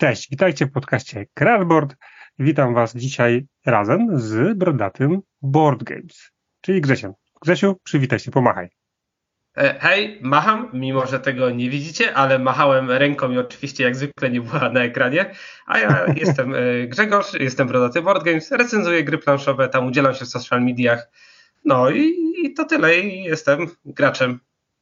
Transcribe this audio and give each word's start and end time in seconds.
Cześć, 0.00 0.30
witajcie 0.30 0.66
w 0.66 0.72
podcaście 0.72 1.26
Crashboard. 1.34 1.96
Witam 2.38 2.74
Was 2.74 2.94
dzisiaj 2.94 3.46
razem 3.66 4.08
z 4.20 4.58
brodatym 4.58 5.20
Board 5.42 5.82
Games, 5.82 6.30
czyli 6.60 6.80
Grzesiem. 6.80 7.12
Grzesiu, 7.42 7.76
przywitaj 7.84 8.18
się, 8.18 8.30
pomachaj. 8.30 8.68
E, 9.56 9.78
hej, 9.80 10.18
macham, 10.22 10.70
mimo 10.72 11.06
że 11.06 11.20
tego 11.20 11.50
nie 11.50 11.70
widzicie, 11.70 12.14
ale 12.14 12.38
machałem 12.38 12.90
ręką 12.90 13.30
i 13.30 13.38
oczywiście 13.38 13.84
jak 13.84 13.96
zwykle 13.96 14.30
nie 14.30 14.40
była 14.40 14.68
na 14.68 14.80
ekranie. 14.80 15.34
A 15.66 15.78
ja 15.78 16.06
jestem 16.24 16.54
e, 16.54 16.86
Grzegorz, 16.86 17.34
jestem 17.34 17.68
brodaty 17.68 18.02
Board 18.02 18.24
Games, 18.24 18.50
recenzuję 18.50 19.04
gry 19.04 19.18
planszowe, 19.18 19.68
tam 19.68 19.86
udzielam 19.86 20.14
się 20.14 20.24
w 20.24 20.28
social 20.28 20.62
mediach. 20.62 21.10
No 21.64 21.90
i, 21.90 22.32
i 22.44 22.54
to 22.54 22.64
tyle. 22.64 23.00
I 23.00 23.22
jestem 23.22 23.66
graczem, 23.84 24.40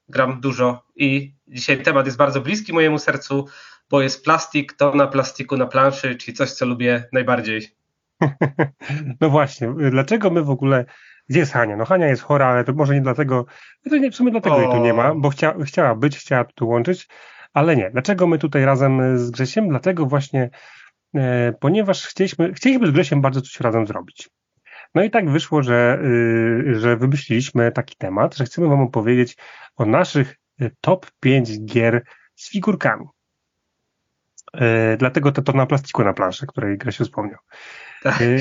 gram 0.08 0.40
dużo 0.40 0.84
i 0.96 1.34
dzisiaj 1.48 1.82
temat 1.82 2.06
jest 2.06 2.18
bardzo 2.18 2.40
bliski 2.40 2.72
mojemu 2.72 2.98
sercu, 2.98 3.46
bo 3.90 4.02
jest 4.02 4.24
plastik, 4.24 4.72
to 4.72 4.94
na 4.94 5.06
plastiku 5.06 5.56
na 5.56 5.66
planszy, 5.66 6.16
czyli 6.16 6.36
coś, 6.36 6.52
co 6.52 6.66
lubię 6.66 7.04
najbardziej. 7.12 7.62
No 9.20 9.30
właśnie, 9.30 9.74
dlaczego 9.90 10.30
my 10.30 10.42
w 10.42 10.50
ogóle. 10.50 10.84
Gdzie 11.28 11.40
jest 11.40 11.52
Hania? 11.52 11.76
No 11.76 11.84
Hania 11.84 12.06
jest 12.06 12.22
chora, 12.22 12.46
ale 12.46 12.64
to 12.64 12.72
może 12.72 12.94
nie 12.94 13.00
dlatego. 13.00 13.46
To 13.90 13.96
nie, 13.96 14.10
w 14.10 14.14
sumie 14.16 14.30
dlatego 14.30 14.56
o. 14.56 14.60
jej 14.60 14.70
tu 14.70 14.76
nie 14.76 14.92
ma, 14.92 15.14
bo 15.14 15.30
chcia, 15.30 15.54
chciała 15.64 15.94
być, 15.94 16.18
chciała 16.18 16.44
tu 16.44 16.68
łączyć, 16.68 17.08
ale 17.52 17.76
nie. 17.76 17.90
Dlaczego 17.90 18.26
my 18.26 18.38
tutaj 18.38 18.64
razem 18.64 19.18
z 19.18 19.30
Grzesiem? 19.30 19.68
Dlatego 19.68 20.06
właśnie, 20.06 20.50
e, 21.14 21.52
ponieważ 21.60 22.06
chcieliśmy, 22.06 22.52
chcieliśmy 22.52 22.86
z 22.86 22.90
Grzesiem 22.90 23.20
bardzo 23.20 23.40
coś 23.40 23.60
razem 23.60 23.86
zrobić. 23.86 24.28
No 24.94 25.02
i 25.02 25.10
tak 25.10 25.30
wyszło, 25.30 25.62
że, 25.62 25.98
y, 26.04 26.74
że 26.80 26.96
wymyśliliśmy 26.96 27.72
taki 27.72 27.96
temat, 27.96 28.36
że 28.36 28.44
chcemy 28.44 28.68
Wam 28.68 28.80
opowiedzieć 28.80 29.36
o 29.76 29.86
naszych 29.86 30.36
y, 30.62 30.70
top 30.80 31.06
5 31.20 31.64
gier 31.64 32.02
z 32.34 32.50
figurkami. 32.50 33.06
E, 34.54 34.96
dlatego 34.96 35.32
to, 35.32 35.42
to 35.42 35.52
na 35.52 35.66
plastiku 35.66 36.04
na 36.04 36.12
planszy, 36.12 36.46
której 36.46 36.78
Grzesiu 36.78 37.04
wspomniał. 37.04 37.38
Tak. 38.02 38.22
E, 38.22 38.40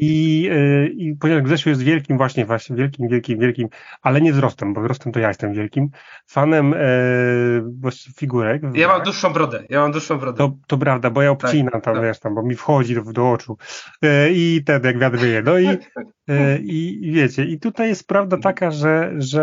I, 0.00 0.48
e, 0.52 0.86
I 0.86 1.16
ponieważ 1.16 1.42
Grzesiu 1.42 1.68
jest 1.68 1.82
wielkim, 1.82 2.16
właśnie, 2.16 2.46
właśnie 2.46 2.76
wielkim, 2.76 3.08
wielkim, 3.08 3.38
wielkim, 3.38 3.68
ale 4.02 4.20
nie 4.20 4.32
wzrostem, 4.32 4.74
bo 4.74 4.80
wzrostem 4.80 5.12
to 5.12 5.20
ja 5.20 5.28
jestem 5.28 5.52
wielkim, 5.52 5.90
fanem 6.26 6.74
e, 6.74 6.78
figurek. 8.16 8.62
Ja 8.74 8.88
mam 8.88 9.02
dłuższą 9.02 9.32
brodę, 9.32 9.64
ja 9.68 9.80
mam 9.80 9.92
dłuższą 9.92 10.18
brodę. 10.18 10.38
To, 10.38 10.52
to 10.66 10.78
prawda, 10.78 11.10
bo 11.10 11.22
ja 11.22 11.34
tak, 11.34 11.44
obcinam 11.44 11.72
tak, 11.72 11.84
tam, 11.84 11.94
tak. 11.94 12.02
wiesz, 12.02 12.20
tam, 12.20 12.34
bo 12.34 12.42
mi 12.42 12.54
wchodzi 12.54 12.94
do, 12.94 13.02
do 13.02 13.30
oczu 13.30 13.56
e, 14.02 14.30
i 14.30 14.62
ten, 14.66 14.84
jak 14.84 14.98
wiatr 14.98 15.18
wieje. 15.18 15.42
No 15.42 15.58
i, 15.58 15.68
e, 16.28 16.58
i 16.58 17.10
wiecie, 17.12 17.44
i 17.44 17.60
tutaj 17.60 17.88
jest 17.88 18.06
prawda 18.06 18.36
taka, 18.36 18.70
że, 18.70 19.12
że, 19.18 19.42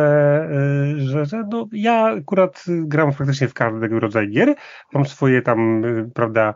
e, 0.51 0.99
że, 0.99 1.25
że 1.25 1.43
no, 1.51 1.67
ja 1.71 2.03
akurat 2.03 2.65
gram 2.67 3.13
praktycznie 3.13 3.47
w 3.47 3.53
każdego 3.53 3.99
rodzaju 3.99 4.29
gier, 4.29 4.55
mam 4.93 5.05
swoje 5.05 5.41
tam, 5.41 5.83
prawda, 6.13 6.53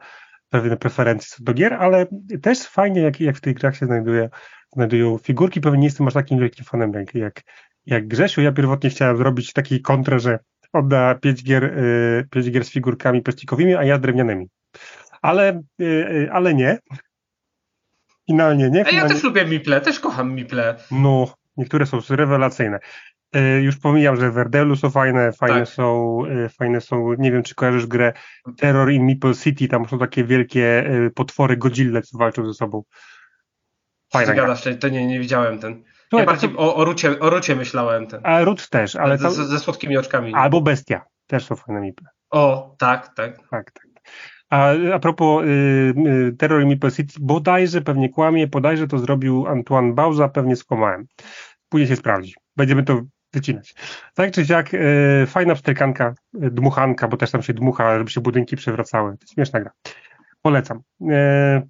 pewne 0.49 0.77
preferencje 0.77 1.27
co 1.37 1.43
do 1.43 1.53
gier, 1.53 1.73
ale 1.73 2.05
też 2.41 2.59
fajnie, 2.59 3.01
jak, 3.01 3.21
jak 3.21 3.37
w 3.37 3.41
tych 3.41 3.55
grach 3.55 3.77
się 3.77 3.85
znajduje, 3.85 4.29
znajdują 4.73 5.17
figurki. 5.17 5.61
Pewnie 5.61 5.79
nie 5.79 5.87
jestem 5.87 6.07
aż 6.07 6.13
takim 6.13 6.39
wielkim 6.39 6.65
fanem 6.65 6.93
jak, 6.93 7.15
jak, 7.15 7.41
jak 7.85 8.07
Grzesiu. 8.07 8.41
Ja 8.41 8.51
pierwotnie 8.51 8.89
chciałem 8.89 9.17
zrobić 9.17 9.53
taki 9.53 9.81
kontrę, 9.81 10.19
że 10.19 10.39
odda 10.73 11.15
5 11.15 11.43
gier, 11.43 11.63
y, 11.63 12.27
5 12.31 12.51
gier 12.51 12.65
z 12.65 12.71
figurkami 12.71 13.21
plastikowymi, 13.21 13.75
a 13.75 13.83
ja 13.83 13.97
drewnianymi. 13.97 14.47
Ale, 15.21 15.61
y, 15.81 16.29
ale 16.31 16.53
nie. 16.53 16.79
Finalnie 18.27 18.69
nie. 18.69 18.85
Finalnie... 18.85 19.01
A 19.01 19.03
ja 19.03 19.09
też 19.09 19.23
lubię 19.23 19.45
Miple, 19.45 19.81
też 19.81 19.99
kocham 19.99 20.33
Miple. 20.33 20.75
No, 20.91 21.33
niektóre 21.57 21.85
są 21.85 21.99
rewelacyjne. 22.09 22.79
E, 23.33 23.61
już 23.61 23.77
pomijam, 23.77 24.15
że 24.15 24.31
Werdelu 24.31 24.75
są 24.75 24.89
fajne, 24.89 25.31
fajne 25.31 25.59
tak. 25.59 25.69
są, 25.69 26.19
e, 26.25 26.49
fajne 26.49 26.81
są, 26.81 27.13
nie 27.17 27.31
wiem 27.31 27.43
czy 27.43 27.55
kojarzysz 27.55 27.87
grę 27.87 28.13
Terror 28.57 28.91
in 28.91 29.05
Meeple 29.05 29.33
City, 29.33 29.67
tam 29.67 29.87
są 29.87 29.99
takie 29.99 30.23
wielkie 30.23 30.85
e, 30.87 31.09
potwory 31.09 31.57
Godzilla, 31.57 32.01
co 32.01 32.17
walczą 32.17 32.45
ze 32.45 32.53
sobą. 32.53 32.83
Fajna 34.11 34.33
Gadasz, 34.33 34.63
to 34.79 34.89
nie, 34.89 35.07
nie 35.07 35.19
widziałem 35.19 35.59
ten. 35.59 35.83
Słuchaj, 36.09 36.25
ja 36.25 36.31
bardziej 36.31 36.49
to... 36.49 36.57
o, 36.57 36.75
o, 36.75 36.85
Rucie, 36.85 37.19
o 37.19 37.29
Rucie 37.29 37.55
myślałem 37.55 38.07
ten. 38.07 38.21
A 38.23 38.41
Rut 38.41 38.69
też, 38.69 38.95
ale 38.95 39.17
tam... 39.17 39.31
ze, 39.31 39.45
ze 39.45 39.59
słodkimi 39.59 39.97
oczkami. 39.97 40.33
Albo 40.33 40.61
Bestia, 40.61 41.05
też 41.27 41.45
są 41.45 41.55
fajne 41.55 41.81
Meeple. 41.81 42.07
O, 42.29 42.75
tak, 42.79 43.15
tak. 43.15 43.37
Tak, 43.49 43.71
tak. 43.71 43.85
A, 44.49 44.71
a 44.93 44.99
propos 44.99 45.45
y, 45.45 45.47
y, 45.47 46.35
Terror 46.37 46.61
in 46.61 46.67
Meeple 46.67 46.91
City, 46.91 47.13
bodajże, 47.19 47.81
pewnie 47.81 48.09
kłamie, 48.09 48.47
bodajże 48.47 48.87
to 48.87 48.99
zrobił 48.99 49.47
Antoine 49.47 49.93
Bauza, 49.93 50.29
pewnie 50.29 50.55
skłamałem. 50.55 51.05
Później 51.69 51.87
się 51.87 51.95
sprawdzi. 51.95 52.33
Będziemy 52.55 52.83
to 52.83 53.01
wycinać. 53.33 53.75
Tak 54.13 54.31
czy 54.31 54.45
siak, 54.45 54.73
e, 54.73 55.25
fajna 55.27 55.55
pstrykanka, 55.55 56.13
e, 56.41 56.49
dmuchanka, 56.49 57.07
bo 57.07 57.17
też 57.17 57.31
tam 57.31 57.41
się 57.41 57.53
dmucha, 57.53 57.97
żeby 57.97 58.09
się 58.09 58.21
budynki 58.21 58.55
przewracały. 58.55 59.17
To 59.17 59.33
śmieszna 59.33 59.59
gra. 59.59 59.71
Polecam. 60.41 60.81
E, 61.11 61.61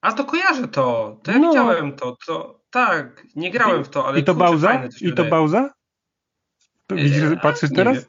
A 0.00 0.12
to 0.12 0.24
kojarzę 0.24 0.68
to. 0.68 1.16
To 1.22 1.32
ja 1.32 1.38
no. 1.38 1.48
widziałem 1.48 1.92
to. 1.92 2.16
to. 2.26 2.62
Tak, 2.70 3.26
nie 3.36 3.50
grałem 3.50 3.84
w 3.84 3.88
to, 3.88 4.06
ale 4.06 4.20
I 4.20 4.24
to 4.24 4.34
Bauza? 4.34 4.82
I 5.00 5.12
to 5.12 5.24
Bauza? 5.24 5.70
Widzisz, 6.90 7.22
patrzysz 7.42 7.70
teraz? 7.74 7.94
Wiem. 7.94 8.04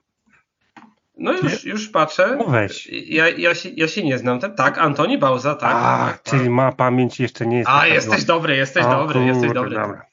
No 1.18 1.32
już, 1.32 1.66
już 1.66 1.90
patrzę. 1.90 2.36
No 2.40 2.46
weź. 2.46 2.88
Ja, 2.92 3.30
ja, 3.30 3.56
się, 3.56 3.70
ja 3.70 3.88
się 3.88 4.04
nie 4.04 4.18
znam. 4.18 4.40
Tak, 4.40 4.78
Antoni 4.78 5.18
Bauza, 5.18 5.56
tak. 5.56 5.76
A, 5.76 6.06
tak, 6.06 6.24
czyli 6.24 6.42
tak. 6.42 6.52
ma 6.52 6.72
pamięć 6.72 7.20
jeszcze 7.20 7.46
nie 7.46 7.58
jest. 7.58 7.70
A, 7.70 7.88
jesteś 7.88 8.24
dobry, 8.24 8.56
jesteś 8.56 8.86
o, 8.86 8.90
dobry, 8.90 9.14
kurde, 9.14 9.28
jesteś 9.28 9.52
dobry. 9.52 9.76
Dobra. 9.76 10.06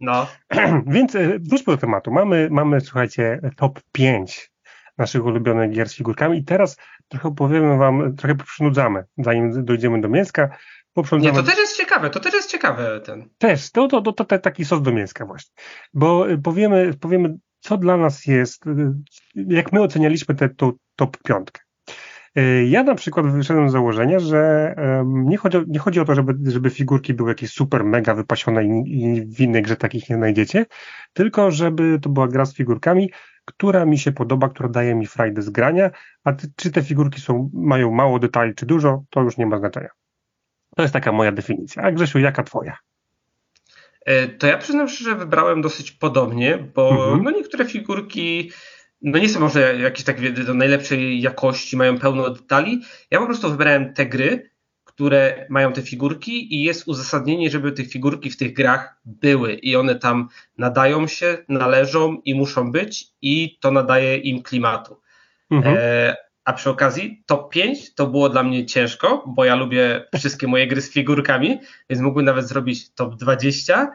No. 0.00 0.26
Więc 0.86 1.14
e, 1.14 1.38
wróćmy 1.38 1.72
do 1.72 1.76
tematu. 1.76 2.10
Mamy, 2.10 2.48
mamy, 2.50 2.80
słuchajcie, 2.80 3.40
top 3.56 3.80
5 3.92 4.50
naszych 4.98 5.24
ulubionych 5.24 5.70
gier 5.70 5.88
z 5.88 5.94
figurkami 5.94 6.38
i 6.38 6.44
teraz 6.44 6.76
trochę 7.08 7.34
powiemy 7.34 7.76
wam, 7.76 8.16
trochę 8.16 8.34
przynudzamy, 8.34 9.04
zanim 9.18 9.64
dojdziemy 9.64 10.00
do 10.00 10.08
mięska. 10.08 10.48
Nie, 11.12 11.32
to 11.32 11.42
też 11.42 11.58
jest 11.58 11.76
ciekawe, 11.76 12.10
to 12.10 12.20
też 12.20 12.34
jest 12.34 12.50
ciekawe 12.50 13.00
ten. 13.00 13.28
Też, 13.38 13.70
to, 13.70 13.88
to, 13.88 14.02
to, 14.02 14.12
to 14.12 14.38
taki 14.38 14.64
sos 14.64 14.82
do 14.82 14.92
mięska 14.92 15.26
właśnie. 15.26 15.54
Bo 15.94 16.30
e, 16.30 16.38
powiemy, 16.38 16.94
powiemy, 17.00 17.38
co 17.60 17.76
dla 17.76 17.96
nas 17.96 18.26
jest, 18.26 18.66
e, 18.66 18.94
jak 19.34 19.72
my 19.72 19.82
ocenialiśmy 19.82 20.34
tę 20.34 20.48
top 20.96 21.16
piątkę. 21.24 21.67
E, 22.38 22.64
ja 22.64 22.82
na 22.82 22.94
przykład 22.94 23.26
wyszedłem 23.26 23.68
z 23.68 23.72
założenia, 23.72 24.18
że 24.18 24.74
nie 25.06 25.36
chodzi, 25.36 25.58
nie 25.66 25.78
chodzi 25.78 26.00
o 26.00 26.04
to, 26.04 26.14
żeby, 26.14 26.50
żeby 26.50 26.70
figurki 26.70 27.14
były 27.14 27.30
jakieś 27.30 27.52
super, 27.52 27.84
mega 27.84 28.14
wypasione 28.14 28.64
i, 28.64 29.02
i 29.02 29.26
w 29.26 29.40
innej 29.40 29.62
grze 29.62 29.76
takich 29.76 30.10
nie 30.10 30.16
znajdziecie, 30.16 30.66
tylko 31.12 31.50
żeby 31.50 31.98
to 32.02 32.08
była 32.08 32.28
gra 32.28 32.44
z 32.44 32.54
figurkami, 32.54 33.10
która 33.44 33.84
mi 33.84 33.98
się 33.98 34.12
podoba, 34.12 34.48
która 34.48 34.68
daje 34.68 34.94
mi 34.94 35.06
frajdę 35.06 35.42
z 35.42 35.50
grania, 35.50 35.90
a 36.24 36.32
ty, 36.32 36.48
czy 36.56 36.70
te 36.70 36.82
figurki 36.82 37.20
są, 37.20 37.50
mają 37.54 37.90
mało 37.90 38.18
detali, 38.18 38.54
czy 38.54 38.66
dużo, 38.66 39.04
to 39.10 39.20
już 39.20 39.36
nie 39.36 39.46
ma 39.46 39.58
znaczenia. 39.58 39.90
To 40.76 40.82
jest 40.82 40.94
taka 40.94 41.12
moja 41.12 41.32
definicja. 41.32 41.82
A 41.82 41.92
Grzesiu, 41.92 42.18
jaka 42.18 42.42
twoja? 42.42 42.76
E, 44.06 44.28
to 44.28 44.46
ja 44.46 44.58
przyznam 44.58 44.88
że 44.88 45.14
wybrałem 45.14 45.62
dosyć 45.62 45.92
podobnie, 45.92 46.58
bo 46.74 46.90
mhm. 46.90 47.22
no 47.22 47.30
niektóre 47.30 47.64
figurki 47.64 48.52
no 49.02 49.18
nie 49.18 49.28
są 49.28 49.40
może 49.40 49.78
jakieś 49.78 50.04
takie 50.04 50.30
do 50.30 50.54
najlepszej 50.54 51.20
jakości, 51.20 51.76
mają 51.76 51.98
pełno 51.98 52.30
detali. 52.30 52.80
Ja 53.10 53.18
po 53.18 53.26
prostu 53.26 53.50
wybrałem 53.50 53.94
te 53.94 54.06
gry, 54.06 54.50
które 54.84 55.46
mają 55.50 55.72
te 55.72 55.82
figurki 55.82 56.54
i 56.54 56.62
jest 56.62 56.88
uzasadnienie, 56.88 57.50
żeby 57.50 57.72
te 57.72 57.84
figurki 57.84 58.30
w 58.30 58.36
tych 58.36 58.52
grach 58.52 59.00
były 59.04 59.54
i 59.54 59.76
one 59.76 59.94
tam 59.94 60.28
nadają 60.58 61.06
się, 61.06 61.38
należą 61.48 62.20
i 62.24 62.34
muszą 62.34 62.72
być 62.72 63.06
i 63.22 63.58
to 63.60 63.70
nadaje 63.70 64.16
im 64.16 64.42
klimatu. 64.42 65.00
Mhm. 65.50 65.76
E, 65.78 66.16
a 66.44 66.52
przy 66.52 66.70
okazji 66.70 67.22
top 67.26 67.52
5 67.52 67.94
to 67.94 68.06
było 68.06 68.28
dla 68.28 68.42
mnie 68.42 68.66
ciężko, 68.66 69.24
bo 69.26 69.44
ja 69.44 69.54
lubię 69.54 70.04
wszystkie 70.18 70.46
moje 70.46 70.66
gry 70.66 70.80
z 70.80 70.92
figurkami, 70.92 71.58
więc 71.90 72.02
mógłbym 72.02 72.24
nawet 72.24 72.48
zrobić 72.48 72.94
top 72.94 73.14
20 73.14 73.90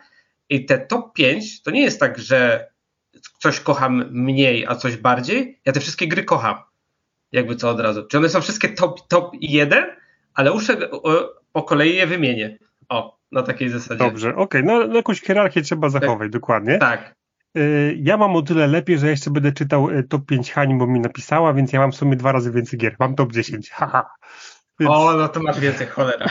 i 0.50 0.66
te 0.66 0.78
top 0.78 1.14
5 1.14 1.62
to 1.62 1.72
nie 1.72 1.82
jest 1.82 2.00
tak, 2.00 2.20
że 2.20 2.68
coś 3.40 3.60
kocham 3.60 4.06
mniej, 4.12 4.66
a 4.68 4.76
coś 4.76 4.98
bardziej. 4.98 5.60
Ja 5.66 5.74
te 5.74 5.80
wszystkie 5.80 6.08
gry 6.08 6.24
kocham. 6.24 6.56
Jakby 7.32 7.56
co 7.56 7.70
od 7.70 7.80
razu. 7.80 8.06
Czy 8.08 8.18
one 8.18 8.30
są 8.30 8.42
wszystkie 8.42 8.70
top, 8.70 9.08
top 9.08 9.32
1, 9.42 9.84
ale 10.34 10.52
uszę 10.52 10.78
po 11.52 11.64
kolei 11.64 11.96
je 11.96 12.08
wymienię. 12.08 12.58
O, 12.90 13.18
na 13.32 13.44
takiej 13.44 13.70
zasadzie. 13.70 14.00
Dobrze, 14.00 14.30
okej. 14.30 14.44
Okay. 14.44 14.64
No, 14.64 14.88
no 14.88 14.96
jakąś 14.96 15.22
hierarchię 15.22 15.62
trzeba 15.62 15.90
zachować, 15.90 16.26
tak. 16.26 16.32
dokładnie. 16.32 16.78
Tak. 16.78 17.16
Y, 17.58 17.98
ja 18.00 18.18
mam 18.18 18.36
o 18.36 18.42
tyle 18.42 18.68
lepiej, 18.68 19.00
że 19.00 19.10
jeszcze 19.10 19.32
będę 19.32 19.52
czytał 19.52 19.90
y, 19.90 20.04
top 20.04 20.26
5 20.26 20.52
Hani, 20.52 20.76
bo 20.76 20.88
mi 20.88 21.00
napisała, 21.00 21.54
więc 21.54 21.74
ja 21.74 21.80
mam 21.80 21.92
w 21.92 21.96
sumie 21.96 22.16
dwa 22.16 22.32
razy 22.32 22.52
więcej 22.52 22.80
gier. 22.80 22.96
Mam 23.00 23.16
top 23.16 23.32
10. 23.32 23.70
Haha. 23.70 24.10
Więc... 24.80 24.92
O, 24.92 25.14
no 25.14 25.28
to 25.28 25.40
masz 25.40 25.60
więcej, 25.60 25.88
cholera. 25.88 26.26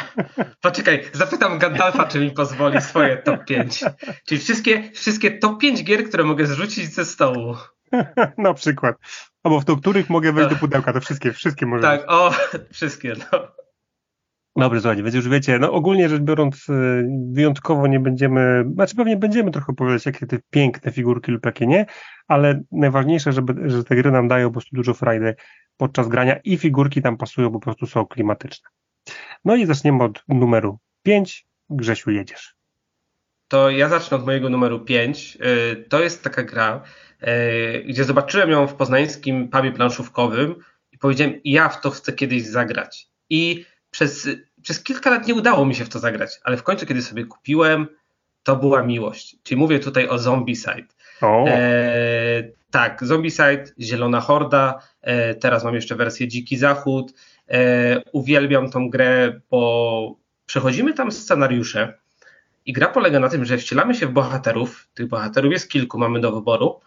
Poczekaj, 0.60 1.04
zapytam 1.12 1.58
Gandalfa, 1.58 2.04
czy 2.04 2.20
mi 2.20 2.30
pozwoli 2.30 2.80
swoje 2.80 3.16
top 3.16 3.44
5. 3.44 3.84
Czyli 4.26 4.40
wszystkie, 4.40 4.90
wszystkie 4.92 5.38
top 5.38 5.60
5 5.60 5.84
gier, 5.84 6.04
które 6.04 6.24
mogę 6.24 6.46
zrzucić 6.46 6.94
ze 6.94 7.04
stołu. 7.04 7.54
Na 8.38 8.54
przykład. 8.54 8.96
Albo 9.42 9.60
w 9.60 9.64
to, 9.64 9.76
których 9.76 10.10
mogę 10.10 10.32
wejść 10.32 10.50
do 10.50 10.56
pudełka, 10.56 10.92
to 10.92 11.00
wszystkie, 11.00 11.32
wszystkie 11.32 11.66
może 11.66 11.82
Tak, 11.82 12.04
o, 12.08 12.30
wszystkie, 12.72 13.14
no. 13.32 13.48
Dobrze, 14.56 14.80
słuchajcie, 14.80 15.02
więc 15.02 15.14
już 15.14 15.28
wiecie, 15.28 15.58
no 15.58 15.72
ogólnie 15.72 16.08
rzecz 16.08 16.22
biorąc, 16.22 16.68
y, 16.68 17.08
wyjątkowo 17.32 17.86
nie 17.86 18.00
będziemy, 18.00 18.64
znaczy 18.74 18.96
pewnie 18.96 19.16
będziemy 19.16 19.50
trochę 19.50 19.72
opowiadać, 19.72 20.06
jakie 20.06 20.26
te 20.26 20.38
piękne 20.50 20.92
figurki 20.92 21.32
lub 21.32 21.46
jakie 21.46 21.66
nie, 21.66 21.86
ale 22.28 22.62
najważniejsze, 22.72 23.32
żeby, 23.32 23.70
że 23.70 23.84
te 23.84 23.96
gry 23.96 24.10
nam 24.10 24.28
dają 24.28 24.48
po 24.48 24.52
prostu 24.52 24.76
dużo 24.76 24.94
frajdy 24.94 25.34
podczas 25.82 26.08
grania 26.08 26.36
i 26.44 26.56
figurki 26.56 27.02
tam 27.02 27.16
pasują, 27.16 27.52
po 27.52 27.60
prostu 27.60 27.86
są 27.86 28.06
klimatyczne. 28.06 28.70
No 29.44 29.56
i 29.56 29.66
zaczniemy 29.66 30.04
od 30.04 30.22
numeru 30.28 30.78
5. 31.02 31.46
Grzesiu, 31.70 32.10
jedziesz. 32.10 32.54
To 33.48 33.70
ja 33.70 33.88
zacznę 33.88 34.16
od 34.16 34.26
mojego 34.26 34.50
numeru 34.50 34.80
5. 34.80 35.38
Y, 35.40 35.84
to 35.88 36.02
jest 36.02 36.24
taka 36.24 36.42
gra, 36.42 36.82
y, 37.22 37.84
gdzie 37.88 38.04
zobaczyłem 38.04 38.50
ją 38.50 38.66
w 38.66 38.74
poznańskim 38.74 39.48
pubie 39.48 39.72
planszówkowym 39.72 40.54
i 40.92 40.98
powiedziałem, 40.98 41.40
ja 41.44 41.68
w 41.68 41.80
to 41.80 41.90
chcę 41.90 42.12
kiedyś 42.12 42.46
zagrać. 42.46 43.08
I 43.30 43.66
przez, 43.90 44.28
przez 44.62 44.82
kilka 44.82 45.10
lat 45.10 45.26
nie 45.26 45.34
udało 45.34 45.66
mi 45.66 45.74
się 45.74 45.84
w 45.84 45.88
to 45.88 45.98
zagrać, 45.98 46.40
ale 46.44 46.56
w 46.56 46.62
końcu, 46.62 46.86
kiedy 46.86 47.02
sobie 47.02 47.24
kupiłem, 47.24 47.86
to 48.42 48.56
była 48.56 48.82
miłość. 48.82 49.36
Czyli 49.42 49.58
mówię 49.58 49.78
tutaj 49.78 50.08
o 50.08 50.18
E, 51.48 52.44
tak, 52.70 53.04
Zombicide, 53.04 53.64
Zielona 53.80 54.20
Horda, 54.20 54.78
e, 55.02 55.34
teraz 55.34 55.64
mam 55.64 55.74
jeszcze 55.74 55.94
wersję 55.94 56.28
Dziki 56.28 56.56
Zachód. 56.56 57.12
E, 57.48 58.02
uwielbiam 58.12 58.70
tą 58.70 58.90
grę, 58.90 59.40
bo 59.50 60.16
przechodzimy 60.46 60.94
tam 60.94 61.12
scenariusze 61.12 61.98
i 62.66 62.72
gra 62.72 62.88
polega 62.88 63.20
na 63.20 63.28
tym, 63.28 63.44
że 63.44 63.58
wcielamy 63.58 63.94
się 63.94 64.06
w 64.06 64.12
bohaterów, 64.12 64.88
tych 64.94 65.08
bohaterów 65.08 65.52
jest 65.52 65.70
kilku, 65.70 65.98
mamy 65.98 66.20
do 66.20 66.32
wyboru 66.32 66.80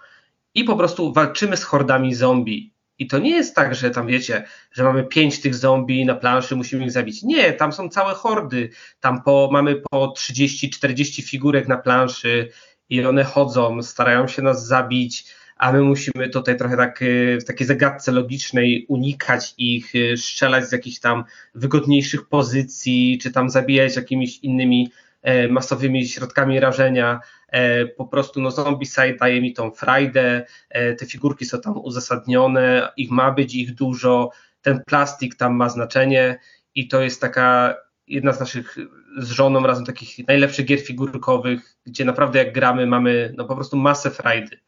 i 0.56 0.64
po 0.64 0.76
prostu 0.76 1.14
walczymy 1.14 1.58
z 1.58 1.64
hordami 1.64 2.16
zombie. 2.16 2.74
I 3.00 3.08
to 3.08 3.20
nie 3.20 3.30
jest 3.30 3.56
tak, 3.56 3.76
że 3.76 3.92
tam 3.92 4.08
wiecie, 4.08 4.44
że 4.72 4.84
mamy 4.84 5.04
pięć 5.04 5.42
tych 5.42 5.56
zombie 5.56 6.06
na 6.06 6.16
planszy, 6.16 6.56
musimy 6.56 6.86
ich 6.86 6.92
zabić. 6.92 7.24
Nie, 7.24 7.54
tam 7.54 7.74
są 7.74 7.90
całe 7.90 8.14
hordy. 8.14 8.70
Tam 9.00 9.22
po, 9.22 9.50
mamy 9.52 9.82
po 9.92 10.14
30-40 10.18 11.24
figurek 11.24 11.68
na 11.68 11.78
planszy 11.78 12.50
i 12.90 13.06
one 13.06 13.24
chodzą, 13.24 13.84
starają 13.84 14.28
się 14.28 14.42
nas 14.42 14.68
zabić, 14.68 15.36
a 15.58 15.72
my 15.72 15.82
musimy 15.82 16.30
tutaj 16.30 16.58
trochę 16.58 16.78
tak 16.78 17.02
y, 17.02 17.38
w 17.42 17.46
takiej 17.46 17.68
zagadce 17.68 18.12
logicznej 18.12 18.86
unikać 18.88 19.54
ich, 19.58 19.96
y, 19.96 20.18
strzelać 20.18 20.70
z 20.70 20.72
jakichś 20.72 21.00
tam 21.00 21.24
wygodniejszych 21.56 22.28
pozycji, 22.28 23.20
czy 23.22 23.32
tam 23.32 23.50
zabijać 23.50 23.96
jakimiś 23.96 24.40
innymi 24.40 24.92
e, 25.22 25.48
masowymi 25.48 26.08
środkami 26.08 26.60
rażenia. 26.60 27.20
E, 27.48 27.86
po 27.86 28.06
prostu 28.06 28.42
no 28.42 28.52
Zombicide 28.52 29.16
daje 29.20 29.42
mi 29.42 29.54
tą 29.54 29.72
frajdę, 29.72 30.46
e, 30.70 30.94
te 30.94 31.06
figurki 31.06 31.46
są 31.46 31.62
tam 31.62 31.78
uzasadnione, 31.78 32.90
ich 32.98 33.12
ma 33.12 33.32
być 33.32 33.56
ich 33.56 33.76
dużo, 33.76 34.32
ten 34.62 34.82
plastik 34.86 35.36
tam 35.36 35.56
ma 35.56 35.70
znaczenie 35.70 36.40
i 36.76 36.88
to 36.88 37.02
jest 37.02 37.22
taka 37.22 37.76
jedna 38.08 38.34
z 38.34 38.40
naszych 38.40 38.78
z 39.18 39.30
żoną 39.30 39.68
razem 39.68 39.86
takich 39.86 40.28
najlepszych 40.28 40.66
gier 40.66 40.80
figurkowych, 40.80 41.76
gdzie 41.86 42.06
naprawdę 42.06 42.40
jak 42.40 42.54
gramy 42.54 42.88
mamy 42.88 43.34
no 43.38 43.46
po 43.46 43.56
prostu 43.56 43.78
masę 43.78 44.12
frajdy. 44.12 44.60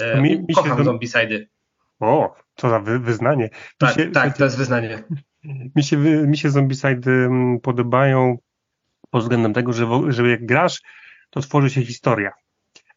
E, 0.00 0.20
mi, 0.20 0.40
mi 0.40 0.54
Kocham 0.54 0.84
Zombicidy. 0.84 1.48
O, 2.00 2.34
co 2.56 2.68
za 2.68 2.80
wy, 2.80 2.98
wyznanie. 2.98 3.50
Tak, 3.78 3.94
się, 3.94 4.10
tak, 4.10 4.36
to 4.36 4.44
jest 4.44 4.58
wyznanie. 4.58 5.02
Mi 5.76 5.84
się, 5.84 5.96
mi 6.26 6.36
się 6.36 6.50
Zombicidy 6.50 7.10
mm, 7.10 7.60
podobają 7.60 8.38
pod 9.10 9.22
względem 9.22 9.52
tego, 9.52 9.72
że, 9.72 9.86
że 10.08 10.28
jak 10.28 10.46
grasz, 10.46 10.80
to 11.30 11.40
tworzy 11.40 11.70
się 11.70 11.82
historia. 11.82 12.32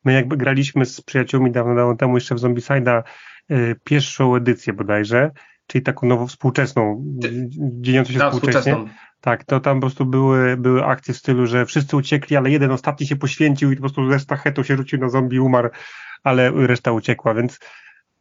My 0.06 0.14
jakby 0.14 0.38
graliśmy 0.38 0.86
z 0.86 1.02
przyjaciółmi 1.02 1.52
dawno, 1.52 1.76
dawno 1.76 1.96
temu 1.96 2.18
jeszcze 2.18 2.36
w 2.36 2.40
Zombicide'a 2.40 3.04
y, 3.52 3.76
pierwszą 3.84 4.36
edycję 4.36 4.74
bodajże, 4.74 5.32
czyli 5.68 5.82
taką 5.82 6.08
nową 6.08 6.28
współczesną, 6.28 7.06
dziejącą 7.60 8.14
się 8.14 8.20
tak, 8.20 8.34
współcześnie. 8.34 8.76
Tak, 9.22 9.44
to 9.44 9.60
tam 9.60 9.78
po 9.78 9.82
prostu 9.82 10.06
były, 10.06 10.58
były 10.58 10.86
akcje 10.86 11.14
w 11.14 11.18
stylu, 11.18 11.46
że 11.46 11.66
wszyscy 11.66 11.98
uciekli, 11.98 12.38
ale 12.38 12.50
jeden 12.50 12.72
ostatni 12.72 13.08
się 13.08 13.16
poświęcił 13.16 13.72
i 13.72 13.76
po 13.76 13.82
prostu 13.82 14.12
ze 14.12 14.20
sztachetą 14.20 14.64
się 14.64 14.78
rzucił 14.78 15.00
na 15.00 15.10
zombie, 15.10 15.40
umarł, 15.40 15.70
ale 16.24 16.52
reszta 16.52 16.92
uciekła, 16.92 17.34
więc 17.34 17.60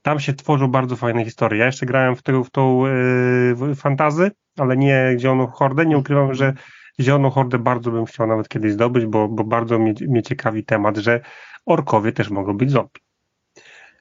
tam 0.02 0.20
się 0.20 0.32
tworzą 0.32 0.68
bardzo 0.68 0.96
fajne 0.96 1.24
historie. 1.24 1.58
Ja 1.58 1.66
jeszcze 1.66 1.86
grałem 1.86 2.16
w, 2.16 2.22
tego, 2.22 2.44
w 2.44 2.50
tą 2.50 2.86
yy, 2.86 3.74
fantazy, 3.74 4.30
ale 4.58 4.76
nie 4.76 5.16
Zieloną 5.18 5.46
Hordę. 5.46 5.86
Nie 5.86 5.98
ukrywam, 5.98 6.34
że 6.34 6.52
Zieloną 7.00 7.30
Hordę 7.30 7.58
bardzo 7.58 7.90
bym 7.90 8.04
chciał 8.04 8.26
nawet 8.26 8.48
kiedyś 8.48 8.72
zdobyć, 8.72 9.06
bo, 9.06 9.28
bo 9.28 9.44
bardzo 9.44 9.78
mnie, 9.78 9.94
mnie 10.08 10.22
ciekawi 10.22 10.64
temat, 10.64 10.96
że 10.96 11.20
orkowie 11.66 12.12
też 12.12 12.30
mogą 12.30 12.56
być 12.56 12.70
zombie. 12.70 13.07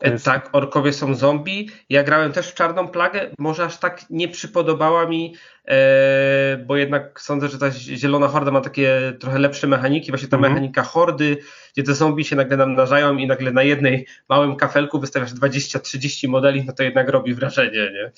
Jest... 0.02 0.26
Tak, 0.26 0.50
orkowie 0.52 0.94
są 0.94 1.16
zombie. 1.16 1.70
Ja 1.90 2.04
grałem 2.04 2.32
też 2.32 2.52
w 2.52 2.54
Czarną 2.54 2.88
Plagę. 2.88 3.30
Może 3.40 3.66
aż 3.66 3.78
tak 3.78 4.10
nie 4.10 4.28
przypodobała 4.28 5.06
mi, 5.06 5.36
e, 5.66 6.58
bo 6.58 6.76
jednak 6.76 7.22
sądzę, 7.22 7.48
że 7.48 7.60
ta 7.60 7.72
Zielona 7.72 8.28
Horda 8.28 8.52
ma 8.52 8.62
takie 8.62 9.14
trochę 9.20 9.40
lepsze 9.40 9.68
mechaniki. 9.68 10.12
Właśnie 10.12 10.28
ta 10.28 10.38
mm 10.38 10.52
-hmm. 10.52 10.54
mechanika 10.54 10.84
hordy, 10.84 11.38
gdzie 11.74 11.84
te 11.84 11.94
zombie 11.94 12.26
się 12.26 12.36
nagle 12.36 12.58
namnażają 12.58 13.18
i 13.18 13.28
nagle 13.28 13.52
na 13.52 13.64
jednej 13.64 14.08
małym 14.30 14.56
kafelku 14.56 15.00
wystawiasz 15.00 15.34
20-30 15.34 16.28
modeli, 16.28 16.64
no 16.66 16.74
to 16.74 16.84
jednak 16.84 17.10
robi 17.10 17.34
wrażenie, 17.34 17.92
nie? 17.94 18.12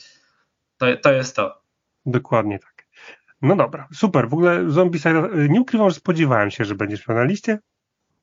To, 0.78 0.86
to 1.02 1.12
jest 1.12 1.36
to. 1.36 1.62
Dokładnie 2.06 2.60
tak. 2.60 2.86
No 3.42 3.56
dobra, 3.56 3.88
super. 3.94 4.30
W 4.30 4.34
ogóle 4.34 4.70
Zombie 4.70 5.00
Side, 5.00 5.30
nie 5.50 5.62
ukrywam, 5.62 5.90
że 5.90 5.96
spodziewałem 5.96 6.52
się, 6.52 6.66
że 6.66 6.76
będziesz 6.76 7.08
miał 7.08 7.18
na 7.18 7.24
liście. 7.24 7.60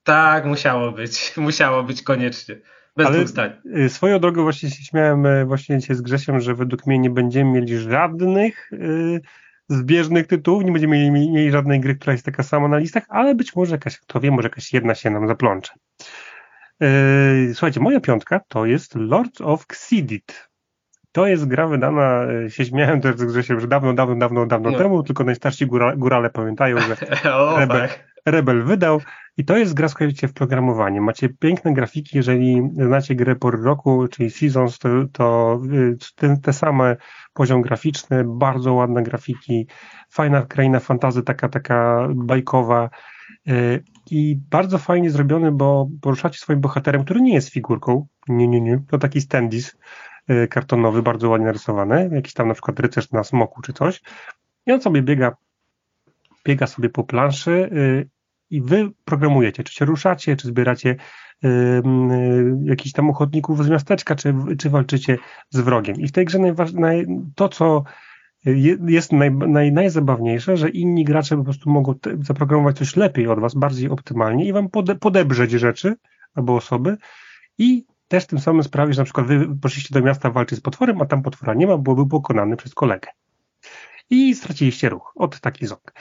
Tak, 0.02 0.44
musiało 0.44 0.92
być. 0.92 1.32
Musiało 1.36 1.82
być 1.82 2.02
koniecznie. 2.02 2.56
Bez 2.96 3.06
Ale. 3.06 3.60
Y, 3.84 3.88
swoją 3.88 4.18
drogą 4.18 4.42
właśnie 4.42 4.70
się 4.70 4.84
śmiałem 4.84 5.26
y, 5.26 5.44
właśnie 5.44 5.78
dzisiaj 5.78 5.96
z 5.96 6.00
Grzesiem, 6.00 6.40
że 6.40 6.54
według 6.54 6.86
mnie 6.86 6.98
nie 6.98 7.10
będziemy 7.10 7.50
mieli 7.50 7.78
żadnych 7.78 8.68
yy, 8.72 9.20
zbieżnych 9.68 10.26
tytułów, 10.26 10.64
nie 10.64 10.72
będziemy 10.72 11.10
mieli, 11.10 11.30
mieli 11.30 11.50
żadnej 11.50 11.80
gry, 11.80 11.94
która 11.94 12.12
jest 12.12 12.24
taka 12.24 12.42
sama 12.42 12.68
na 12.68 12.78
listach, 12.78 13.04
ale 13.08 13.34
być 13.34 13.56
może 13.56 13.74
jakaś, 13.74 13.98
kto 13.98 14.20
wie, 14.20 14.30
może 14.30 14.48
jakaś 14.48 14.72
jedna 14.72 14.94
się 14.94 15.10
nam 15.10 15.28
zaplącze. 15.28 15.72
Yy, 16.80 16.88
słuchajcie, 17.54 17.80
moja 17.80 18.00
piątka 18.00 18.40
to 18.48 18.66
jest 18.66 18.94
Lords 18.94 19.40
of 19.40 19.62
Xidit. 19.62 20.48
To 21.12 21.26
jest 21.26 21.46
gra 21.46 21.66
wydana, 21.66 22.26
y, 22.46 22.50
się 22.50 22.64
śmiałem 22.64 23.00
też 23.00 23.16
z 23.16 23.24
Grzesiem, 23.24 23.60
że 23.60 23.66
dawno, 23.66 23.94
dawno, 23.94 24.16
dawno, 24.16 24.46
dawno 24.46 24.70
no. 24.70 24.78
temu, 24.78 25.02
tylko 25.02 25.24
najstarsi 25.24 25.66
góra, 25.66 25.96
górale 25.96 26.30
pamiętają, 26.30 26.76
że 26.80 26.96
o, 27.34 27.66
tak. 27.66 28.15
Rebel 28.26 28.64
wydał 28.64 29.00
i 29.36 29.44
to 29.44 29.56
jest 29.56 29.74
gra, 29.74 29.88
słuchajcie, 29.88 30.28
w 30.28 30.32
programowaniu. 30.32 31.02
Macie 31.02 31.28
piękne 31.28 31.74
grafiki, 31.74 32.16
jeżeli 32.16 32.70
znacie 32.74 33.14
grę 33.14 33.36
pory 33.36 33.58
roku, 33.62 34.08
czyli 34.08 34.30
Seasons, 34.30 34.78
to, 34.78 34.88
to 35.12 35.60
te, 36.16 36.36
te 36.42 36.52
same 36.52 36.96
poziom 37.34 37.62
graficzny, 37.62 38.24
bardzo 38.26 38.74
ładne 38.74 39.02
grafiki, 39.02 39.66
fajna 40.10 40.42
kraina 40.42 40.80
fantazy, 40.80 41.22
taka, 41.22 41.48
taka 41.48 42.08
bajkowa 42.14 42.90
y, 43.48 43.84
i 44.10 44.38
bardzo 44.50 44.78
fajnie 44.78 45.10
zrobiony, 45.10 45.52
bo 45.52 45.88
poruszacie 46.00 46.38
swoim 46.38 46.60
bohaterem, 46.60 47.04
który 47.04 47.20
nie 47.20 47.34
jest 47.34 47.48
figurką, 47.48 48.06
nie, 48.28 48.48
nie, 48.48 48.60
nie, 48.60 48.82
to 48.90 48.98
taki 48.98 49.20
standis 49.20 49.76
y, 50.30 50.48
kartonowy, 50.48 51.02
bardzo 51.02 51.28
ładnie 51.28 51.46
narysowany, 51.46 52.10
jakiś 52.12 52.34
tam 52.34 52.48
na 52.48 52.54
przykład 52.54 52.80
rycerz 52.80 53.10
na 53.10 53.24
smoku 53.24 53.62
czy 53.62 53.72
coś. 53.72 54.02
I 54.66 54.72
on 54.72 54.80
sobie 54.80 55.02
biega 55.02 55.36
biega 56.46 56.66
sobie 56.66 56.88
po 56.88 57.04
planszy 57.04 57.50
y, 57.50 58.08
i 58.50 58.62
wy 58.62 58.90
programujecie, 59.04 59.64
czy 59.64 59.74
się 59.74 59.84
ruszacie, 59.84 60.36
czy 60.36 60.48
zbieracie 60.48 60.96
y, 61.44 61.48
y, 61.48 61.82
jakichś 62.64 62.92
tam 62.92 63.10
ochotników 63.10 63.64
z 63.64 63.68
miasteczka, 63.68 64.14
czy, 64.14 64.34
czy 64.58 64.70
walczycie 64.70 65.18
z 65.50 65.60
wrogiem. 65.60 65.96
I 65.96 66.08
w 66.08 66.12
tej 66.12 66.24
grze 66.24 66.38
naj, 66.74 67.06
to, 67.34 67.48
co 67.48 67.84
jest 68.86 69.12
naj, 69.12 69.30
naj, 69.32 69.72
najzabawniejsze, 69.72 70.56
że 70.56 70.68
inni 70.68 71.04
gracze 71.04 71.36
po 71.36 71.44
prostu 71.44 71.70
mogą 71.70 71.94
te, 71.94 72.16
zaprogramować 72.20 72.78
coś 72.78 72.96
lepiej 72.96 73.28
od 73.28 73.40
was, 73.40 73.54
bardziej 73.54 73.90
optymalnie 73.90 74.44
i 74.44 74.52
wam 74.52 74.68
pode, 74.68 74.94
podebrzeć 74.94 75.50
rzeczy 75.50 75.96
albo 76.34 76.56
osoby 76.56 76.96
i 77.58 77.84
też 78.08 78.26
tym 78.26 78.38
samym 78.38 78.62
sprawi, 78.62 78.92
że 78.92 79.00
na 79.00 79.04
przykład 79.04 79.26
wy 79.26 79.56
poszliście 79.62 79.94
do 79.94 80.00
miasta 80.00 80.30
walczyć 80.30 80.58
z 80.58 80.62
potworem, 80.62 81.02
a 81.02 81.06
tam 81.06 81.22
potwora 81.22 81.54
nie 81.54 81.66
ma, 81.66 81.78
bo 81.78 81.94
był 81.94 82.06
pokonany 82.06 82.56
przez 82.56 82.74
kolegę. 82.74 83.08
I 84.10 84.34
straciliście 84.34 84.88
ruch 84.88 85.12
od 85.16 85.40
takich 85.40 85.68
ząg. 85.68 85.92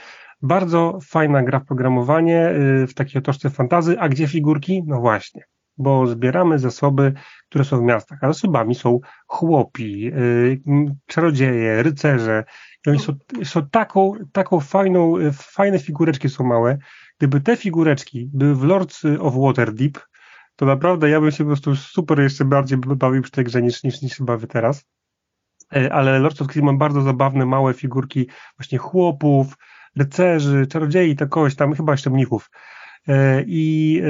Bardzo 0.42 1.00
fajna 1.04 1.44
gra 1.44 1.60
w 1.60 1.66
programowanie 1.66 2.50
y, 2.50 2.88
w 2.88 2.94
takiej 2.94 3.20
otoczce 3.20 3.50
fantazy, 3.50 4.00
a 4.00 4.10
gdzie 4.10 4.28
figurki? 4.28 4.84
No 4.86 5.00
właśnie, 5.00 5.44
bo 5.78 6.08
zbieramy 6.08 6.60
zasoby, 6.60 7.14
które 7.50 7.66
są 7.66 7.80
w 7.80 7.84
miastach, 7.84 8.24
a 8.24 8.28
zasobami 8.28 8.76
są 8.76 9.00
chłopi, 9.28 10.08
y, 10.08 10.62
czarodzieje, 11.06 11.84
rycerze 11.84 12.44
i 12.86 12.90
oni 12.90 13.00
są, 13.00 13.14
są 13.44 13.70
taką, 13.70 14.14
taką 14.32 14.60
fajną, 14.60 15.18
y, 15.18 15.32
fajne 15.32 15.80
figureczki 15.80 16.30
są 16.30 16.44
małe. 16.44 16.78
Gdyby 17.18 17.42
te 17.42 17.58
figureczki 17.58 18.30
były 18.34 18.56
w 18.56 18.64
Lords 18.64 19.04
of 19.20 19.34
Waterdeep, 19.38 20.00
to 20.56 20.66
naprawdę 20.66 21.10
ja 21.10 21.22
bym 21.22 21.32
się 21.32 21.44
po 21.44 21.48
prostu 21.48 21.76
super 21.76 22.20
jeszcze 22.20 22.46
bardziej 22.46 22.78
bawił 22.78 23.22
przy 23.22 23.32
tej 23.32 23.44
grze 23.44 23.62
niż, 23.62 23.84
niż, 23.84 24.02
niż 24.02 24.18
się 24.18 24.26
bawię 24.26 24.48
teraz. 24.48 24.86
Ale 25.92 26.20
Lords 26.20 26.42
of 26.42 26.48
Creed 26.48 26.66
ma 26.66 26.74
bardzo 26.74 27.02
zabawne, 27.02 27.46
małe 27.46 27.74
figurki 27.74 28.30
właśnie 28.58 28.78
chłopów, 28.78 29.56
rycerzy, 29.98 30.68
czarodziei, 30.68 31.16
to 31.16 31.28
kogoś 31.28 31.56
tam, 31.56 31.74
chyba 31.74 31.94
jeszcze 31.94 32.10
mnichów. 32.10 32.50
E, 33.08 33.44
I 33.48 34.02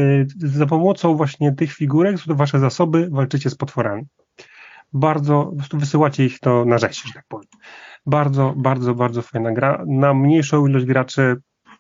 e, 0.44 0.48
za 0.48 0.65
pomocą 0.65 1.15
właśnie 1.15 1.51
tych 1.51 1.74
figurek, 1.74 2.15
to 2.27 2.36
wasze 2.36 2.60
zasoby, 2.60 3.10
walczycie 3.12 3.50
z 3.50 3.56
potworami. 3.56 4.04
Bardzo, 4.94 5.46
po 5.46 5.56
prostu 5.56 5.77
wysyłacie 5.77 6.25
ich 6.25 6.39
to 6.39 6.65
na 6.65 6.77
rzeź, 6.77 7.04
że 7.04 7.13
tak 7.13 7.25
powiem. 7.27 7.48
Bardzo, 8.06 8.54
bardzo, 8.58 8.96
bardzo 8.96 9.22
fajna 9.22 9.51
gra. 9.51 9.84
Na 9.88 10.13
mniejszą 10.13 10.68
ilość 10.68 10.86
graczy 10.86 11.36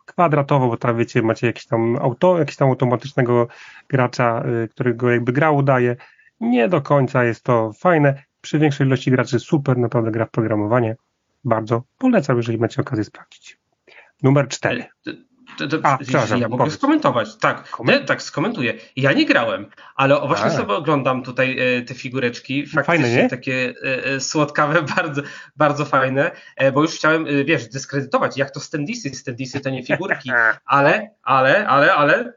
kwadratowo, 0.05 0.67
bo 0.67 0.77
tam 0.77 0.97
wiecie, 0.97 1.21
macie 1.21 1.47
jakiś 1.47 1.65
tam 1.65 1.95
auto, 1.95 2.39
jakiś 2.39 2.55
tam 2.55 2.69
automatycznego 2.69 3.47
gracza, 3.89 4.43
e, 4.63 4.67
którego 4.67 5.11
jakby 5.11 5.31
gra 5.33 5.51
udaje. 5.51 5.95
Nie 6.39 6.69
do 6.69 6.81
końca 6.81 7.23
jest 7.23 7.43
to 7.43 7.71
fajne. 7.79 8.23
przy 8.41 8.59
większej 8.59 8.87
ilości 8.87 9.11
graczy 9.11 9.39
super 9.39 9.77
naprawdę 9.77 10.11
gra 10.11 10.25
w 10.25 10.31
programowanie. 10.31 10.95
Bardzo 11.43 11.83
polecam, 11.97 12.37
jeżeli 12.37 12.57
macie 12.57 12.81
okazję 12.81 13.03
sprawdzić. 13.03 13.57
Numer 14.23 14.47
cztery. 14.47 14.85
To, 15.57 15.67
to, 15.67 15.79
A, 15.83 15.97
ja 16.37 16.47
mogę 16.47 16.57
powiedz. 16.57 16.73
skomentować. 16.73 17.35
Tak, 17.35 17.69
Koment? 17.69 18.07
tak, 18.07 18.21
skomentuję. 18.21 18.73
Ja 18.95 19.13
nie 19.13 19.25
grałem, 19.25 19.65
ale 19.95 20.27
właśnie 20.27 20.45
A. 20.45 20.49
sobie 20.49 20.73
oglądam 20.73 21.23
tutaj 21.23 21.59
e, 21.59 21.81
te 21.81 21.93
figureczki. 21.93 22.67
Faktycznie 22.67 22.83
fajne, 22.83 23.23
nie? 23.23 23.29
takie 23.29 23.73
e, 23.83 24.05
e, 24.05 24.19
słodkawe, 24.19 24.81
bardzo, 24.95 25.21
bardzo 25.55 25.85
fajne, 25.85 26.31
bo 26.73 26.81
już 26.81 26.91
chciałem, 26.91 27.25
wiesz, 27.45 27.67
dyskredytować, 27.67 28.37
jak 28.37 28.51
to 28.51 28.59
Standisy. 28.59 29.09
Standisy 29.09 29.59
to 29.59 29.69
nie 29.69 29.83
figurki, 29.83 30.31
ale, 30.65 31.09
ale, 31.23 31.67
ale, 31.67 31.93
ale 31.93 32.33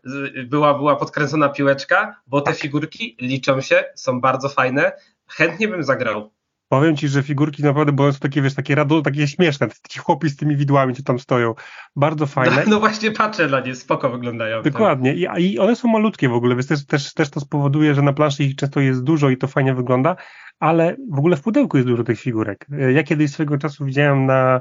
była, 0.47 0.75
była 0.75 0.97
podkręcona 0.97 1.49
piłeczka, 1.49 2.20
bo 2.26 2.40
te 2.40 2.50
tak. 2.50 2.61
figurki 2.61 3.16
liczą 3.20 3.61
się, 3.61 3.85
są 3.94 4.20
bardzo 4.20 4.49
fajne. 4.49 4.92
Chętnie 5.28 5.68
bym 5.68 5.82
zagrał. 5.82 6.30
Powiem 6.68 6.96
ci, 6.96 7.08
że 7.08 7.22
figurki 7.22 7.62
naprawdę, 7.62 7.92
bo 7.92 8.12
są 8.12 8.18
takie, 8.18 8.42
wiesz, 8.42 8.54
takie 8.54 8.75
rado, 8.75 9.02
takie 9.02 9.28
śmieszne, 9.28 9.68
ci 9.88 9.98
chłopi 9.98 10.28
z 10.28 10.37
tymi 10.37 10.56
widłami, 10.56 10.94
co 10.94 11.02
tam 11.02 11.18
stoją. 11.18 11.54
Bardzo 11.96 12.26
fajne. 12.26 12.56
No, 12.56 12.70
no 12.70 12.80
właśnie 12.80 13.10
patrzę 13.10 13.48
na 13.48 13.60
nie, 13.60 13.75
spoko 13.75 14.10
wyglądają. 14.10 14.62
Dokładnie. 14.62 15.14
I, 15.14 15.26
I, 15.38 15.58
one 15.58 15.76
są 15.76 15.88
malutkie 15.88 16.28
w 16.28 16.32
ogóle, 16.32 16.54
więc 16.54 16.66
też, 16.66 16.87
też, 16.87 17.14
też 17.14 17.30
to 17.30 17.40
spowoduje, 17.40 17.94
że 17.94 18.02
na 18.02 18.12
planszy 18.12 18.44
ich 18.44 18.56
często 18.56 18.80
jest 18.80 19.02
dużo 19.02 19.30
i 19.30 19.37
to 19.37 19.48
fajnie 19.48 19.75
wygląda, 19.75 20.16
ale 20.60 20.96
w 21.12 21.18
ogóle 21.18 21.37
w 21.37 21.42
pudełku 21.42 21.76
jest 21.76 21.88
dużo 21.88 22.04
tych 22.04 22.20
figurek. 22.20 22.66
Ja 22.94 23.02
kiedyś 23.02 23.30
swego 23.30 23.58
czasu 23.58 23.84
widziałem 23.84 24.26
na, 24.26 24.60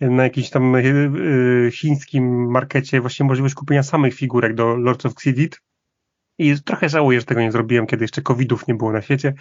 na 0.00 0.22
jakimś 0.22 0.50
tam 0.50 0.72
yy, 0.74 1.70
chińskim 1.72 2.50
markecie 2.50 3.00
właśnie 3.00 3.26
możliwość 3.26 3.54
kupienia 3.54 3.82
samych 3.82 4.14
figurek 4.14 4.54
do 4.54 4.76
Lords 4.76 5.06
of 5.06 5.12
Xidit 5.12 5.60
i 6.38 6.54
trochę 6.64 6.88
żałuję, 6.88 7.20
że 7.20 7.26
tego 7.26 7.40
nie 7.40 7.52
zrobiłem, 7.52 7.86
kiedy 7.86 8.04
jeszcze 8.04 8.22
covidów 8.22 8.68
nie 8.68 8.74
było 8.74 8.92
na 8.92 9.02
świecie. 9.02 9.34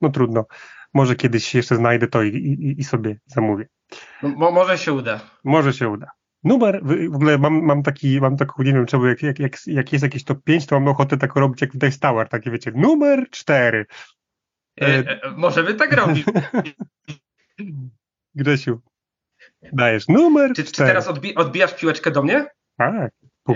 No 0.00 0.10
trudno 0.10 0.46
może 0.94 1.16
kiedyś 1.16 1.54
jeszcze 1.54 1.76
znajdę 1.76 2.06
to 2.06 2.22
i, 2.22 2.28
i, 2.28 2.80
i 2.80 2.84
sobie 2.84 3.18
zamówię. 3.26 3.66
No, 4.22 4.50
może 4.50 4.78
się 4.78 4.92
uda. 4.92 5.20
Może 5.44 5.72
się 5.72 5.88
uda. 5.88 6.10
Numer, 6.44 6.80
w 6.84 7.14
ogóle 7.14 7.38
mam, 7.38 7.62
mam 7.62 7.82
taki, 7.82 8.20
mam 8.20 8.36
taką, 8.36 8.62
nie 8.62 8.72
wiem 8.72 8.86
czemu, 8.86 9.06
jak, 9.06 9.22
jak, 9.22 9.38
jak, 9.38 9.56
jak 9.66 9.92
jest 9.92 10.02
jakieś 10.02 10.24
top 10.24 10.38
5, 10.44 10.66
to 10.66 10.80
mam 10.80 10.88
ochotę 10.88 11.16
tak 11.16 11.36
robić 11.36 11.60
jak 11.60 11.72
w 11.72 11.78
Dice 11.78 11.98
Tower, 11.98 12.28
takie 12.28 12.50
wiecie, 12.50 12.72
numer 12.74 13.30
4. 13.30 13.86
E, 14.80 14.86
e, 14.86 15.20
możemy 15.36 15.74
tak 15.74 15.92
robić. 15.92 16.26
Grzesiu, 18.34 18.80
dajesz 19.72 20.08
numer 20.08 20.52
Czy, 20.56 20.64
czy 20.64 20.72
teraz 20.72 21.08
odbi 21.08 21.34
odbijasz 21.34 21.74
piłeczkę 21.74 22.10
do 22.10 22.22
mnie? 22.22 22.46
Tak. 22.76 23.12
E, 23.48 23.54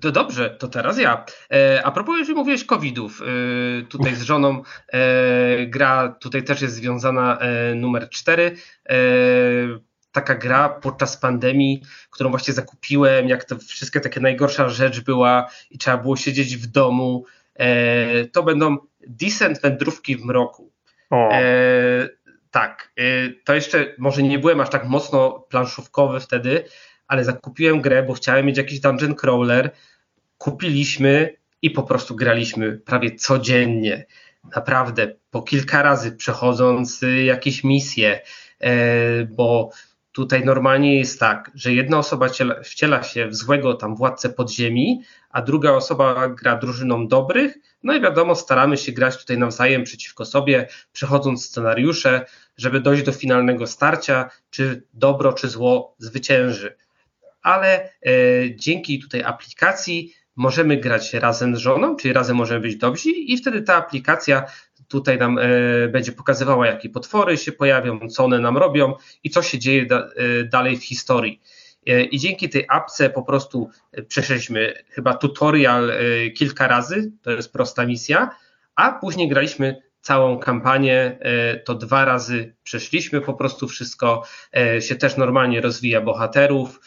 to, 0.00 0.12
dobrze, 0.12 0.50
to 0.50 0.68
teraz 0.68 0.98
ja. 0.98 1.24
E, 1.52 1.82
a 1.84 1.90
propos, 1.90 2.18
jeżeli 2.18 2.38
mówiłeś 2.38 2.64
covidów, 2.64 3.22
e, 3.22 3.82
tutaj 3.82 4.14
z 4.14 4.22
żoną 4.22 4.62
e, 4.88 5.66
gra 5.66 6.16
tutaj 6.20 6.42
też 6.42 6.62
jest 6.62 6.74
związana 6.74 7.38
numer 7.74 8.10
4. 8.10 8.56
E, 8.88 8.96
taka 10.12 10.34
gra 10.34 10.68
podczas 10.68 11.16
pandemii, 11.16 11.82
którą 12.10 12.30
właśnie 12.30 12.54
zakupiłem, 12.54 13.28
jak 13.28 13.44
to 13.44 13.58
wszystkie 13.58 14.00
takie 14.00 14.20
najgorsza 14.20 14.68
rzecz 14.68 15.00
była 15.00 15.50
i 15.70 15.78
trzeba 15.78 15.96
było 15.96 16.16
siedzieć 16.16 16.56
w 16.56 16.66
domu. 16.66 17.24
To 18.32 18.42
będą 18.42 18.76
Decent 19.06 19.60
Wędrówki 19.60 20.16
w 20.16 20.24
mroku. 20.24 20.72
tak, 22.50 22.92
to 23.44 23.54
jeszcze 23.54 23.94
może 23.98 24.22
nie 24.22 24.38
byłem 24.38 24.60
aż 24.60 24.70
tak 24.70 24.84
mocno 24.84 25.46
planszówkowy 25.48 26.20
wtedy, 26.20 26.64
ale 27.08 27.24
zakupiłem 27.24 27.80
grę, 27.80 28.02
bo 28.02 28.12
chciałem 28.14 28.46
mieć 28.46 28.56
jakiś 28.56 28.80
dungeon 28.80 29.14
crawler. 29.14 29.70
Kupiliśmy 30.38 31.36
i 31.62 31.70
po 31.70 31.82
prostu 31.82 32.16
graliśmy 32.16 32.72
prawie 32.72 33.14
codziennie. 33.14 34.06
Naprawdę, 34.56 35.14
po 35.30 35.42
kilka 35.42 35.82
razy 35.82 36.12
przechodząc 36.12 37.02
y, 37.02 37.22
jakieś 37.22 37.64
misje, 37.64 38.20
e, 38.60 39.24
bo 39.24 39.70
tutaj 40.12 40.44
normalnie 40.44 40.98
jest 40.98 41.20
tak, 41.20 41.50
że 41.54 41.72
jedna 41.72 41.98
osoba 41.98 42.28
wciela 42.64 43.02
się 43.02 43.26
w 43.26 43.34
złego 43.34 43.74
tam 43.74 43.96
władcę 43.96 44.28
podziemi, 44.28 45.02
a 45.30 45.42
druga 45.42 45.72
osoba 45.72 46.28
gra 46.28 46.56
drużyną 46.56 47.08
dobrych. 47.08 47.58
No 47.82 47.94
i 47.94 48.00
wiadomo, 48.00 48.34
staramy 48.34 48.76
się 48.76 48.92
grać 48.92 49.16
tutaj 49.16 49.38
nawzajem 49.38 49.84
przeciwko 49.84 50.24
sobie, 50.24 50.68
przechodząc 50.92 51.44
scenariusze, 51.44 52.26
żeby 52.56 52.80
dojść 52.80 53.02
do 53.02 53.12
finalnego 53.12 53.66
starcia, 53.66 54.30
czy 54.50 54.82
dobro, 54.94 55.32
czy 55.32 55.48
zło 55.48 55.94
zwycięży 55.98 56.76
ale 57.46 57.84
e, 57.84 58.10
dzięki 58.56 58.98
tutaj 58.98 59.22
aplikacji 59.22 60.14
możemy 60.36 60.76
grać 60.76 61.14
razem 61.14 61.56
z 61.56 61.58
żoną, 61.58 61.96
czyli 61.96 62.14
razem 62.14 62.36
możemy 62.36 62.60
być 62.60 62.76
dobrzy 62.76 63.10
i 63.10 63.36
wtedy 63.36 63.62
ta 63.62 63.74
aplikacja 63.74 64.46
tutaj 64.88 65.18
nam 65.18 65.38
e, 65.38 65.42
będzie 65.88 66.12
pokazywała, 66.12 66.66
jakie 66.66 66.88
potwory 66.88 67.36
się 67.36 67.52
pojawią, 67.52 68.08
co 68.08 68.24
one 68.24 68.38
nam 68.38 68.56
robią 68.56 68.94
i 69.24 69.30
co 69.30 69.42
się 69.42 69.58
dzieje 69.58 69.86
e, 69.90 70.44
dalej 70.44 70.76
w 70.76 70.84
historii. 70.84 71.40
I 72.10 72.18
dzięki 72.18 72.48
tej 72.48 72.64
apce 72.68 73.10
po 73.10 73.22
prostu 73.22 73.70
przeszliśmy 74.08 74.74
chyba 74.88 75.14
tutorial 75.14 75.92
kilka 76.36 76.68
razy, 76.68 77.12
to 77.22 77.30
jest 77.30 77.52
prosta 77.52 77.86
misja, 77.86 78.30
a 78.74 78.92
później 78.92 79.28
graliśmy 79.28 79.82
całą 80.00 80.38
kampanię, 80.38 81.18
to 81.64 81.74
dwa 81.74 82.04
razy 82.04 82.54
przeszliśmy 82.62 83.20
po 83.20 83.34
prostu 83.34 83.68
wszystko, 83.68 84.22
się 84.80 84.96
też 84.96 85.16
normalnie 85.16 85.60
rozwija 85.60 86.00
bohaterów, 86.00 86.80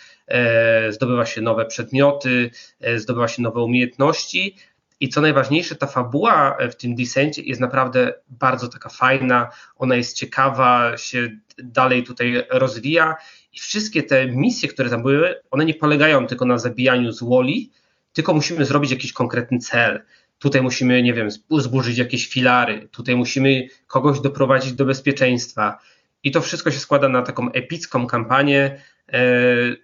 zdobywa 0.89 1.25
się 1.25 1.41
nowe 1.41 1.65
przedmioty, 1.65 2.51
e, 2.81 2.99
zdobywa 2.99 3.27
się 3.27 3.41
nowe 3.41 3.61
umiejętności. 3.61 4.55
I 4.99 5.09
co 5.09 5.21
najważniejsze, 5.21 5.75
ta 5.75 5.87
fabuła 5.87 6.57
w 6.71 6.75
tym 6.75 6.95
Descencie 6.95 7.41
jest 7.41 7.61
naprawdę 7.61 8.13
bardzo 8.29 8.67
taka 8.67 8.89
fajna, 8.89 9.49
ona 9.75 9.95
jest 9.95 10.17
ciekawa, 10.17 10.97
się 10.97 11.29
dalej 11.57 12.03
tutaj 12.03 12.43
rozwija 12.49 13.15
i 13.53 13.59
wszystkie 13.59 14.03
te 14.03 14.27
misje, 14.27 14.69
które 14.69 14.89
tam 14.89 15.01
były, 15.01 15.35
one 15.51 15.65
nie 15.65 15.73
polegają 15.73 16.27
tylko 16.27 16.45
na 16.45 16.57
zabijaniu 16.57 17.11
złoli, 17.11 17.71
tylko 18.13 18.33
musimy 18.33 18.65
zrobić 18.65 18.91
jakiś 18.91 19.13
konkretny 19.13 19.59
cel. 19.59 20.01
Tutaj 20.39 20.61
musimy, 20.61 21.03
nie 21.03 21.13
wiem, 21.13 21.29
zburzyć 21.49 21.97
jakieś 21.97 22.27
filary, 22.27 22.87
tutaj 22.91 23.15
musimy 23.15 23.67
kogoś 23.87 24.19
doprowadzić 24.19 24.73
do 24.73 24.85
bezpieczeństwa. 24.85 25.79
I 26.23 26.31
to 26.31 26.41
wszystko 26.41 26.71
się 26.71 26.79
składa 26.79 27.09
na 27.09 27.21
taką 27.21 27.51
epicką 27.51 28.07
kampanię, 28.07 28.79
E, 28.79 28.98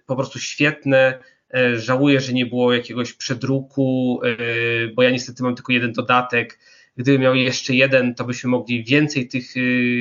po 0.06 0.16
prostu 0.16 0.38
świetne. 0.38 1.18
E, 1.54 1.80
żałuję, 1.80 2.20
że 2.20 2.32
nie 2.32 2.46
było 2.46 2.72
jakiegoś 2.72 3.12
przedruku, 3.12 4.20
e, 4.24 4.88
bo 4.88 5.02
ja 5.02 5.10
niestety 5.10 5.42
mam 5.42 5.54
tylko 5.54 5.72
jeden 5.72 5.92
dodatek. 5.92 6.58
Gdyby 6.96 7.18
miał 7.18 7.34
jeszcze 7.34 7.74
jeden, 7.74 8.14
to 8.14 8.24
byśmy 8.24 8.50
mogli 8.50 8.84
więcej 8.84 9.28
tych 9.28 9.54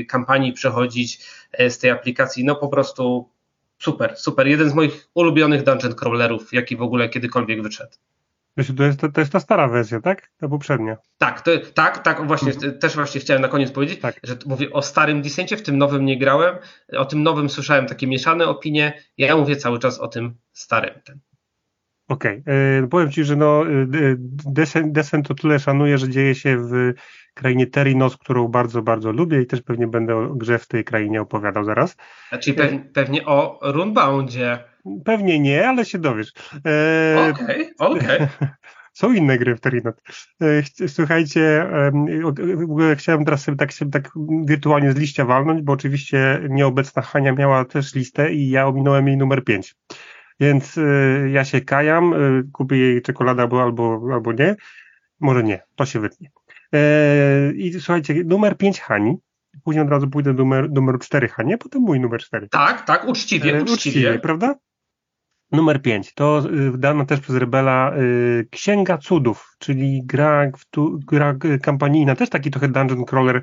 kampanii 0.07 0.53
przechodzić 0.53 1.19
z 1.69 1.77
tej 1.77 1.89
aplikacji. 1.89 2.45
No 2.45 2.55
po 2.55 2.67
prostu 2.67 3.29
super, 3.79 4.17
super. 4.17 4.47
Jeden 4.47 4.69
z 4.69 4.73
moich 4.73 5.09
ulubionych 5.13 5.63
dungeon 5.63 5.95
crawlerów, 5.95 6.53
jaki 6.53 6.75
w 6.75 6.81
ogóle 6.81 7.09
kiedykolwiek 7.09 7.61
wyszedł. 7.61 7.97
To 8.55 8.83
jest, 8.83 8.99
to 9.13 9.21
jest 9.21 9.31
ta 9.31 9.39
stara 9.39 9.67
wersja, 9.67 10.01
tak? 10.01 10.29
Ta 10.37 10.47
poprzednia. 10.47 10.97
Tak, 11.17 11.41
to, 11.41 11.51
tak, 11.73 12.03
tak, 12.03 12.27
właśnie, 12.27 12.53
mhm. 12.53 12.79
też 12.79 12.95
właśnie 12.95 13.21
chciałem 13.21 13.41
na 13.41 13.47
koniec 13.47 13.71
powiedzieć, 13.71 13.99
tak. 13.99 14.19
że 14.23 14.35
mówię 14.45 14.71
o 14.71 14.81
starym 14.81 15.21
Descencie, 15.21 15.57
w 15.57 15.63
tym 15.63 15.77
nowym 15.77 16.05
nie 16.05 16.19
grałem, 16.19 16.55
o 16.97 17.05
tym 17.05 17.23
nowym 17.23 17.49
słyszałem 17.49 17.85
takie 17.85 18.07
mieszane 18.07 18.47
opinie, 18.47 19.01
ja 19.17 19.37
mówię 19.37 19.55
cały 19.55 19.79
czas 19.79 19.99
o 19.99 20.07
tym 20.07 20.35
starym. 20.53 21.01
Okej, 22.07 22.41
okay. 22.41 22.87
powiem 22.89 23.11
Ci, 23.11 23.23
że 23.23 23.35
no, 23.35 23.63
Descent, 24.45 24.91
Descent 24.91 25.27
to 25.27 25.33
tyle 25.33 25.59
szanuję, 25.59 25.97
że 25.97 26.09
dzieje 26.09 26.35
się 26.35 26.57
w 26.57 26.93
krainie 27.33 27.67
Terinos, 27.67 28.17
którą 28.17 28.47
bardzo, 28.47 28.81
bardzo 28.81 29.11
lubię 29.11 29.41
i 29.41 29.45
też 29.45 29.61
pewnie 29.61 29.87
będę 29.87 30.15
o 30.15 30.35
grze 30.35 30.59
w 30.59 30.67
tej 30.67 30.83
krainie 30.83 31.21
opowiadał 31.21 31.63
zaraz. 31.63 31.95
Znaczy 32.29 32.53
pewnie, 32.53 32.79
pewnie 32.79 33.25
o 33.25 33.59
Runeboundzie. 33.61 34.59
Pewnie 35.05 35.39
nie, 35.39 35.69
ale 35.69 35.85
się 35.85 35.99
dowiesz. 35.99 36.33
E, 36.65 37.31
okej, 37.31 37.73
okej. 37.79 38.05
Okay, 38.05 38.15
okay. 38.37 38.47
Są 38.93 39.13
inne 39.13 39.37
gry 39.37 39.55
w 39.55 39.59
Terinot. 39.59 40.01
E, 40.41 40.87
słuchajcie, 40.87 41.67
w 42.57 42.63
ogóle 42.63 42.95
chciałem 42.95 43.25
teraz 43.25 43.41
sobie 43.43 43.57
tak, 43.57 43.73
sobie 43.73 43.91
tak 43.91 44.09
wirtualnie 44.45 44.91
z 44.91 44.95
liścia 44.95 45.25
walnąć, 45.25 45.61
bo 45.61 45.73
oczywiście 45.73 46.39
nieobecna 46.49 47.01
Hania 47.01 47.31
miała 47.31 47.65
też 47.65 47.95
listę 47.95 48.33
i 48.33 48.49
ja 48.49 48.67
ominąłem 48.67 49.07
jej 49.07 49.17
numer 49.17 49.43
5. 49.43 49.75
Więc 50.39 50.77
e, 50.77 51.29
ja 51.29 51.45
się 51.45 51.61
kajam, 51.61 52.13
kupię 52.53 52.77
jej 52.77 53.01
czekoladę 53.01 53.41
albo, 53.41 53.63
albo, 53.63 54.01
albo 54.13 54.33
nie. 54.33 54.55
Może 55.19 55.43
nie, 55.43 55.63
to 55.75 55.85
się 55.85 55.99
wytnie. 55.99 56.31
I 57.55 57.73
słuchajcie, 57.73 58.23
numer 58.25 58.57
5 58.57 58.79
Hani 58.79 59.17
później 59.63 59.83
od 59.85 59.89
razu 59.89 60.07
pójdę 60.07 60.33
do 60.33 60.43
numer, 60.43 60.71
numer 60.71 60.99
4 60.99 61.27
Hanie, 61.27 61.57
potem 61.57 61.81
mój 61.81 61.99
numer 61.99 62.21
4. 62.21 62.49
Tak, 62.49 62.85
tak, 62.85 63.07
uczciwie, 63.07 63.53
uczciwie. 63.53 63.73
uczciwie 63.73 64.19
prawda? 64.19 64.55
Numer 65.55 65.81
5 65.81 66.13
to 66.13 66.43
y, 66.45 66.77
dana 66.77 67.05
też 67.05 67.19
przez 67.19 67.35
Rebela 67.35 67.97
y, 67.97 68.47
Księga 68.51 68.97
Cudów, 68.97 69.55
czyli 69.59 70.01
gra, 70.05 70.51
gra 71.07 71.35
kampanijna, 71.61 72.15
też 72.15 72.29
taki 72.29 72.51
trochę 72.51 72.67
dungeon 72.67 73.05
crawler, 73.05 73.41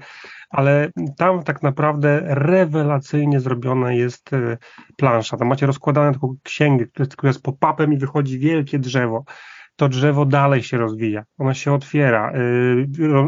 ale 0.50 0.90
tam 1.16 1.42
tak 1.42 1.62
naprawdę 1.62 2.22
rewelacyjnie 2.24 3.40
zrobiona 3.40 3.92
jest 3.92 4.32
y, 4.32 4.58
plansza. 4.96 5.36
Tam 5.36 5.48
macie 5.48 5.66
rozkładane 5.66 6.12
taką 6.12 6.36
księgę, 6.42 6.86
która 6.86 7.28
jest 7.28 7.42
pop-upem 7.42 7.92
i 7.92 7.98
wychodzi 7.98 8.38
wielkie 8.38 8.78
drzewo. 8.78 9.24
to 9.76 9.88
drzewo 9.88 10.24
dalej 10.24 10.62
się 10.62 10.78
rozwija, 10.78 11.24
ono 11.38 11.54
się 11.54 11.72
otwiera, 11.72 12.32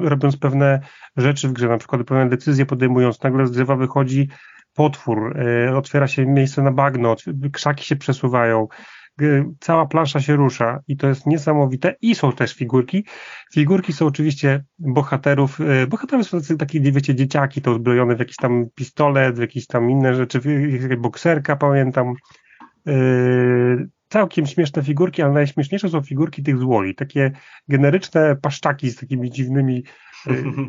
robiąc 0.02 0.36
pewne 0.36 0.80
rzeczy 1.16 1.48
w 1.48 1.52
grze, 1.52 1.68
na 1.68 1.78
przykład 1.78 2.04
pewne 2.04 2.28
decyzje 2.28 2.66
podejmując, 2.66 3.22
nagle 3.22 3.46
z 3.46 3.50
drzewa 3.50 3.76
wychodzi 3.76 4.28
potwór, 4.74 5.36
yy, 5.38 5.76
otwiera 5.76 6.06
się 6.06 6.26
miejsce 6.26 6.62
na 6.62 6.72
bagno, 6.72 7.16
krzaki 7.52 7.84
się 7.84 7.96
przesuwają, 7.96 8.68
cała 9.60 9.86
plansza 9.86 10.20
się 10.20 10.36
rusza 10.36 10.80
i 10.88 10.96
to 10.96 11.08
jest 11.08 11.26
niesamowite 11.26 11.94
i 12.02 12.14
są 12.14 12.32
też 12.32 12.54
figurki. 12.54 13.04
Figurki 13.52 13.92
są 13.92 14.06
oczywiście 14.06 14.64
bohaterów, 14.78 15.60
y, 15.60 15.86
bohaterowie 15.86 16.24
są 16.24 16.56
takie, 16.58 16.80
wiecie, 16.80 17.14
dzieciaki, 17.14 17.62
to 17.62 17.70
uzbrojone 17.70 18.16
w 18.16 18.18
jakiś 18.18 18.36
tam 18.36 18.66
pistolet, 18.74 19.36
w 19.36 19.40
jakieś 19.40 19.66
tam 19.66 19.90
inne 19.90 20.14
rzeczy, 20.14 20.40
bokserka 20.98 21.56
pamiętam. 21.56 22.14
Yy, 22.86 23.88
całkiem 24.08 24.46
śmieszne 24.46 24.82
figurki, 24.82 25.22
ale 25.22 25.32
najśmieszniejsze 25.32 25.88
są 25.88 26.02
figurki 26.02 26.42
tych 26.42 26.58
złoli, 26.58 26.94
takie 26.94 27.32
generyczne 27.68 28.36
paszczaki 28.36 28.90
z 28.90 28.96
takimi 28.96 29.30
dziwnymi, 29.30 29.84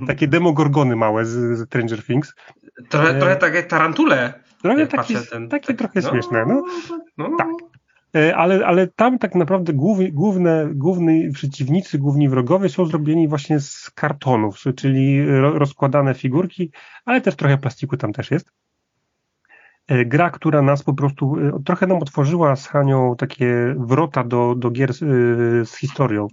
takie 0.07 0.27
demogorgony 0.27 0.95
małe 0.95 1.25
z, 1.25 1.57
z 1.57 1.67
Stranger 1.67 2.03
Things. 2.03 2.33
Trochę, 2.89 3.13
yy, 3.13 3.19
trochę 3.19 3.35
takie 3.35 3.63
tarantule. 3.63 4.33
Trochę 4.61 4.87
takie, 4.87 5.19
ten, 5.19 5.49
takie 5.49 5.73
tak, 5.73 5.77
trochę 5.77 6.01
no, 6.01 6.09
śmieszne, 6.09 6.45
no. 6.47 6.63
no. 7.17 7.37
Tak. 7.37 7.47
E, 8.15 8.35
ale, 8.35 8.65
ale 8.65 8.87
tam 8.87 9.19
tak 9.19 9.35
naprawdę 9.35 9.73
główne, 9.73 10.11
główne, 10.11 10.69
główni 10.73 11.31
przeciwnicy, 11.31 11.97
główni 11.97 12.29
wrogowie 12.29 12.69
są 12.69 12.85
zrobieni 12.85 13.27
właśnie 13.27 13.59
z 13.59 13.91
kartonów, 13.95 14.57
czyli 14.75 15.25
rozkładane 15.41 16.13
figurki, 16.13 16.71
ale 17.05 17.21
też 17.21 17.35
trochę 17.35 17.57
plastiku 17.57 17.97
tam 17.97 18.13
też 18.13 18.31
jest. 18.31 18.51
E, 19.87 20.05
gra, 20.05 20.29
która 20.29 20.61
nas 20.61 20.83
po 20.83 20.93
prostu 20.93 21.35
e, 21.39 21.63
trochę 21.65 21.87
nam 21.87 21.97
otworzyła 21.97 22.55
z 22.55 22.67
Hanią 22.67 23.15
takie 23.15 23.75
wrota 23.77 24.23
do, 24.23 24.55
do 24.57 24.71
gier 24.71 24.93
z, 24.93 24.99
z 25.69 25.77
historią, 25.77 26.27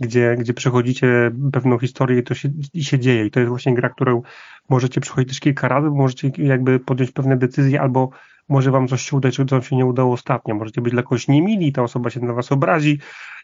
gdzie, 0.00 0.36
gdzie 0.38 0.54
przechodzicie 0.54 1.30
pewną 1.52 1.78
historię 1.78 2.18
i 2.18 2.22
to 2.22 2.34
się, 2.34 2.48
i 2.74 2.84
się 2.84 2.98
dzieje. 2.98 3.26
I 3.26 3.30
to 3.30 3.40
jest 3.40 3.50
właśnie 3.50 3.74
gra, 3.74 3.88
którą 3.88 4.22
możecie 4.68 5.00
przechodzić 5.00 5.28
też 5.28 5.40
kilka 5.40 5.68
razy, 5.68 5.90
możecie 5.90 6.30
jakby 6.38 6.80
podjąć 6.80 7.12
pewne 7.12 7.36
decyzje 7.36 7.80
albo 7.80 8.10
może 8.48 8.70
wam 8.70 8.88
coś 8.88 9.02
się 9.02 9.16
udać, 9.16 9.36
czy 9.36 9.44
wam 9.44 9.62
się 9.62 9.76
nie 9.76 9.86
udało 9.86 10.12
ostatnio. 10.12 10.54
Możecie 10.54 10.80
być 10.80 10.92
dla 10.92 11.02
kogoś 11.02 11.28
niemili, 11.28 11.72
ta 11.72 11.82
osoba 11.82 12.10
się 12.10 12.20
na 12.20 12.32
was 12.32 12.52
obrazi 12.52 12.98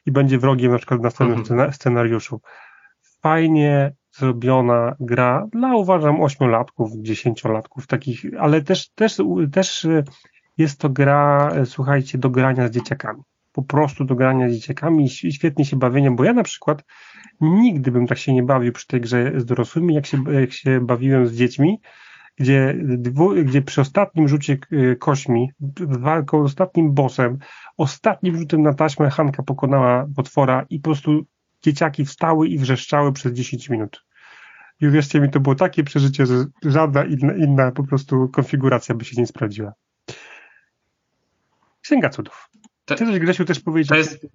i 0.07 0.13
będzie 0.13 0.39
wrogiem 0.39 0.73
na 0.73 0.79
przykład 0.79 1.01
w 1.01 1.03
następnym 1.03 1.39
mhm. 1.41 1.73
scenariuszu. 1.73 2.41
Fajnie 3.23 3.95
zrobiona 4.13 4.97
gra 5.01 5.47
dla 5.53 5.77
uważam 5.77 6.21
ośmiolatków, 6.21 6.91
dziesięciolatków 6.97 7.87
takich, 7.87 8.25
ale 8.39 8.63
też, 8.63 8.91
też, 8.91 9.17
też 9.53 9.87
jest 10.59 10.81
to 10.81 10.89
gra, 10.89 11.53
słuchajcie, 11.65 12.19
do 12.19 12.31
grania 12.31 12.69
z 12.69 12.71
dzieciakami. 12.71 13.23
Po 13.53 13.63
prostu 13.63 14.05
do 14.05 14.15
grania 14.15 14.49
z 14.49 14.53
dzieciakami 14.53 15.05
i 15.05 15.33
świetnie 15.33 15.65
się 15.65 15.77
bawienie, 15.77 16.11
bo 16.11 16.25
ja 16.25 16.33
na 16.33 16.43
przykład 16.43 16.85
nigdy 17.41 17.91
bym 17.91 18.07
tak 18.07 18.19
się 18.19 18.35
nie 18.35 18.43
bawił 18.43 18.73
przy 18.73 18.87
tej 18.87 19.01
grze 19.01 19.33
z 19.37 19.45
dorosłymi, 19.45 19.95
jak 19.95 20.07
się, 20.07 20.25
jak 20.41 20.53
się 20.53 20.81
bawiłem 20.81 21.27
z 21.27 21.35
dziećmi, 21.35 21.81
gdzie, 22.37 22.75
dwu, 22.83 23.35
gdzie 23.45 23.63
przy 23.63 23.81
ostatnim 23.81 24.29
rzucie 24.29 24.59
y, 24.73 24.97
kośmi, 24.97 25.53
walką 25.81 26.43
ostatnim 26.43 26.95
bossem, 26.95 27.39
ostatnim 27.77 28.37
rzutem 28.39 28.63
na 28.63 28.75
taśmę 28.75 29.11
Hanka 29.11 29.43
pokonała 29.43 30.07
potwora 30.17 30.67
i 30.71 30.81
po 30.81 30.85
prostu 30.85 31.27
dzieciaki 31.63 32.05
wstały 32.05 32.49
i 32.49 32.59
wrzeszczały 32.59 33.13
przez 33.13 33.33
10 33.33 33.71
minut. 33.71 34.05
I 34.81 34.87
uwierzcie 34.87 35.21
mi, 35.21 35.31
to 35.31 35.41
było 35.41 35.55
takie 35.55 35.85
przeżycie, 35.85 36.27
że 36.27 36.45
żadna 36.65 37.05
inna, 37.05 37.33
inna 37.35 37.73
po 37.73 37.85
prostu 37.85 38.29
konfiguracja 38.29 38.95
by 38.95 39.05
się 39.05 39.21
nie 39.21 39.27
sprawdziła. 39.27 39.73
Księga 41.83 42.09
cudów. 42.09 42.49
To, 42.93 43.05
Ty 43.05 43.11
coś, 43.11 43.19
Grzesiu, 43.19 43.45
też 43.45 43.61
powiedzieć? 43.61 43.89
To 43.89 43.97
jest, 43.97 44.27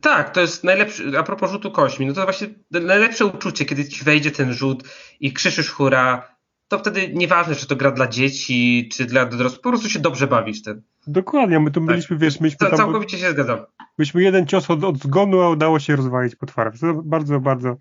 tak, 0.00 0.30
to 0.30 0.40
jest 0.40 0.64
najlepszy, 0.64 1.18
a 1.18 1.22
propos 1.22 1.50
rzutu 1.50 1.70
kośmi, 1.70 2.06
no 2.06 2.12
to 2.12 2.24
właśnie 2.24 2.48
najlepsze 2.70 3.26
uczucie, 3.26 3.64
kiedy 3.64 3.88
ci 3.88 4.04
wejdzie 4.04 4.30
ten 4.30 4.52
rzut 4.52 4.84
i 5.20 5.32
krzyczysz 5.32 5.70
hura, 5.70 6.36
to 6.68 6.78
wtedy 6.78 7.10
nieważne, 7.14 7.54
czy 7.54 7.66
to 7.66 7.76
gra 7.76 7.90
dla 7.90 8.08
dzieci, 8.08 8.88
czy 8.92 9.04
dla 9.04 9.26
dorosłych, 9.26 9.60
po 9.60 9.68
prostu 9.68 9.88
się 9.88 9.98
dobrze 9.98 10.26
bawisz. 10.26 10.62
Ten. 10.62 10.82
Dokładnie, 11.06 11.60
my 11.60 11.70
tu 11.70 11.80
tak. 11.80 11.86
byliśmy, 11.86 12.18
wiesz, 12.18 12.40
myśmy 12.40 12.68
tam... 12.68 12.76
Całkowicie 12.78 13.18
się 13.18 13.30
zgadzam. 13.30 13.58
Myśmy 13.98 14.22
jeden 14.22 14.46
cios 14.46 14.70
od, 14.70 14.84
od 14.84 14.98
zgonu, 14.98 15.40
a 15.40 15.50
udało 15.50 15.78
się 15.78 15.96
rozwalić 15.96 16.36
potwarę. 16.36 16.70
To 16.80 16.94
bardzo, 17.04 17.40
bardzo 17.40 17.76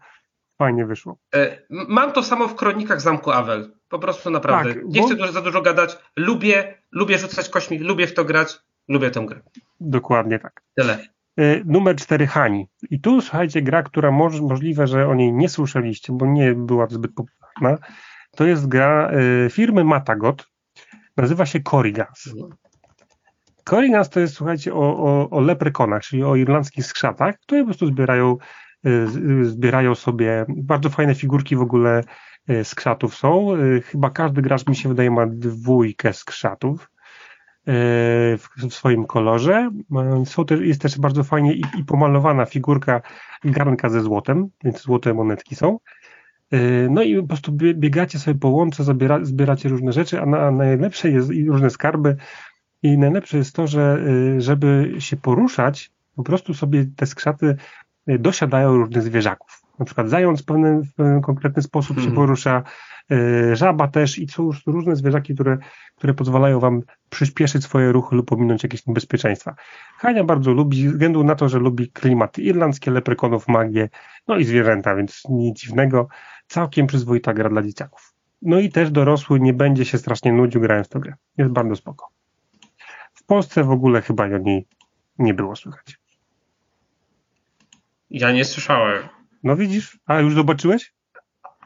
fajnie 0.58 0.86
wyszło. 0.86 1.18
E, 1.36 1.62
mam 1.70 2.12
to 2.12 2.24
samo 2.24 2.48
w 2.48 2.56
Kronikach 2.56 3.02
Zamku 3.02 3.32
Awel. 3.32 3.72
Po 3.90 4.00
prostu 4.00 4.30
naprawdę. 4.30 4.74
Tak, 4.74 4.84
Nie 4.86 5.02
bo... 5.02 5.08
chcę 5.08 5.32
za 5.32 5.42
dużo 5.42 5.62
gadać. 5.62 5.98
Lubię, 6.16 6.84
lubię 6.92 7.18
rzucać 7.18 7.50
kośmi, 7.50 7.80
lubię 7.80 8.08
w 8.08 8.14
to 8.14 8.26
grać, 8.26 8.60
lubię 8.88 9.12
tę 9.12 9.26
grę. 9.26 9.42
Dokładnie 9.80 10.40
tak. 10.40 10.62
Tyle. 10.76 10.98
E, 11.38 11.64
numer 11.66 11.96
4 11.96 12.28
Hani. 12.28 12.68
I 12.90 13.00
tu 13.00 13.22
słuchajcie, 13.22 13.62
gra, 13.62 13.84
która 13.84 14.12
może, 14.12 14.42
możliwe, 14.42 14.88
że 14.88 15.08
o 15.08 15.16
niej 15.16 15.34
nie 15.34 15.50
słyszeliście, 15.50 16.14
bo 16.14 16.26
nie 16.26 16.54
była 16.54 16.88
zbyt 16.88 17.12
popularna. 17.14 17.88
To 18.36 18.46
jest 18.46 18.68
gra 18.68 19.12
y, 19.46 19.50
firmy 19.50 19.84
Matagot. 19.84 20.48
Nazywa 21.18 21.46
się 21.46 21.60
Corrigans. 21.60 22.30
Corrigans 23.64 24.10
to 24.10 24.20
jest, 24.20 24.34
słuchajcie, 24.34 24.74
o, 24.74 24.98
o, 24.98 25.30
o 25.30 25.42
leprekonach, 25.42 26.02
czyli 26.02 26.24
o 26.24 26.36
irlandzkich 26.36 26.86
skrzatach, 26.86 27.40
które 27.40 27.62
po 27.62 27.66
prostu 27.66 27.88
zbierają, 27.88 28.38
y, 28.88 29.46
zbierają 29.46 29.96
sobie 29.96 30.46
bardzo 30.50 30.90
fajne 30.90 31.16
figurki 31.16 31.56
w 31.56 31.62
ogóle 31.62 32.04
y, 32.50 32.64
skrzatów 32.64 33.16
są. 33.16 33.48
Chyba 33.86 34.10
każdy 34.10 34.42
gracz, 34.42 34.68
mi 34.68 34.76
się 34.76 34.90
wydaje, 34.90 35.12
ma 35.12 35.26
dwójkę 35.28 36.14
skrzatów 36.14 36.91
w, 37.68 38.48
w 38.58 38.74
swoim 38.74 39.06
kolorze. 39.06 39.70
Są 40.26 40.46
też, 40.46 40.60
jest 40.62 40.82
też 40.82 41.00
bardzo 41.00 41.24
fajnie 41.24 41.54
i, 41.54 41.62
i 41.80 41.86
pomalowana 41.86 42.46
figurka 42.46 43.02
garnka 43.44 43.90
ze 43.90 44.02
złotem, 44.02 44.50
więc 44.64 44.82
złote 44.82 45.14
monetki 45.14 45.56
są. 45.56 45.80
Y, 46.54 46.88
no 46.92 47.04
i 47.04 47.22
po 47.22 47.28
prostu 47.28 47.52
biegacie 47.52 48.20
sobie 48.20 48.40
po 48.40 48.50
łące, 48.50 48.84
zabiera, 48.84 49.26
zbieracie 49.26 49.70
różne 49.70 49.94
rzeczy, 49.94 50.22
a, 50.22 50.26
na, 50.26 50.40
a 50.40 50.52
najlepsze 50.52 51.10
jest 51.10 51.32
i 51.32 51.46
różne 51.46 51.70
skarby. 51.70 52.16
I 52.84 52.98
najlepsze 52.98 53.38
jest 53.38 53.56
to, 53.56 53.68
że 53.68 54.06
żeby 54.38 54.96
się 55.00 55.18
poruszać, 55.18 55.92
po 56.16 56.24
prostu 56.24 56.54
sobie 56.54 56.86
te 56.96 57.06
skrzaty 57.06 57.56
dosiadają 58.08 58.78
różnych 58.78 59.04
zwierzaków. 59.04 59.62
Na 59.80 59.86
przykład 59.86 60.10
zając 60.10 60.42
w 60.42 60.46
pewien, 60.46 60.84
w 60.84 60.94
pewien 60.94 61.22
konkretny 61.22 61.62
sposób 61.62 61.96
hmm. 61.96 62.04
się 62.04 62.10
mhm. 62.10 62.28
porusza, 62.28 62.64
żaba 63.54 63.88
też 63.88 64.20
i 64.20 64.28
są 64.28 64.50
różne 64.66 64.96
zwierzaki, 64.96 65.34
które, 65.36 65.58
które 65.96 66.14
pozwalają 66.14 66.60
wam 66.60 66.82
przyspieszyć 67.10 67.64
swoje 67.64 67.92
ruchy 67.92 68.16
lub 68.16 68.28
pominąć 68.28 68.64
jakieś 68.64 68.88
niebezpieczeństwa. 68.88 69.56
Hania 69.98 70.24
bardzo 70.24 70.52
lubi, 70.52 70.84
ze 70.84 70.92
względu 70.92 71.24
na 71.24 71.36
to, 71.36 71.50
że 71.50 71.60
lubi 71.60 71.92
klimaty 71.92 72.42
irlandzkie, 72.42 72.92
leprekonów, 72.92 73.48
magię, 73.48 73.90
no 74.28 74.38
i 74.38 74.44
zwierzęta, 74.44 74.96
więc 74.96 75.24
nic 75.30 75.60
dziwnego 75.60 76.08
całkiem 76.48 76.88
przyzwoita 76.88 77.34
gra 77.34 77.50
dla 77.50 77.62
dzieciaków. 77.62 78.14
No 78.42 78.60
i 78.60 78.70
też 78.70 78.92
dorosły 78.92 79.40
nie 79.40 79.54
będzie 79.54 79.86
się 79.86 79.98
strasznie 79.98 80.34
nudził 80.34 80.62
grając 80.62 80.88
w 80.88 80.90
tę 80.90 81.00
grę. 81.00 81.14
Jest 81.38 81.52
bardzo 81.52 81.76
spoko. 81.76 82.10
W 83.14 83.24
Polsce 83.24 83.64
w 83.64 83.72
ogóle 83.72 84.02
chyba 84.02 84.24
o 84.26 84.38
niej 84.38 84.68
nie 85.20 85.34
było 85.34 85.56
słychać. 85.56 86.00
Ja 88.10 88.32
nie 88.32 88.46
słyszałem. 88.46 89.04
No 89.44 89.56
widzisz? 89.56 90.00
A 90.06 90.20
już 90.20 90.34
zobaczyłeś? 90.34 90.94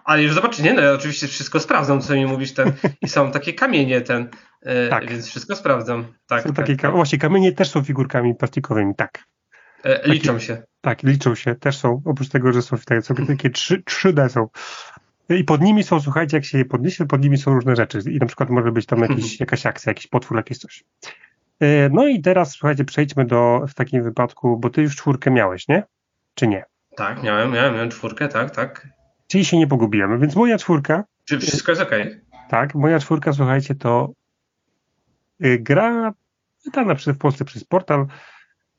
Ale 0.05 0.23
już 0.23 0.33
zobaczy, 0.33 0.63
nie, 0.63 0.73
no 0.73 0.81
ja 0.81 0.93
oczywiście 0.93 1.27
wszystko 1.27 1.59
sprawdzam, 1.59 2.01
co 2.01 2.13
mi 2.13 2.25
mówisz 2.25 2.53
ten. 2.53 2.71
I 3.01 3.07
są 3.07 3.31
takie 3.31 3.53
kamienie 3.53 4.01
ten, 4.01 4.29
e, 4.61 4.87
tak. 4.87 5.09
więc 5.09 5.27
wszystko 5.27 5.55
sprawdzam. 5.55 6.05
Tak, 6.27 6.43
są 6.43 6.49
tak, 6.49 6.55
takie, 6.55 6.77
tak. 6.77 6.91
Właśnie 6.91 7.19
kamienie 7.19 7.51
też 7.51 7.69
są 7.69 7.83
figurkami 7.83 8.35
plastikowymi, 8.35 8.95
tak. 8.95 9.23
E, 9.83 10.09
liczą 10.09 10.39
się. 10.39 10.63
Tak, 10.81 11.03
liczą 11.03 11.35
się, 11.35 11.55
też 11.55 11.77
są, 11.77 12.01
oprócz 12.05 12.29
tego, 12.29 12.53
że 12.53 12.61
są, 12.61 12.77
takie, 12.77 13.01
są 13.01 13.15
takie 13.15 13.49
3, 13.49 13.81
3D 13.81 14.29
są. 14.29 14.47
I 15.29 15.43
pod 15.43 15.61
nimi 15.61 15.83
są, 15.83 16.01
słuchajcie, 16.01 16.37
jak 16.37 16.45
się 16.45 16.57
je 16.57 16.65
podniesie, 16.65 17.05
pod 17.05 17.23
nimi 17.23 17.37
są 17.37 17.53
różne 17.53 17.75
rzeczy. 17.75 17.99
I 18.11 18.17
na 18.17 18.25
przykład 18.25 18.49
może 18.49 18.71
być 18.71 18.85
tam 18.85 18.99
jakiś, 19.09 19.39
jakaś 19.39 19.65
akcja, 19.65 19.89
jakiś 19.89 20.07
potwór, 20.07 20.37
jakieś 20.37 20.57
coś. 20.57 20.83
E, 21.59 21.89
no 21.89 22.07
i 22.07 22.21
teraz, 22.21 22.51
słuchajcie, 22.51 22.85
przejdźmy 22.85 23.25
do, 23.25 23.61
w 23.67 23.73
takim 23.73 24.03
wypadku, 24.03 24.57
bo 24.57 24.69
ty 24.69 24.81
już 24.81 24.95
czwórkę 24.95 25.31
miałeś, 25.31 25.67
nie? 25.67 25.83
Czy 26.35 26.47
nie? 26.47 26.65
Tak, 26.95 27.23
miałem, 27.23 27.51
miałem, 27.51 27.73
miałem 27.73 27.89
czwórkę, 27.89 28.27
tak, 28.27 28.51
tak. 28.51 28.94
Czyli 29.27 29.45
się 29.45 29.57
nie 29.57 29.67
pogubiłem, 29.67 30.19
więc 30.19 30.35
moja 30.35 30.57
czwórka... 30.57 31.03
Czy 31.25 31.39
wszystko 31.39 31.71
jest? 31.71 31.81
Okay? 31.81 32.21
Tak, 32.49 32.75
moja 32.75 32.99
czwórka, 32.99 33.33
słuchajcie, 33.33 33.75
to 33.75 34.13
y, 35.45 35.59
gra 35.59 36.13
wydana 36.65 36.95
w 36.95 37.17
Polsce 37.17 37.45
przez 37.45 37.63
portal 37.63 38.07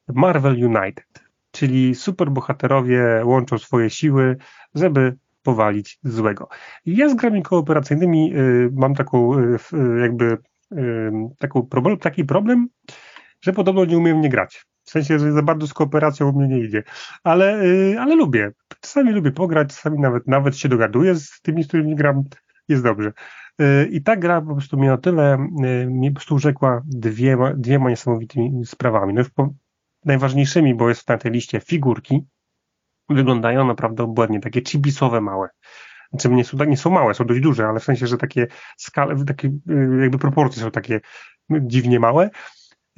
Marvel 0.09 0.65
United 0.65 1.27
czyli 1.57 1.95
superbohaterowie 1.95 3.23
łączą 3.25 3.59
swoje 3.59 3.91
siły, 3.91 4.37
żeby 4.75 5.17
powalić 5.43 5.99
złego. 6.05 6.49
Ja 6.87 7.09
z 7.09 7.15
grami 7.15 7.43
kooperacyjnymi 7.43 8.35
y, 8.37 8.71
mam 8.73 8.95
taką 8.95 9.39
y, 9.39 9.59
jakby 10.01 10.39
taką 11.39 11.63
problem, 11.63 11.99
taki 11.99 12.25
problem, 12.25 12.69
że 13.41 13.53
podobno 13.53 13.85
nie 13.85 13.99
umiem 13.99 14.21
nie 14.21 14.29
grać. 14.29 14.67
W 14.85 14.91
sensie, 14.91 15.19
że 15.19 15.33
za 15.33 15.43
bardzo 15.43 15.67
z 15.67 15.75
kooperacją 15.75 16.29
u 16.29 16.39
mnie 16.39 16.49
nie 16.49 16.65
idzie. 16.65 16.83
Ale, 17.25 17.61
ale 18.01 18.15
lubię. 18.15 18.51
Czasami 18.87 19.13
lubię 19.13 19.33
pograć, 19.33 19.69
czasami 19.69 19.99
nawet, 19.99 20.27
nawet 20.27 20.57
się 20.57 20.69
dogaduję 20.69 21.15
z 21.15 21.41
tymi, 21.41 21.65
z 21.65 21.69
którymi 21.69 21.95
gram. 21.95 22.25
Jest 22.69 22.83
dobrze. 22.83 23.13
I 23.91 24.03
ta 24.03 24.17
gra 24.17 24.41
po 24.41 24.53
prostu 24.53 24.79
mnie 24.79 24.93
o 24.93 24.99
tyle 24.99 25.39
mnie 25.87 26.11
po 26.11 26.15
prostu 26.15 26.35
urzekła 26.35 26.83
dwiema, 26.87 27.55
dwiema 27.55 27.91
niesamowitymi 27.91 28.67
sprawami. 28.67 29.15
No 29.15 29.21
już 29.21 29.31
po, 29.31 29.55
najważniejszymi, 30.05 30.75
bo 30.75 30.89
jest 30.89 31.09
na 31.09 31.19
tej 31.19 31.33
liście 31.33 31.61
figurki, 31.61 32.27
wyglądają 33.09 33.67
naprawdę 33.67 34.03
obłędnie, 34.03 34.41
takie 34.41 34.63
chibisowe 34.63 35.21
małe. 35.21 35.49
Znaczy 36.11 36.29
nie 36.29 36.45
są, 36.45 36.65
nie 36.65 36.77
są 36.77 36.91
małe, 36.91 37.15
są 37.15 37.25
dość 37.25 37.41
duże, 37.41 37.67
ale 37.67 37.81
w 37.81 37.85
sensie, 37.85 38.07
że 38.07 38.19
takie 38.19 38.47
skale, 38.77 39.25
takie 39.25 39.49
y, 39.49 39.99
jakby 40.01 40.19
proporcje 40.19 40.63
są 40.63 40.71
takie 40.71 41.01
dziwnie 41.51 42.01
małe. 42.01 42.31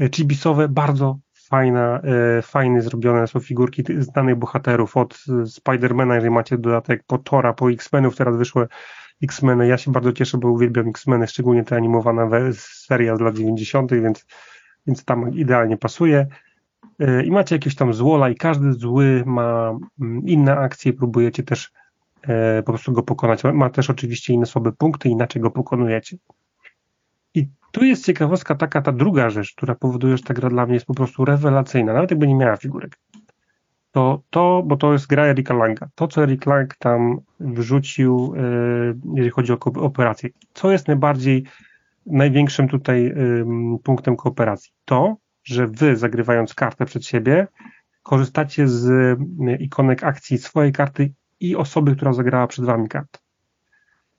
Y, 0.00 0.10
chibisowe, 0.14 0.68
bardzo 0.68 1.18
fajna, 1.50 2.00
y, 2.38 2.42
fajnie 2.42 2.82
zrobione 2.82 3.26
są 3.26 3.40
figurki 3.40 3.82
znanych 3.98 4.36
bohaterów 4.36 4.96
od 4.96 5.18
Spidermana, 5.46 6.14
jeżeli 6.14 6.34
macie 6.34 6.58
dodatek, 6.58 7.02
po 7.06 7.18
Tora, 7.18 7.52
po 7.52 7.70
X-Menów, 7.70 8.16
teraz 8.16 8.36
wyszły 8.36 8.68
X-Meny. 9.22 9.66
Ja 9.66 9.78
się 9.78 9.92
bardzo 9.92 10.12
cieszę, 10.12 10.38
bo 10.38 10.50
uwielbiam 10.50 10.88
X-Meny, 10.88 11.26
szczególnie 11.26 11.64
te 11.64 11.76
animowana 11.76 12.28
seria 12.52 13.16
z 13.16 13.20
lat 13.20 13.36
90., 13.36 13.92
więc, 13.92 14.26
więc 14.86 15.04
tam 15.04 15.34
idealnie 15.34 15.76
pasuje. 15.76 16.26
Y, 17.02 17.24
I 17.24 17.30
macie 17.30 17.54
jakieś 17.54 17.74
tam 17.74 17.94
złola 17.94 18.28
i 18.28 18.34
każdy 18.34 18.72
zły 18.72 19.22
ma 19.26 19.78
mm, 20.00 20.26
inne 20.26 20.56
akcje, 20.56 20.92
próbujecie 20.92 21.42
też 21.42 21.72
y, 22.24 22.62
po 22.62 22.72
prostu 22.72 22.92
go 22.92 23.02
pokonać. 23.02 23.42
Ma 23.44 23.70
też 23.70 23.90
oczywiście 23.90 24.32
inne 24.32 24.46
słabe 24.46 24.72
punkty, 24.72 25.08
inaczej 25.08 25.42
go 25.42 25.50
pokonujecie. 25.50 26.16
Tu 27.78 27.84
jest 27.84 28.06
ciekawostka 28.06 28.54
taka, 28.54 28.82
ta 28.82 28.92
druga 28.92 29.30
rzecz, 29.30 29.54
która 29.54 29.74
powoduje, 29.74 30.16
że 30.16 30.22
ta 30.22 30.34
gra 30.34 30.50
dla 30.50 30.66
mnie 30.66 30.74
jest 30.74 30.86
po 30.86 30.94
prostu 30.94 31.24
rewelacyjna, 31.24 31.92
nawet 31.92 32.10
jakby 32.10 32.26
nie 32.26 32.34
miała 32.34 32.56
figurek. 32.56 32.98
To, 33.92 34.22
to 34.30 34.62
bo 34.66 34.76
to 34.76 34.92
jest 34.92 35.06
gra 35.06 35.24
Erika 35.24 35.54
Langa. 35.54 35.88
To, 35.94 36.08
co 36.08 36.22
Erik 36.22 36.46
Lang 36.46 36.76
tam 36.76 37.20
wrzucił, 37.40 38.34
y, 38.34 38.96
jeżeli 39.14 39.30
chodzi 39.30 39.52
o 39.52 39.58
operację. 39.74 40.30
Co 40.54 40.70
jest 40.70 40.88
najbardziej, 40.88 41.44
największym 42.06 42.68
tutaj 42.68 43.14
punktem 43.84 44.16
kooperacji? 44.16 44.72
To, 44.84 45.16
że 45.44 45.66
wy 45.66 45.96
zagrywając 45.96 46.54
kartę 46.54 46.84
przed 46.84 47.06
siebie, 47.06 47.46
korzystacie 48.02 48.68
z 48.68 48.88
y, 48.88 49.56
ikonek 49.60 50.04
akcji 50.04 50.38
swojej 50.38 50.72
karty 50.72 51.12
i 51.40 51.56
osoby, 51.56 51.96
która 51.96 52.12
zagrała 52.12 52.46
przed 52.46 52.64
wami 52.64 52.88
kartę. 52.88 53.18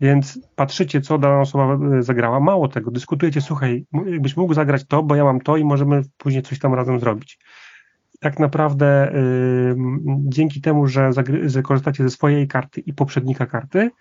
Więc 0.01 0.39
patrzycie, 0.55 1.01
co 1.01 1.17
dana 1.17 1.39
osoba 1.39 1.97
y, 1.97 2.03
zagrała. 2.03 2.39
Mało 2.39 2.67
tego, 2.67 2.91
dyskutujecie, 2.91 3.41
słuchaj, 3.41 3.85
jakbyś 4.05 4.38
mógł 4.38 4.53
zagrać 4.53 4.85
to, 4.85 5.03
bo 5.03 5.15
ja 5.15 5.23
mam 5.23 5.41
to 5.41 5.57
i 5.57 5.63
możemy 5.63 6.01
później 6.17 6.43
coś 6.43 6.59
tam 6.59 6.73
razem 6.73 6.99
zrobić. 6.99 7.39
Tak 8.19 8.39
naprawdę 8.39 9.12
dzięki 10.19 10.62
temu, 10.62 10.88
że, 10.88 11.09
że 11.45 11.62
korzystacie 11.62 12.03
ze 12.03 12.09
swojej 12.09 12.47
karty 12.47 12.81
i 12.81 12.93
poprzednika 12.93 13.45
karty, 13.45 13.91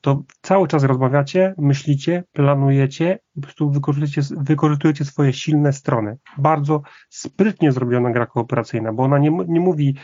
to 0.00 0.22
cały 0.42 0.68
czas 0.68 0.84
rozmawiacie, 0.84 1.54
myślicie, 1.58 2.24
planujecie 2.32 3.18
po 3.34 3.40
prostu 3.40 3.70
wykorzystujecie, 3.70 4.34
wykorzystujecie 4.40 5.04
swoje 5.04 5.32
silne 5.32 5.72
strony. 5.72 6.16
Bardzo 6.38 6.82
sprytnie 7.08 7.72
zrobiona 7.72 8.10
gra 8.10 8.26
kooperacyjna, 8.26 8.92
bo 8.92 9.02
ona 9.02 9.18
nie, 9.18 9.30
nie 9.48 9.60
mówi 9.60 9.96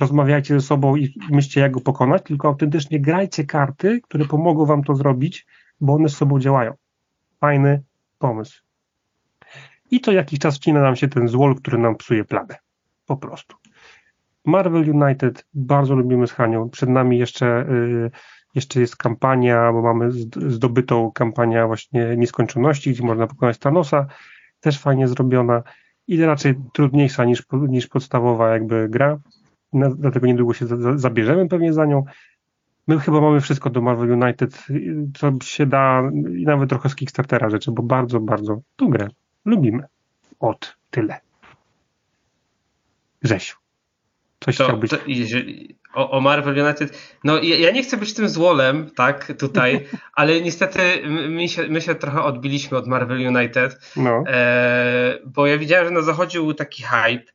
rozmawiajcie 0.00 0.54
ze 0.54 0.66
sobą 0.66 0.96
i 0.96 1.14
myślcie 1.30 1.60
jak 1.60 1.72
go 1.72 1.80
pokonać, 1.80 2.22
tylko 2.22 2.48
autentycznie 2.48 3.00
grajcie 3.00 3.44
karty, 3.44 4.00
które 4.00 4.24
pomogą 4.24 4.66
wam 4.66 4.84
to 4.84 4.94
zrobić, 4.94 5.46
bo 5.80 5.94
one 5.94 6.08
z 6.08 6.16
sobą 6.16 6.40
działają. 6.40 6.74
Fajny 7.40 7.82
pomysł. 8.18 8.62
I 9.90 10.00
to 10.00 10.12
jakiś 10.12 10.38
czas 10.38 10.56
wcina 10.56 10.80
nam 10.80 10.96
się 10.96 11.08
ten 11.08 11.28
złol, 11.28 11.54
który 11.54 11.78
nam 11.78 11.96
psuje 11.96 12.24
planę. 12.24 12.56
Po 13.06 13.16
prostu. 13.16 13.56
Marvel 14.44 14.90
United 14.90 15.46
bardzo 15.54 15.94
lubimy 15.94 16.26
z 16.26 16.32
Hanią. 16.32 16.70
Przed 16.70 16.88
nami 16.88 17.18
jeszcze 17.18 17.66
yy, 17.68 18.10
jeszcze 18.54 18.80
jest 18.80 18.96
kampania, 18.96 19.72
bo 19.72 19.82
mamy 19.82 20.10
zdobytą 20.36 21.12
kampanię 21.12 21.66
właśnie 21.66 22.16
nieskończoności, 22.16 22.90
gdzie 22.90 23.02
można 23.02 23.26
pokonać 23.26 23.58
Thanosa, 23.58 24.06
też 24.60 24.78
fajnie 24.78 25.08
zrobiona 25.08 25.62
i 26.06 26.20
raczej 26.24 26.54
trudniejsza 26.72 27.24
niż, 27.24 27.42
niż 27.68 27.86
podstawowa 27.86 28.52
jakby 28.52 28.88
gra, 28.88 29.18
dlatego 29.74 30.26
niedługo 30.26 30.54
się 30.54 30.66
za, 30.66 30.98
zabierzemy 30.98 31.48
pewnie 31.48 31.72
za 31.72 31.86
nią. 31.86 32.04
My 32.86 33.00
chyba 33.00 33.20
mamy 33.20 33.40
wszystko 33.40 33.70
do 33.70 33.80
Marvel 33.80 34.22
United, 34.22 34.66
co 35.14 35.32
się 35.42 35.66
da 35.66 36.02
i 36.38 36.44
nawet 36.44 36.68
trochę 36.70 36.88
z 36.88 36.94
Kickstartera 36.94 37.50
rzeczy, 37.50 37.72
bo 37.72 37.82
bardzo, 37.82 38.20
bardzo 38.20 38.60
tą 38.76 38.88
grę 38.88 39.08
lubimy. 39.44 39.84
Od 40.40 40.76
tyle. 40.90 41.20
Grzesiu. 43.22 43.56
Coś 44.40 44.56
to, 44.56 44.64
chciałbyś... 44.64 44.90
To, 44.90 44.96
jeżeli, 45.06 45.76
o, 45.94 46.10
o, 46.10 46.20
Marvel 46.20 46.64
United. 46.64 47.18
No 47.24 47.42
ja, 47.42 47.56
ja, 47.56 47.70
nie 47.70 47.82
chcę 47.82 47.96
być 47.96 48.14
tym 48.14 48.28
złolem, 48.28 48.90
tak, 48.96 49.32
tutaj, 49.38 49.86
ale 50.14 50.40
niestety 50.40 50.80
my 51.28 51.48
się, 51.48 51.68
my 51.68 51.80
się 51.80 51.94
trochę 51.94 52.22
odbiliśmy 52.22 52.78
od 52.78 52.86
Marvel 52.86 53.36
United, 53.36 53.92
no. 53.96 54.24
e, 54.26 55.18
bo 55.26 55.46
ja 55.46 55.58
widziałem, 55.58 55.86
że 55.86 55.90
na 55.90 56.02
zachodzie 56.02 56.38
był 56.38 56.54
taki 56.54 56.82
hype 56.82 57.32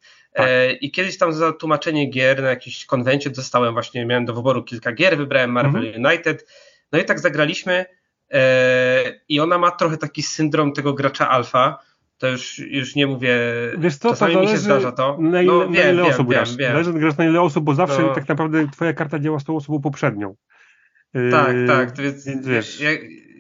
i 0.82 0.92
kiedyś 0.92 1.18
tam 1.18 1.34
za 1.34 1.54
tłumaczenie 1.54 2.10
gier 2.10 2.42
na 2.42 2.50
jakiejś 2.50 2.86
konwencie 2.86 3.30
dostałem 3.30 3.74
właśnie, 3.74 4.06
miałem 4.06 4.26
do 4.26 4.34
wyboru 4.34 4.64
kilka 4.64 4.92
gier, 4.92 5.18
wybrałem 5.18 5.52
Marvel 5.52 5.88
mhm. 5.88 6.06
United, 6.06 6.48
no 6.92 7.00
i 7.00 7.06
tak 7.06 7.20
zagraliśmy 7.20 7.86
e, 8.32 9.20
i 9.30 9.40
ona 9.40 9.58
ma 9.58 9.72
trochę 9.72 9.98
taki 9.98 10.24
syndrom 10.24 10.74
tego 10.74 10.94
gracza 10.94 11.30
alfa, 11.30 11.80
to 12.18 12.28
już, 12.28 12.60
już 12.60 12.96
nie 12.96 13.08
mówię, 13.08 13.38
Wiesz 13.78 13.98
co, 13.98 14.10
czasami 14.10 14.34
to 14.34 14.42
mi 14.42 14.48
się 14.48 14.58
zdarza 14.58 14.92
to. 14.92 15.18
Na 15.20 15.42
ile, 15.42 15.54
no, 15.54 15.60
wiem, 15.60 15.72
na 15.72 15.80
ile 15.80 16.04
wiem, 16.04 16.06
osób 16.06 16.18
wiem, 16.18 16.28
grasz. 16.28 16.56
Wiem. 16.56 16.72
Zależy 16.72 16.94
grasz 16.94 17.18
na 17.18 17.26
ile 17.26 17.42
osób, 17.42 17.64
bo 17.64 17.76
zawsze 17.76 18.02
no. 18.02 18.16
tak 18.16 18.28
naprawdę 18.28 18.68
twoja 18.72 18.94
karta 18.94 19.20
działa 19.20 19.40
z 19.40 19.44
tą 19.44 19.56
osobą 19.56 19.82
poprzednią. 19.82 20.36
Tak, 21.32 21.56
yy, 21.56 21.68
tak, 21.68 21.98
więc, 21.98 22.26
więc 22.26 22.48
wiesz. 22.48 22.80
Jak, 22.80 23.00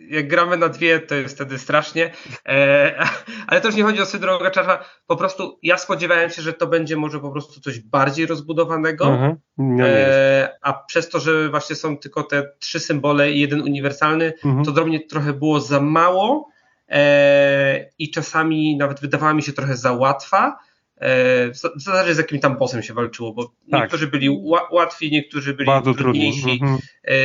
jak, 0.09 0.27
gramy 0.27 0.57
na 0.57 0.69
dwie, 0.69 0.99
to 0.99 1.15
jest 1.15 1.35
wtedy 1.35 1.59
strasznie, 1.59 2.11
e, 2.45 3.05
ale 3.47 3.61
to 3.61 3.67
już 3.67 3.75
nie 3.75 3.83
chodzi 3.83 4.01
o 4.01 4.05
syndrom 4.05 4.39
graczarza, 4.39 4.85
po 5.07 5.15
prostu 5.15 5.59
ja 5.63 5.77
spodziewałem 5.77 6.29
się, 6.29 6.41
że 6.41 6.53
to 6.53 6.67
będzie 6.67 6.97
może 6.97 7.19
po 7.19 7.31
prostu 7.31 7.61
coś 7.61 7.79
bardziej 7.79 8.25
rozbudowanego, 8.25 9.07
mhm. 9.07 9.35
no 9.57 9.87
e, 9.87 10.57
a 10.61 10.73
przez 10.73 11.09
to, 11.09 11.19
że 11.19 11.49
właśnie 11.49 11.75
są 11.75 11.97
tylko 11.97 12.23
te 12.23 12.51
trzy 12.59 12.79
symbole 12.79 13.31
i 13.31 13.39
jeden 13.39 13.61
uniwersalny, 13.61 14.33
mhm. 14.45 14.65
to 14.65 14.71
do 14.71 14.85
mnie 14.85 14.99
trochę 14.99 15.33
było 15.33 15.59
za 15.59 15.81
mało, 15.81 16.49
E, 16.89 17.89
i 17.99 18.11
czasami 18.11 18.77
nawet 18.77 18.99
wydawała 18.99 19.33
mi 19.33 19.43
się 19.43 19.53
trochę 19.53 19.75
za 19.75 19.93
łatwa. 19.93 20.59
E, 20.99 21.51
w 21.51 21.57
zasadzie 21.75 22.15
z 22.15 22.17
jakim 22.17 22.39
tam 22.39 22.57
bossem 22.57 22.83
się 22.83 22.93
walczyło, 22.93 23.33
bo 23.33 23.43
tak. 23.71 23.81
niektórzy 23.81 24.07
byli 24.07 24.29
łatwi, 24.71 25.11
niektórzy 25.11 25.53
byli 25.53 25.67
Bardzo 25.67 25.93
trudniejsi. 25.93 26.61
E, 27.07 27.15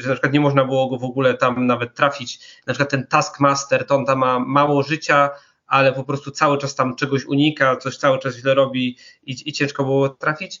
że 0.00 0.08
na 0.08 0.14
przykład 0.14 0.32
nie 0.32 0.40
można 0.40 0.64
było 0.64 0.88
go 0.88 0.98
w 0.98 1.04
ogóle 1.04 1.34
tam 1.34 1.66
nawet 1.66 1.94
trafić. 1.94 2.38
Na 2.66 2.74
przykład 2.74 2.90
ten 2.90 3.06
Taskmaster, 3.06 3.86
to 3.86 3.96
on 3.96 4.06
tam 4.06 4.18
ma 4.18 4.38
mało 4.38 4.82
życia, 4.82 5.30
ale 5.66 5.92
po 5.92 6.04
prostu 6.04 6.30
cały 6.30 6.58
czas 6.58 6.74
tam 6.74 6.96
czegoś 6.96 7.24
unika, 7.24 7.76
coś 7.76 7.96
cały 7.96 8.18
czas 8.18 8.36
źle 8.36 8.54
robi 8.54 8.96
i, 9.22 9.36
i 9.48 9.52
ciężko 9.52 9.84
było 9.84 10.08
trafić. 10.08 10.60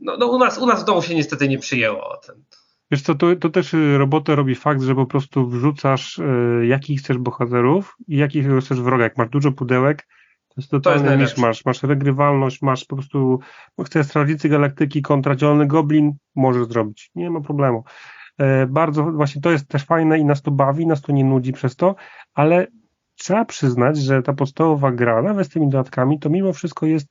No, 0.00 0.16
no 0.16 0.26
u, 0.26 0.38
nas, 0.38 0.58
u 0.58 0.66
nas 0.66 0.82
w 0.82 0.84
domu 0.84 1.02
się 1.02 1.14
niestety 1.14 1.48
nie 1.48 1.58
przyjęło. 1.58 2.20
Ten, 2.26 2.44
Wiesz 2.90 3.02
co, 3.02 3.14
to, 3.14 3.36
to 3.36 3.48
też 3.48 3.74
y, 3.74 3.98
robotę 3.98 4.36
robi 4.36 4.54
fakt, 4.54 4.82
że 4.82 4.94
po 4.94 5.06
prostu 5.06 5.46
wrzucasz 5.46 6.18
y, 6.18 6.66
jakich 6.66 7.00
chcesz 7.00 7.18
bohaterów 7.18 7.96
i 8.08 8.16
jakich 8.16 8.46
chcesz 8.60 8.80
wroga. 8.80 9.04
Jak 9.04 9.16
masz 9.16 9.28
dużo 9.28 9.52
pudełek, 9.52 10.06
to 10.56 10.60
jest 10.60 10.70
totalny 10.70 11.16
niż 11.16 11.36
masz. 11.36 11.64
Masz 11.64 11.82
regrywalność, 11.82 12.62
masz 12.62 12.84
po 12.84 12.96
prostu, 12.96 13.40
chcesz 13.84 14.06
Strażnicy 14.06 14.48
Galaktyki 14.48 15.02
kontra 15.02 15.36
Zielony 15.38 15.66
Goblin, 15.66 16.12
możesz 16.34 16.66
zrobić. 16.66 17.10
Nie 17.14 17.30
ma 17.30 17.40
problemu. 17.40 17.84
E, 18.38 18.66
bardzo, 18.66 19.04
właśnie 19.04 19.42
to 19.42 19.50
jest 19.50 19.68
też 19.68 19.84
fajne 19.84 20.18
i 20.18 20.24
nas 20.24 20.42
to 20.42 20.50
bawi, 20.50 20.86
nas 20.86 21.02
to 21.02 21.12
nie 21.12 21.24
nudzi 21.24 21.52
przez 21.52 21.76
to, 21.76 21.94
ale 22.34 22.66
trzeba 23.14 23.44
przyznać, 23.44 23.98
że 23.98 24.22
ta 24.22 24.32
podstawowa 24.32 24.92
gra, 24.92 25.22
nawet 25.22 25.46
z 25.46 25.50
tymi 25.50 25.68
dodatkami, 25.68 26.18
to 26.18 26.30
mimo 26.30 26.52
wszystko 26.52 26.86
jest 26.86 27.08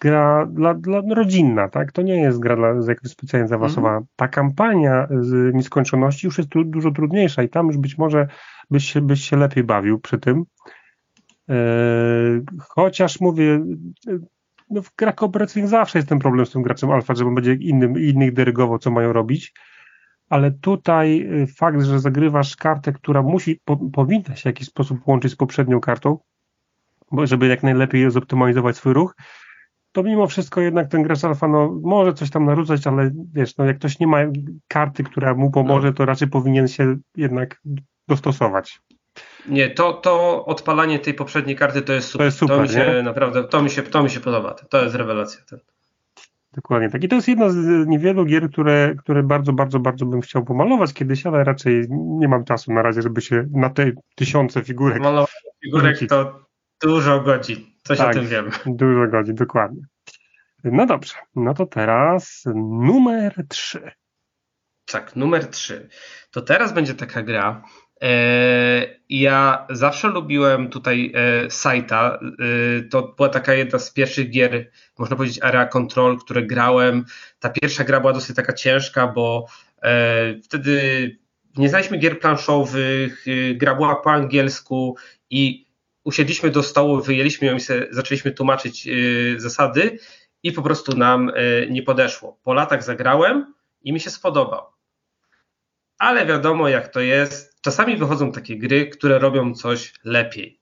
gra 0.00 0.46
dla, 0.46 0.74
dla 0.74 1.02
rodzinna, 1.14 1.68
tak? 1.68 1.92
To 1.92 2.02
nie 2.02 2.20
jest 2.20 2.38
gra 2.38 2.56
dla, 2.56 2.68
jakoś 2.68 3.10
specjalnie 3.10 3.48
zaawansowana. 3.48 3.96
Mm. 3.96 4.06
Ta 4.16 4.28
kampania 4.28 5.08
z 5.20 5.54
nieskończoności 5.54 6.26
już 6.26 6.38
jest 6.38 6.50
tu, 6.50 6.64
dużo 6.64 6.90
trudniejsza 6.90 7.42
i 7.42 7.48
tam 7.48 7.66
już 7.66 7.76
być 7.76 7.98
może 7.98 8.28
byś 8.70 8.94
byś 8.98 9.20
się 9.20 9.36
lepiej 9.36 9.64
bawił 9.64 10.00
przy 10.00 10.18
tym. 10.18 10.44
E, 11.48 11.54
chociaż 12.60 13.20
mówię, 13.20 13.64
no 14.70 14.82
w 14.82 14.96
grach 14.96 15.14
kooperacyjnych 15.14 15.70
zawsze 15.70 15.98
jest 15.98 16.08
ten 16.08 16.18
problem 16.18 16.46
z 16.46 16.50
tym 16.50 16.62
graczem 16.62 16.90
alfa, 16.90 17.14
że 17.14 17.26
on 17.26 17.34
będzie 17.34 17.54
innym, 17.54 17.98
innych 17.98 18.32
dyrygował, 18.32 18.78
co 18.78 18.90
mają 18.90 19.12
robić. 19.12 19.52
Ale 20.28 20.50
tutaj 20.50 21.28
e, 21.42 21.46
fakt, 21.46 21.82
że 21.82 22.00
zagrywasz 22.00 22.56
kartę, 22.56 22.92
która 22.92 23.22
musi, 23.22 23.60
po, 23.64 23.76
powinna 23.76 24.36
się 24.36 24.42
w 24.42 24.44
jakiś 24.44 24.68
sposób 24.68 25.06
łączyć 25.06 25.32
z 25.32 25.36
poprzednią 25.36 25.80
kartą, 25.80 26.18
bo 27.12 27.26
żeby 27.26 27.46
jak 27.46 27.62
najlepiej 27.62 28.10
zoptymalizować 28.10 28.76
swój 28.76 28.92
ruch, 28.92 29.14
to 29.92 30.02
mimo 30.02 30.26
wszystko 30.26 30.60
jednak 30.60 30.88
ten 30.88 31.02
gracz 31.02 31.24
alfa 31.24 31.48
no, 31.48 31.80
może 31.82 32.14
coś 32.14 32.30
tam 32.30 32.44
narzucać, 32.44 32.86
ale 32.86 33.10
wiesz, 33.32 33.56
no, 33.56 33.64
jak 33.64 33.78
ktoś 33.78 33.98
nie 33.98 34.06
ma 34.06 34.18
karty, 34.68 35.04
która 35.04 35.34
mu 35.34 35.50
pomoże, 35.50 35.92
to 35.92 36.06
raczej 36.06 36.28
powinien 36.28 36.68
się 36.68 36.96
jednak 37.16 37.62
dostosować. 38.08 38.80
Nie, 39.48 39.70
to, 39.70 39.92
to 39.92 40.44
odpalanie 40.44 40.98
tej 40.98 41.14
poprzedniej 41.14 41.56
karty 41.56 41.82
to 41.82 41.92
jest 41.92 42.08
super. 42.08 42.18
To, 42.18 42.24
jest 42.24 42.38
super, 42.38 42.56
to 42.56 42.62
mi 42.62 42.68
się 42.68 42.94
nie? 42.96 43.02
naprawdę, 43.02 43.44
to 43.44 43.62
mi 43.62 43.70
się, 43.70 43.82
to 43.82 44.02
mi 44.02 44.10
się 44.10 44.20
podoba. 44.20 44.54
To 44.54 44.84
jest 44.84 44.94
rewelacja. 44.94 45.40
Dokładnie 46.52 46.90
tak. 46.90 47.04
I 47.04 47.08
to 47.08 47.16
jest 47.16 47.28
jedna 47.28 47.50
z 47.50 47.86
niewielu 47.86 48.24
gier, 48.24 48.50
które, 48.50 48.94
które 48.98 49.22
bardzo, 49.22 49.52
bardzo, 49.52 49.78
bardzo 49.78 50.06
bym 50.06 50.20
chciał 50.20 50.44
pomalować 50.44 50.92
kiedyś, 50.92 51.26
ale 51.26 51.44
raczej 51.44 51.86
nie 51.90 52.28
mam 52.28 52.44
czasu 52.44 52.72
na 52.72 52.82
razie, 52.82 53.02
żeby 53.02 53.20
się 53.20 53.46
na 53.50 53.70
te 53.70 53.92
tysiące 54.14 54.64
figurek. 54.64 55.00
Malować 55.02 55.34
figurek 55.64 55.98
to 56.08 56.46
Dużo 56.82 57.20
godzin, 57.20 57.56
coś 57.82 57.98
tak, 57.98 58.10
o 58.10 58.12
tym 58.12 58.26
wiem. 58.26 58.50
Dużo 58.66 59.06
godzin, 59.10 59.34
dokładnie. 59.34 59.82
No 60.64 60.86
dobrze, 60.86 61.14
no 61.34 61.54
to 61.54 61.66
teraz 61.66 62.42
numer 62.54 63.34
3. 63.48 63.90
Tak, 64.84 65.16
numer 65.16 65.46
3. 65.46 65.88
To 66.30 66.42
teraz 66.42 66.72
będzie 66.72 66.94
taka 66.94 67.22
gra. 67.22 67.62
E, 68.02 68.96
ja 69.08 69.66
zawsze 69.70 70.08
lubiłem 70.08 70.70
tutaj 70.70 71.12
e, 71.14 71.50
Saita. 71.50 72.18
E, 72.78 72.82
to 72.82 73.02
była 73.02 73.28
taka 73.28 73.54
jedna 73.54 73.78
z 73.78 73.92
pierwszych 73.92 74.30
gier, 74.30 74.70
można 74.98 75.16
powiedzieć, 75.16 75.42
area 75.42 75.66
control, 75.66 76.18
które 76.18 76.42
grałem. 76.42 77.04
Ta 77.38 77.50
pierwsza 77.50 77.84
gra 77.84 78.00
była 78.00 78.12
dosyć 78.12 78.36
taka 78.36 78.52
ciężka, 78.52 79.06
bo 79.06 79.46
wtedy 80.44 81.18
nie 81.56 81.68
znaliśmy 81.68 81.98
gier 81.98 82.20
planszowych, 82.20 83.24
gra 83.54 83.74
była 83.74 83.96
po 83.96 84.10
angielsku 84.10 84.96
i 85.30 85.66
usiedliśmy 86.04 86.50
do 86.50 86.62
stołu, 86.62 87.02
wyjęliśmy 87.02 87.46
ją 87.46 87.56
i 87.56 87.60
zaczęliśmy 87.90 88.30
tłumaczyć 88.30 88.88
zasady 89.36 89.98
i 90.42 90.52
po 90.52 90.62
prostu 90.62 90.96
nam 90.96 91.32
nie 91.70 91.82
podeszło. 91.82 92.38
Po 92.42 92.54
latach 92.54 92.82
zagrałem 92.82 93.54
i 93.82 93.92
mi 93.92 94.00
się 94.00 94.10
spodobał 94.10 94.76
ale 95.98 96.26
wiadomo 96.26 96.68
jak 96.68 96.88
to 96.88 97.00
jest. 97.00 97.45
Czasami 97.66 97.96
wychodzą 97.96 98.32
takie 98.32 98.58
gry, 98.58 98.86
które 98.86 99.18
robią 99.18 99.54
coś 99.54 99.92
lepiej. 100.04 100.60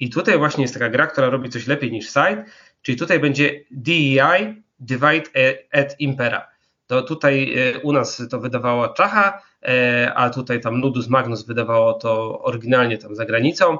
I 0.00 0.10
tutaj 0.10 0.38
właśnie 0.38 0.62
jest 0.62 0.74
taka 0.74 0.88
gra, 0.88 1.06
która 1.06 1.30
robi 1.30 1.48
coś 1.48 1.66
lepiej 1.66 1.92
niż 1.92 2.06
Side, 2.06 2.44
czyli 2.82 2.98
tutaj 2.98 3.20
będzie 3.20 3.64
DEI, 3.70 4.62
Divide 4.80 5.30
et 5.70 5.96
Impera. 5.98 6.48
To 6.86 7.02
tutaj 7.02 7.54
e, 7.58 7.78
u 7.78 7.92
nas 7.92 8.22
to 8.30 8.40
wydawała 8.40 8.88
Czacha, 8.88 9.42
e, 9.62 10.12
a 10.14 10.30
tutaj 10.30 10.60
tam 10.60 10.80
Nudus 10.80 11.08
Magnus 11.08 11.46
wydawało 11.46 11.92
to 11.92 12.42
oryginalnie 12.42 12.98
tam 12.98 13.14
za 13.14 13.24
granicą. 13.24 13.78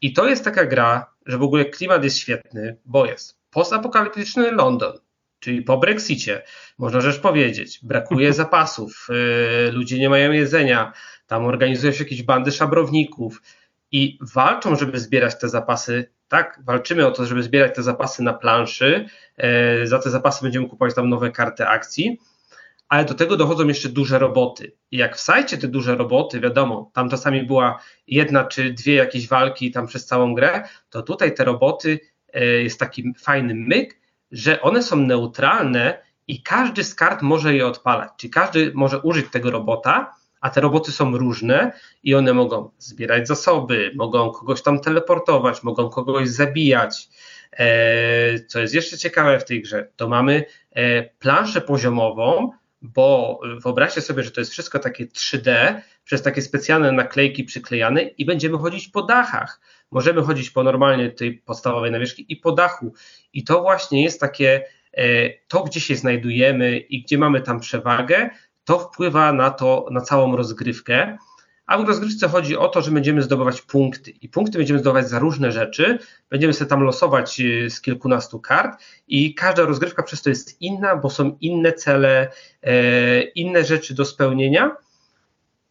I 0.00 0.12
to 0.12 0.28
jest 0.28 0.44
taka 0.44 0.66
gra, 0.66 1.14
że 1.26 1.38
w 1.38 1.42
ogóle 1.42 1.64
klimat 1.64 2.04
jest 2.04 2.18
świetny, 2.18 2.76
bo 2.84 3.06
jest 3.06 3.38
postapokaliptyczny 3.50 4.50
London, 4.50 4.92
czyli 5.42 5.62
po 5.62 5.78
Brexicie, 5.78 6.42
można 6.78 7.00
rzecz 7.00 7.20
powiedzieć, 7.20 7.80
brakuje 7.82 8.32
zapasów, 8.42 9.08
y, 9.68 9.72
ludzie 9.72 9.98
nie 9.98 10.08
mają 10.10 10.32
jedzenia, 10.32 10.92
tam 11.26 11.44
organizują 11.44 11.92
się 11.92 12.04
jakieś 12.04 12.22
bandy 12.22 12.52
szabrowników 12.52 13.42
i 13.92 14.18
walczą, 14.34 14.76
żeby 14.76 15.00
zbierać 15.00 15.38
te 15.38 15.48
zapasy. 15.48 16.12
Tak, 16.28 16.60
walczymy 16.64 17.06
o 17.06 17.10
to, 17.10 17.26
żeby 17.26 17.42
zbierać 17.42 17.74
te 17.74 17.82
zapasy 17.82 18.22
na 18.22 18.32
planszy. 18.32 19.06
Y, 19.82 19.86
za 19.86 19.98
te 19.98 20.10
zapasy 20.10 20.42
będziemy 20.42 20.68
kupować 20.68 20.94
tam 20.94 21.08
nowe 21.08 21.30
karty 21.30 21.66
akcji, 21.66 22.18
ale 22.88 23.04
do 23.04 23.14
tego 23.14 23.36
dochodzą 23.36 23.68
jeszcze 23.68 23.88
duże 23.88 24.18
roboty. 24.18 24.72
I 24.90 24.96
jak 24.96 25.16
w 25.16 25.20
sajcie 25.20 25.58
te 25.58 25.68
duże 25.68 25.96
roboty, 25.96 26.40
wiadomo, 26.40 26.90
tam 26.94 27.10
czasami 27.10 27.42
była 27.42 27.78
jedna 28.06 28.44
czy 28.44 28.72
dwie 28.72 28.94
jakieś 28.94 29.28
walki 29.28 29.70
tam 29.70 29.86
przez 29.86 30.06
całą 30.06 30.34
grę, 30.34 30.62
to 30.90 31.02
tutaj 31.02 31.34
te 31.34 31.44
roboty 31.44 32.00
y, 32.36 32.62
jest 32.62 32.80
taki 32.80 33.12
fajny 33.18 33.54
myk, 33.54 34.01
że 34.32 34.60
one 34.60 34.82
są 34.82 34.96
neutralne 34.96 35.98
i 36.28 36.42
każdy 36.42 36.84
z 36.84 36.94
kart 36.94 37.22
może 37.22 37.54
je 37.54 37.66
odpalać. 37.66 38.10
Czyli 38.16 38.30
każdy 38.30 38.72
może 38.74 38.98
użyć 38.98 39.26
tego 39.30 39.50
robota, 39.50 40.14
a 40.40 40.50
te 40.50 40.60
roboty 40.60 40.92
są 40.92 41.18
różne 41.18 41.72
i 42.02 42.14
one 42.14 42.34
mogą 42.34 42.70
zbierać 42.78 43.28
zasoby, 43.28 43.92
mogą 43.94 44.30
kogoś 44.30 44.62
tam 44.62 44.80
teleportować, 44.80 45.62
mogą 45.62 45.88
kogoś 45.88 46.28
zabijać. 46.28 47.08
E, 47.52 48.40
co 48.40 48.60
jest 48.60 48.74
jeszcze 48.74 48.98
ciekawe 48.98 49.40
w 49.40 49.44
tej 49.44 49.62
grze, 49.62 49.88
to 49.96 50.08
mamy 50.08 50.44
e, 50.72 51.02
planszę 51.02 51.60
poziomową, 51.60 52.50
bo 52.82 53.40
wyobraźcie 53.60 54.00
sobie, 54.00 54.22
że 54.22 54.30
to 54.30 54.40
jest 54.40 54.52
wszystko 54.52 54.78
takie 54.78 55.06
3D, 55.06 55.80
przez 56.04 56.22
takie 56.22 56.42
specjalne 56.42 56.92
naklejki 56.92 57.44
przyklejane 57.44 58.02
i 58.02 58.24
będziemy 58.24 58.58
chodzić 58.58 58.88
po 58.88 59.02
dachach. 59.02 59.60
Możemy 59.90 60.22
chodzić 60.22 60.50
po 60.50 60.62
normalnie 60.62 61.10
tej 61.10 61.32
podstawowej 61.32 61.90
nawierzchni 61.90 62.24
i 62.28 62.36
po 62.36 62.52
dachu. 62.52 62.94
I 63.32 63.44
to 63.44 63.62
właśnie 63.62 64.04
jest 64.04 64.20
takie, 64.20 64.64
e, 64.92 65.30
to 65.48 65.64
gdzie 65.64 65.80
się 65.80 65.96
znajdujemy 65.96 66.78
i 66.78 67.02
gdzie 67.02 67.18
mamy 67.18 67.40
tam 67.40 67.60
przewagę, 67.60 68.30
to 68.64 68.78
wpływa 68.78 69.32
na 69.32 69.50
to, 69.50 69.86
na 69.90 70.00
całą 70.00 70.36
rozgrywkę. 70.36 71.18
A 71.66 71.78
w 71.78 71.88
rozgrywce 71.88 72.28
chodzi 72.28 72.56
o 72.56 72.68
to, 72.68 72.82
że 72.82 72.90
będziemy 72.90 73.22
zdobywać 73.22 73.62
punkty 73.62 74.10
i 74.10 74.28
punkty 74.28 74.58
będziemy 74.58 74.80
zdobywać 74.80 75.08
za 75.08 75.18
różne 75.18 75.52
rzeczy. 75.52 75.98
Będziemy 76.30 76.52
sobie 76.52 76.68
tam 76.68 76.82
losować 76.82 77.40
e, 77.40 77.70
z 77.70 77.80
kilkunastu 77.80 78.40
kart 78.40 78.82
i 79.08 79.34
każda 79.34 79.62
rozgrywka 79.62 80.02
przez 80.02 80.22
to 80.22 80.30
jest 80.30 80.60
inna, 80.60 80.96
bo 80.96 81.10
są 81.10 81.36
inne 81.40 81.72
cele, 81.72 82.28
e, 82.62 83.22
inne 83.22 83.64
rzeczy 83.64 83.94
do 83.94 84.04
spełnienia. 84.04 84.76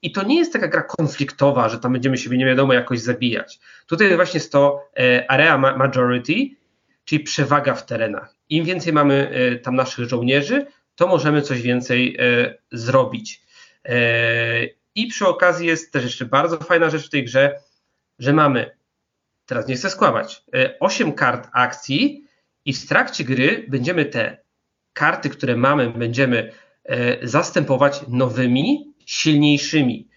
I 0.01 0.11
to 0.11 0.23
nie 0.23 0.39
jest 0.39 0.53
taka 0.53 0.67
gra 0.67 0.83
konfliktowa, 0.83 1.69
że 1.69 1.79
tam 1.79 1.93
będziemy 1.93 2.17
siebie 2.17 2.37
nie 2.37 2.45
wiadomo 2.45 2.73
jakoś 2.73 2.99
zabijać. 2.99 3.59
Tutaj 3.85 4.15
właśnie 4.15 4.37
jest 4.37 4.51
to 4.51 4.89
area 5.27 5.57
majority, 5.57 6.33
czyli 7.05 7.23
przewaga 7.23 7.73
w 7.73 7.85
terenach. 7.85 8.35
Im 8.49 8.65
więcej 8.65 8.93
mamy 8.93 9.29
e, 9.29 9.55
tam 9.55 9.75
naszych 9.75 10.09
żołnierzy, 10.09 10.65
to 10.95 11.07
możemy 11.07 11.41
coś 11.41 11.61
więcej 11.61 12.17
e, 12.19 12.55
zrobić. 12.71 13.41
E, 14.95 15.01
I 15.01 15.07
przy 15.07 15.27
okazji 15.27 15.67
jest 15.67 15.93
też 15.93 16.03
jeszcze 16.03 16.25
bardzo 16.25 16.57
fajna 16.57 16.89
rzecz 16.89 17.07
w 17.07 17.09
tej 17.09 17.25
grze, 17.25 17.59
że 18.19 18.33
mamy, 18.33 18.77
teraz 19.45 19.67
nie 19.67 19.75
chcę 19.75 19.89
skłamać, 19.89 20.43
8 20.79 21.13
kart 21.13 21.49
akcji 21.53 22.25
i 22.65 22.73
w 22.73 22.87
trakcie 22.87 23.23
gry 23.23 23.65
będziemy 23.67 24.05
te 24.05 24.37
karty, 24.93 25.29
które 25.29 25.57
mamy, 25.57 25.89
będziemy 25.89 26.51
zastępować 27.23 28.01
nowymi, 28.07 28.93
silniejszymi. 29.05 30.07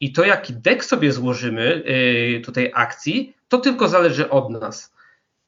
I 0.00 0.12
to, 0.12 0.24
jaki 0.24 0.52
dek 0.52 0.84
sobie 0.84 1.12
złożymy 1.12 1.82
tutaj 2.44 2.70
akcji, 2.74 3.36
to 3.48 3.58
tylko 3.58 3.88
zależy 3.88 4.30
od 4.30 4.50
nas 4.50 4.94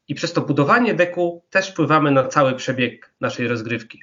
i 0.09 0.15
przez 0.15 0.33
to 0.33 0.41
budowanie 0.41 0.95
deku 0.95 1.45
też 1.51 1.71
wpływamy 1.71 2.11
na 2.11 2.29
cały 2.29 2.55
przebieg 2.55 3.11
naszej 3.21 3.49
rozgrywki. 3.49 4.03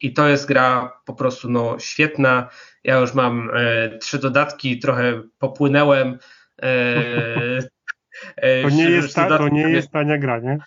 I 0.00 0.12
to 0.12 0.28
jest 0.28 0.46
gra 0.46 1.00
po 1.04 1.14
prostu 1.14 1.50
no, 1.50 1.78
świetna. 1.78 2.48
Ja 2.84 2.98
już 2.98 3.14
mam 3.14 3.50
e, 3.54 3.98
trzy 3.98 4.18
dodatki, 4.18 4.78
trochę 4.78 5.22
popłynęłem. 5.38 6.18
E, 6.62 6.66
e, 8.36 8.62
to, 8.62 8.70
nie 8.70 8.90
jest 8.90 9.14
ta, 9.14 9.38
to 9.38 9.48
nie 9.48 9.70
jest 9.70 9.90
tania 9.90 10.18
gra, 10.18 10.38
nie? 10.38 10.58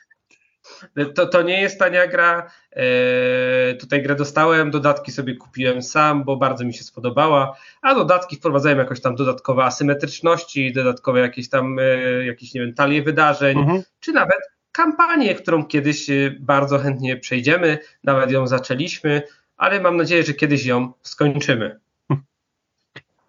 To, 1.15 1.27
to 1.27 1.41
nie 1.41 1.61
jest 1.61 1.79
tania 1.79 2.07
gra. 2.07 2.51
E, 2.71 3.73
tutaj 3.73 4.03
grę 4.03 4.15
dostałem, 4.15 4.71
dodatki 4.71 5.11
sobie 5.11 5.35
kupiłem 5.35 5.81
sam, 5.81 6.23
bo 6.23 6.37
bardzo 6.37 6.65
mi 6.65 6.73
się 6.73 6.83
spodobała, 6.83 7.57
a 7.81 7.95
dodatki 7.95 8.35
wprowadzają 8.35 8.77
jakoś 8.77 9.01
tam 9.01 9.15
dodatkowe 9.15 9.63
asymetryczności, 9.63 10.73
dodatkowe 10.73 11.19
jakieś 11.19 11.49
tam, 11.49 11.79
e, 11.79 12.25
jakieś, 12.25 12.53
nie 12.53 12.61
wiem, 12.61 12.73
talie 12.73 13.03
wydarzeń, 13.03 13.57
mhm. 13.57 13.83
czy 13.99 14.11
nawet 14.11 14.39
kampanię, 14.71 15.35
którą 15.35 15.65
kiedyś 15.65 16.09
y, 16.09 16.37
bardzo 16.39 16.77
chętnie 16.77 17.17
przejdziemy, 17.17 17.77
nawet 18.03 18.31
ją 18.31 18.47
zaczęliśmy, 18.47 19.21
ale 19.57 19.81
mam 19.81 19.97
nadzieję, 19.97 20.23
że 20.23 20.33
kiedyś 20.33 20.65
ją 20.65 20.93
skończymy. 21.01 21.79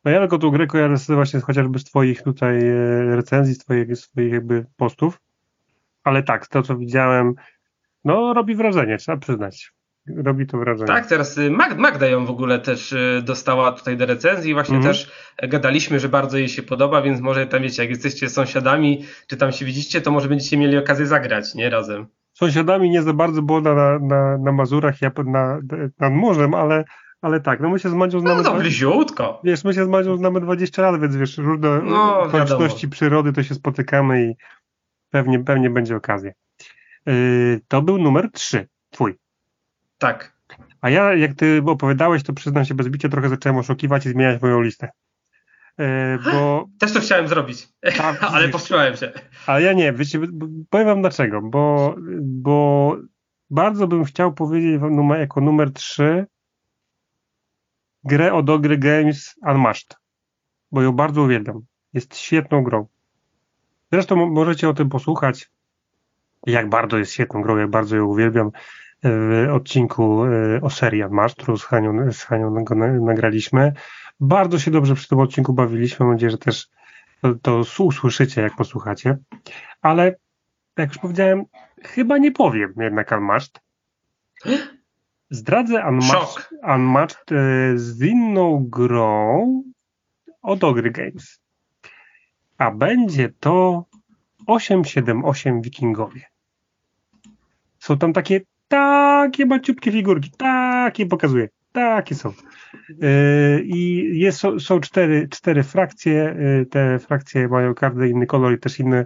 No 0.05 0.11
ja 0.11 0.19
tylko 0.19 0.39
tą 0.39 0.51
grę 0.51 0.67
kojarzę 0.67 1.15
właśnie 1.15 1.41
chociażby 1.41 1.79
z 1.79 1.85
Twoich 1.85 2.23
tutaj 2.23 2.69
e, 2.69 3.17
recenzji, 3.17 3.55
z 3.55 3.59
Twoich, 3.59 3.97
swoich 3.97 4.33
jakby 4.33 4.67
postów, 4.77 5.21
ale 6.05 6.23
tak, 6.23 6.47
to 6.47 6.63
co 6.63 6.77
widziałem, 6.77 7.35
no 8.05 8.35
robi 8.35 8.55
wrażenie, 8.55 8.99
trzeba 8.99 9.19
przyznać 9.19 9.73
robi 10.07 10.47
to 10.47 10.59
wrażenie. 10.59 10.87
Tak, 10.87 11.07
teraz 11.07 11.39
y, 11.39 11.51
Magda 11.77 12.07
ją 12.07 12.27
w 12.27 12.31
ogóle 12.31 12.59
też 12.59 12.93
y, 12.93 13.23
dostała 13.25 13.73
tutaj 13.73 13.97
do 13.97 14.07
recenzji. 14.07 14.55
Właśnie 14.55 14.77
mhm. 14.77 14.95
też 14.95 15.13
gadaliśmy, 15.43 16.01
że 16.01 16.09
bardzo 16.09 16.39
jej 16.39 16.49
się 16.49 16.63
podoba, 16.63 17.03
więc 17.03 17.21
może 17.21 17.47
tam 17.47 17.63
wiecie, 17.63 17.83
jak 17.83 17.91
jesteście 17.91 18.29
sąsiadami, 18.29 19.05
czy 19.27 19.37
tam 19.37 19.53
się 19.53 19.65
widzicie, 19.65 20.01
to 20.01 20.11
może 20.11 20.29
będziecie 20.29 20.57
mieli 20.57 20.79
okazję 20.79 21.07
zagrać, 21.07 21.55
nie? 21.55 21.71
Razem. 21.71 22.07
Sąsiadami 22.33 22.91
nie 22.91 23.03
za 23.03 23.13
bardzo, 23.13 23.43
bo 23.43 23.61
na, 23.61 23.99
na, 23.99 24.39
na 24.39 24.53
Mazurach, 24.53 25.03
ja 25.03 25.11
na, 25.27 25.61
nad 25.99 26.13
morzem, 26.13 26.55
ale, 26.55 26.85
ale 27.21 27.41
tak, 27.41 27.61
no 27.61 27.71
my 27.71 27.79
się 27.79 27.89
z 27.89 27.95
Madzią 27.95 28.21
znamy... 28.21 28.43
No 28.43 28.51
to 28.51 28.59
bliziutko. 28.59 29.41
Wiesz, 29.45 29.65
my 29.65 29.75
się 29.75 29.85
z 29.85 29.89
Madzią 29.89 30.17
znamy 30.17 30.41
20 30.41 30.83
lat, 30.83 31.01
więc 31.01 31.17
wiesz, 31.17 31.39
różne 31.39 31.81
no, 31.83 32.21
okoliczności 32.21 32.89
przyrody 32.89 33.33
to 33.33 33.43
się 33.43 33.55
spotykamy 33.55 34.27
i 34.27 34.35
pewnie, 35.11 35.45
pewnie 35.45 35.71
będzie 35.71 35.97
okazja. 35.97 36.33
Yy, 37.07 37.61
to 37.69 37.83
był 37.83 37.99
numer 37.99 38.31
3, 38.33 38.69
twój. 38.91 39.22
Tak. 40.03 40.33
A 40.81 40.91
ja, 40.91 41.15
jak 41.15 41.35
ty 41.35 41.63
opowiadałeś, 41.67 42.23
to 42.23 42.33
przyznam 42.33 42.65
się 42.65 42.75
bez 42.75 42.89
bicia, 42.89 43.09
trochę 43.09 43.29
zacząłem 43.29 43.59
oszukiwać 43.59 44.07
i 44.07 44.11
zmieniać 44.11 44.43
moją 44.43 44.61
listę. 44.61 44.91
E, 45.79 46.19
bo... 46.19 46.67
Też 46.81 46.93
to 46.93 47.01
chciałem 47.01 47.29
zrobić, 47.29 47.69
tak, 47.97 48.23
ale 48.35 48.49
powstrzymałem 48.49 48.97
się. 48.97 49.13
Ale 49.47 49.63
ja 49.63 49.73
nie, 49.73 49.93
wiecie, 49.93 50.21
powiem 50.71 50.87
wam 50.87 51.01
dlaczego, 51.01 51.43
bo, 51.43 51.95
bo 52.21 52.97
bardzo 53.51 53.87
bym 53.87 54.05
chciał 54.05 54.35
powiedzieć 54.35 54.81
numer, 54.81 55.21
jako 55.21 55.41
numer 55.41 55.73
3 55.73 56.27
grę 58.05 58.33
od 58.33 58.51
Ogry 58.51 58.79
Games 58.79 59.35
Unmatched, 59.47 59.97
bo 60.73 60.83
ją 60.83 60.93
bardzo 60.93 61.23
uwielbiam. 61.23 61.61
Jest 61.93 62.17
świetną 62.17 62.63
grą. 62.63 62.87
Zresztą 63.93 64.27
możecie 64.27 64.69
o 64.69 64.75
tym 64.75 64.89
posłuchać, 64.89 65.51
jak 66.47 66.69
bardzo 66.69 66.99
jest 66.99 67.13
świetną 67.13 67.43
grą, 67.43 67.57
jak 67.57 67.71
bardzo 67.71 67.97
ją 67.97 68.05
uwielbiam 68.05 68.51
odcinku 69.53 70.25
e, 70.25 70.61
o 70.63 70.71
serii 70.71 71.03
Admastru 71.03 71.57
z 71.57 71.65
Hanią, 71.65 72.13
z 72.13 72.23
Hanią 72.23 72.65
go 72.65 72.75
nagraliśmy. 72.75 73.73
Bardzo 74.21 74.59
się 74.59 74.71
dobrze 74.71 74.95
przy 74.95 75.09
tym 75.09 75.19
odcinku 75.19 75.53
bawiliśmy. 75.53 76.07
Mam 76.07 76.15
nadzieję, 76.15 76.31
że 76.31 76.39
też 76.39 76.69
to, 77.21 77.35
to 77.35 77.63
usłyszycie, 77.85 78.43
jak 78.43 78.57
posłuchacie. 78.57 79.19
Ale 79.83 80.17
jak 80.79 80.89
już 80.89 80.99
powiedziałem, 80.99 81.45
chyba 81.83 82.19
nie 82.19 82.33
powiem 82.33 82.75
jednak 82.77 83.13
Unmatched. 83.13 83.61
Zdradzę 85.31 85.89
Unmatched, 85.89 86.51
Unmatched 86.75 87.31
z 87.75 88.03
inną 88.03 88.67
grą 88.69 89.63
od 90.43 90.65
Ogry 90.65 90.91
Games. 90.91 91.41
A 92.59 92.71
będzie 92.71 93.33
to 93.41 93.85
878 94.47 95.63
Wikingowie. 95.63 96.23
Są 97.79 97.99
tam 97.99 98.13
takie 98.13 98.41
takie 98.73 99.47
maciutkie 99.47 99.93
figurki, 99.93 100.31
takie 100.39 101.07
pokazuję, 101.07 101.49
takie 101.73 102.15
są. 102.15 102.33
Yy, 102.89 103.63
I 103.65 104.11
jest, 104.19 104.43
są, 104.59 104.81
cztery, 104.81 105.29
cztery 105.29 105.63
frakcje. 105.63 106.37
Yy, 106.39 106.67
te 106.67 106.99
frakcje 106.99 107.49
mają 107.49 107.75
każdy 107.75 108.09
inny 108.09 108.27
kolor 108.27 108.55
i 108.55 108.59
też 108.59 108.81
inny 108.81 109.05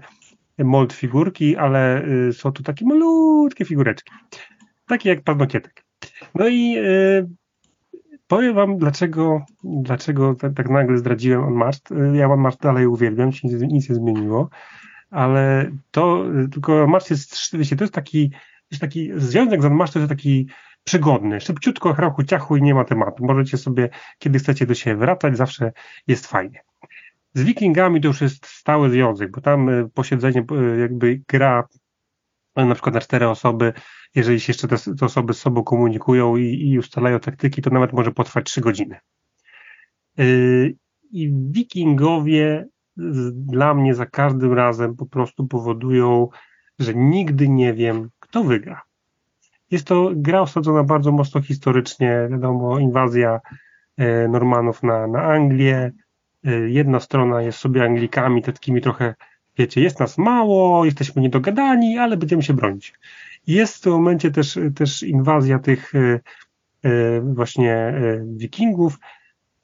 mold 0.58 0.92
figurki, 0.92 1.56
ale 1.56 2.02
yy, 2.08 2.32
są 2.32 2.52
tu 2.52 2.62
takie 2.62 2.86
malutkie 2.86 3.64
figureczki. 3.64 4.12
Takie 4.86 5.08
jak 5.08 5.22
paznokietek. 5.22 5.84
No 6.34 6.48
i 6.48 6.76
powiem 8.26 8.54
wam, 8.54 8.78
dlaczego, 8.78 9.44
dlaczego 9.64 10.34
tak, 10.34 10.54
tak 10.54 10.70
nagle 10.70 10.98
zdradziłem 10.98 11.44
On 11.44 11.54
Mast. 11.54 11.88
Ja 12.14 12.28
On 12.28 12.40
Mast 12.40 12.60
dalej 12.60 12.86
uwielbiam, 12.86 13.32
się 13.32 13.48
nic, 13.48 13.88
nie 13.88 13.94
zmieniło, 13.94 14.48
ale 15.10 15.70
to 15.90 16.24
tylko 16.52 16.82
On 16.82 16.90
Mast 16.90 17.10
jest, 17.10 17.56
wiecie, 17.56 17.76
to 17.76 17.84
jest 17.84 17.94
taki, 17.94 18.30
jest 18.76 18.80
taki 18.80 19.10
związek 19.16 19.62
z 19.62 19.64
On 19.64 19.74
Mast 19.74 19.92
to 19.92 19.98
jest 19.98 20.10
taki 20.10 20.46
przygodny, 20.84 21.40
szybciutko, 21.40 21.94
chrachu, 21.94 22.24
ciachu 22.24 22.56
i 22.56 22.62
nie 22.62 22.74
ma 22.74 22.84
tematu. 22.84 23.24
Możecie 23.24 23.56
sobie, 23.56 23.88
kiedy 24.18 24.38
chcecie 24.38 24.66
do 24.66 24.74
siebie 24.74 24.96
wracać, 24.96 25.36
zawsze 25.36 25.72
jest 26.06 26.26
fajnie. 26.26 26.60
Z 27.34 27.42
Wikingami 27.42 28.00
to 28.00 28.08
już 28.08 28.20
jest 28.20 28.46
stały 28.46 28.90
związek, 28.90 29.30
bo 29.30 29.40
tam 29.40 29.68
e, 29.68 29.88
posiedzenie 29.94 30.44
e, 30.50 30.78
jakby 30.78 31.22
gra 31.28 31.68
e, 32.54 32.64
na 32.64 32.74
przykład 32.74 32.94
na 32.94 33.00
cztery 33.00 33.28
osoby, 33.28 33.72
jeżeli 34.14 34.40
się 34.40 34.50
jeszcze 34.50 34.68
te, 34.68 34.76
te 34.98 35.06
osoby 35.06 35.34
z 35.34 35.38
sobą 35.38 35.64
komunikują 35.64 36.36
i, 36.36 36.70
i 36.70 36.78
ustalają 36.78 37.20
taktyki, 37.20 37.62
to 37.62 37.70
nawet 37.70 37.92
może 37.92 38.12
potrwać 38.12 38.46
trzy 38.46 38.60
godziny. 38.60 38.98
I 41.12 41.32
wikingowie 41.50 42.66
dla 43.32 43.74
mnie 43.74 43.94
za 43.94 44.06
każdym 44.06 44.52
razem 44.52 44.96
po 44.96 45.06
prostu 45.06 45.46
powodują, 45.46 46.28
że 46.78 46.94
nigdy 46.94 47.48
nie 47.48 47.74
wiem, 47.74 48.10
kto 48.28 48.44
wygra. 48.44 48.82
Jest 49.70 49.86
to 49.86 50.10
gra 50.14 50.40
osadzona 50.40 50.84
bardzo 50.84 51.12
mocno 51.12 51.42
historycznie, 51.42 52.28
wiadomo, 52.30 52.78
inwazja 52.78 53.40
e, 53.96 54.28
Normanów 54.28 54.82
na, 54.82 55.06
na 55.06 55.22
Anglię. 55.22 55.92
E, 56.44 56.50
jedna 56.50 57.00
strona 57.00 57.42
jest 57.42 57.58
sobie 57.58 57.84
Anglikami, 57.84 58.42
takimi 58.42 58.80
trochę, 58.80 59.14
wiecie, 59.58 59.80
jest 59.80 60.00
nas 60.00 60.18
mało, 60.18 60.84
jesteśmy 60.84 61.22
niedogadani, 61.22 61.98
ale 61.98 62.16
będziemy 62.16 62.42
się 62.42 62.54
bronić. 62.54 62.94
Jest 63.46 63.76
w 63.76 63.80
tym 63.80 63.92
momencie 63.92 64.30
też, 64.30 64.58
też 64.74 65.02
inwazja 65.02 65.58
tych 65.58 65.92
e, 65.94 66.20
właśnie 67.20 67.94
wikingów. 68.36 68.98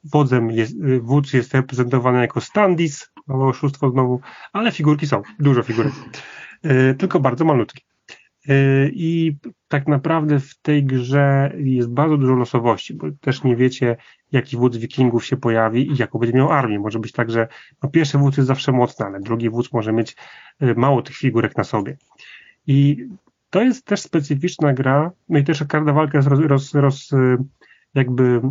Wodzem 0.03 0.51
jest, 0.51 0.73
wódz 1.01 1.33
jest 1.33 1.53
reprezentowany 1.53 2.21
jako 2.21 2.41
Standis, 2.41 3.11
mało 3.27 3.47
oszustwo 3.47 3.89
znowu, 3.89 4.19
ale 4.53 4.71
figurki 4.71 5.07
są, 5.07 5.21
dużo 5.39 5.63
figurek, 5.63 5.93
tylko 6.97 7.19
bardzo 7.19 7.45
malutkie. 7.45 7.81
Y, 8.49 8.91
I 8.93 9.37
tak 9.67 9.87
naprawdę 9.87 10.39
w 10.39 10.55
tej 10.55 10.83
grze 10.83 11.53
jest 11.57 11.89
bardzo 11.89 12.17
dużo 12.17 12.33
losowości, 12.33 12.93
bo 12.93 13.07
też 13.21 13.43
nie 13.43 13.55
wiecie, 13.55 13.97
jaki 14.31 14.57
wódz 14.57 14.77
wikingów 14.77 15.25
się 15.25 15.37
pojawi 15.37 15.91
i 15.91 15.97
jaką 15.97 16.19
będzie 16.19 16.37
miał 16.37 16.51
armię. 16.51 16.79
Może 16.79 16.99
być 16.99 17.11
tak, 17.11 17.31
że 17.31 17.47
no 17.83 17.89
pierwszy 17.89 18.17
wódz 18.17 18.37
jest 18.37 18.47
zawsze 18.47 18.71
mocny, 18.71 19.05
ale 19.05 19.19
drugi 19.19 19.49
wódz 19.49 19.73
może 19.73 19.93
mieć 19.93 20.15
y, 20.63 20.75
mało 20.75 21.01
tych 21.01 21.15
figurek 21.15 21.57
na 21.57 21.63
sobie. 21.63 21.97
I 22.67 23.07
to 23.49 23.61
jest 23.61 23.85
też 23.85 24.01
specyficzna 24.01 24.73
gra, 24.73 25.11
no 25.29 25.39
i 25.39 25.43
też 25.43 25.63
każda 25.69 25.93
walka 25.93 26.17
jest 26.17 26.27
roz, 26.27 26.39
roz, 26.39 26.73
roz, 26.73 27.11
y, 27.11 27.37
jakby 27.93 28.41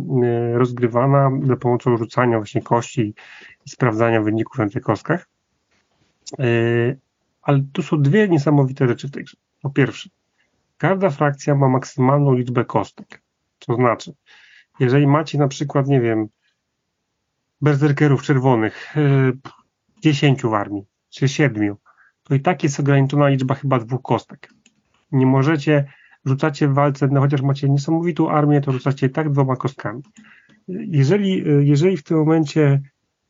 rozgrywana 0.53 1.31
za 1.43 1.55
pomocą 1.55 1.97
rzucania 1.97 2.37
właśnie 2.37 2.61
kości 2.61 3.13
i 3.65 3.69
sprawdzania 3.69 4.21
wyników 4.21 4.57
na 4.57 4.69
tych 4.69 4.83
kostkach. 4.83 5.29
Ale 7.41 7.63
tu 7.73 7.83
są 7.83 8.01
dwie 8.01 8.27
niesamowite 8.27 8.87
rzeczy 8.87 9.07
w 9.07 9.11
tej 9.11 9.23
grze. 9.23 9.37
Po 9.63 9.69
pierwsze, 9.69 10.09
każda 10.77 11.09
frakcja 11.09 11.55
ma 11.55 11.69
maksymalną 11.69 12.33
liczbę 12.33 12.65
kostek. 12.65 13.21
To 13.59 13.75
znaczy, 13.75 14.13
jeżeli 14.79 15.07
macie 15.07 15.37
na 15.37 15.47
przykład, 15.47 15.87
nie 15.87 16.01
wiem, 16.01 16.27
berserkerów 17.61 18.23
czerwonych, 18.23 18.93
yy, 18.95 19.37
10 20.01 20.41
w 20.41 20.53
armii, 20.53 20.83
czy 21.09 21.27
7, 21.27 21.75
to 22.23 22.35
i 22.35 22.39
tak 22.39 22.63
jest 22.63 22.79
ograniczona 22.79 23.27
liczba 23.27 23.55
chyba 23.55 23.79
dwóch 23.79 24.01
kostek. 24.01 24.49
Nie 25.11 25.25
możecie, 25.25 25.85
rzucacie 26.25 26.67
w 26.67 26.73
walce, 26.73 27.07
no 27.07 27.21
chociaż 27.21 27.41
macie 27.41 27.69
niesamowitą 27.69 28.29
armię, 28.29 28.61
to 28.61 28.71
rzucacie 28.71 29.07
i 29.07 29.09
tak 29.09 29.31
dwoma 29.31 29.55
kostkami. 29.55 30.01
Jeżeli, 30.67 31.43
jeżeli 31.67 31.97
w 31.97 32.03
tym 32.03 32.17
momencie 32.17 32.81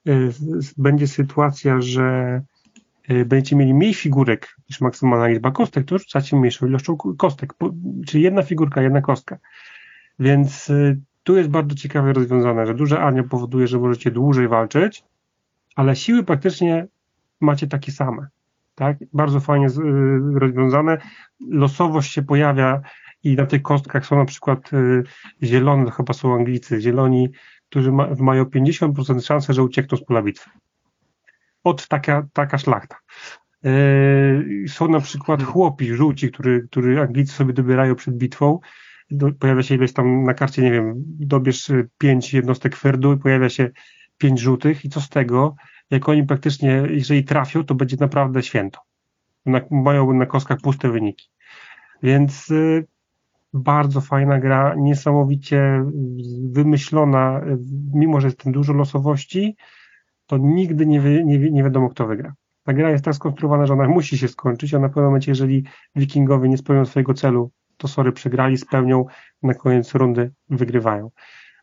yy, 0.05 0.31
będzie 0.77 1.07
sytuacja, 1.07 1.81
że 1.81 2.41
Y, 2.41 2.52
będziecie 3.09 3.55
mieli 3.55 3.73
mniej 3.73 3.93
figurek 3.93 4.55
niż 4.69 4.81
maksymalna 4.81 5.27
liczba 5.27 5.51
kostek, 5.51 5.85
to 5.85 5.97
rzucacie 5.97 6.37
mniejszą 6.37 6.67
ilością 6.67 6.97
kostek, 6.97 7.53
czyli 8.07 8.23
jedna 8.23 8.43
figurka, 8.43 8.81
jedna 8.81 9.01
kostka. 9.01 9.37
Więc 10.19 10.69
y, 10.69 10.99
tu 11.23 11.37
jest 11.37 11.49
bardzo 11.49 11.75
ciekawe 11.75 12.13
rozwiązane, 12.13 12.65
że 12.65 12.73
duże 12.73 12.99
armia 12.99 13.23
powoduje, 13.23 13.67
że 13.67 13.79
możecie 13.79 14.11
dłużej 14.11 14.47
walczyć, 14.47 15.03
ale 15.75 15.95
siły 15.95 16.23
praktycznie 16.23 16.87
macie 17.41 17.67
takie 17.67 17.91
same. 17.91 18.27
Tak? 18.75 18.97
Bardzo 19.13 19.39
fajnie 19.39 19.67
y, 19.67 20.39
rozwiązane. 20.39 20.97
Losowość 21.49 22.13
się 22.13 22.21
pojawia 22.21 22.81
i 23.23 23.35
na 23.35 23.45
tych 23.45 23.61
kostkach 23.61 24.05
są 24.05 24.17
na 24.17 24.25
przykład 24.25 24.71
zielone, 25.43 25.91
chyba 25.91 26.13
są 26.13 26.35
Anglicy, 26.35 26.81
zieloni, 26.81 27.29
którzy 27.69 27.91
ma, 27.91 28.07
mają 28.19 28.43
50% 28.43 29.25
szansę, 29.25 29.53
że 29.53 29.63
uciekną 29.63 29.97
z 29.97 30.05
pola 30.05 30.21
bitwy 30.21 30.49
od 31.63 31.87
taka, 31.87 32.27
taka 32.33 32.57
szlachta. 32.57 32.95
E, 33.65 33.71
są 34.67 34.87
na 34.87 34.99
przykład 34.99 35.43
chłopi, 35.43 35.93
żółci, 35.93 36.31
który, 36.31 36.67
który 36.71 37.01
Anglicy 37.01 37.33
sobie 37.33 37.53
dobierają 37.53 37.95
przed 37.95 38.17
bitwą. 38.17 38.59
Pojawia 39.39 39.63
się 39.63 39.75
ileś 39.75 39.93
tam 39.93 40.23
na 40.23 40.33
karcie, 40.33 40.61
nie 40.61 40.71
wiem, 40.71 40.93
dobierz 41.19 41.71
pięć 41.97 42.33
jednostek 42.33 42.75
ferdu 42.75 43.13
i 43.13 43.17
pojawia 43.17 43.49
się 43.49 43.69
pięć 44.17 44.39
żółtych 44.39 44.85
i 44.85 44.89
co 44.89 45.01
z 45.01 45.09
tego, 45.09 45.55
jak 45.89 46.09
oni 46.09 46.23
praktycznie, 46.23 46.83
jeżeli 46.89 47.23
trafią, 47.23 47.63
to 47.63 47.75
będzie 47.75 47.97
naprawdę 47.99 48.43
święto. 48.43 48.79
Na, 49.45 49.61
mają 49.71 50.13
na 50.13 50.25
kostkach 50.25 50.61
puste 50.61 50.89
wyniki. 50.89 51.29
Więc 52.03 52.51
y, 52.51 52.87
bardzo 53.53 54.01
fajna 54.01 54.39
gra, 54.39 54.75
niesamowicie 54.77 55.85
wymyślona, 56.51 57.41
mimo 57.93 58.21
że 58.21 58.27
jest 58.27 58.39
tam 58.39 58.53
dużo 58.53 58.73
losowości, 58.73 59.55
to 60.27 60.37
nigdy 60.37 60.85
nie, 60.85 61.01
wi 61.01 61.25
nie, 61.25 61.51
nie 61.51 61.63
wiadomo, 61.63 61.89
kto 61.89 62.07
wygra. 62.07 62.33
Ta 62.63 62.73
gra 62.73 62.89
jest 62.89 63.05
tak 63.05 63.15
skonstruowana, 63.15 63.65
że 63.65 63.73
ona 63.73 63.87
musi 63.87 64.17
się 64.17 64.27
skończyć, 64.27 64.73
a 64.73 64.79
na 64.79 64.87
pewnym 64.87 65.05
momencie, 65.05 65.31
jeżeli 65.31 65.63
wikingowie 65.95 66.49
nie 66.49 66.57
spełnią 66.57 66.85
swojego 66.85 67.13
celu, 67.13 67.51
to 67.77 67.87
sorry, 67.87 68.11
przegrali, 68.11 68.57
spełnią, 68.57 69.05
na 69.43 69.53
koniec 69.53 69.95
rundy 69.95 70.31
wygrywają. 70.49 71.11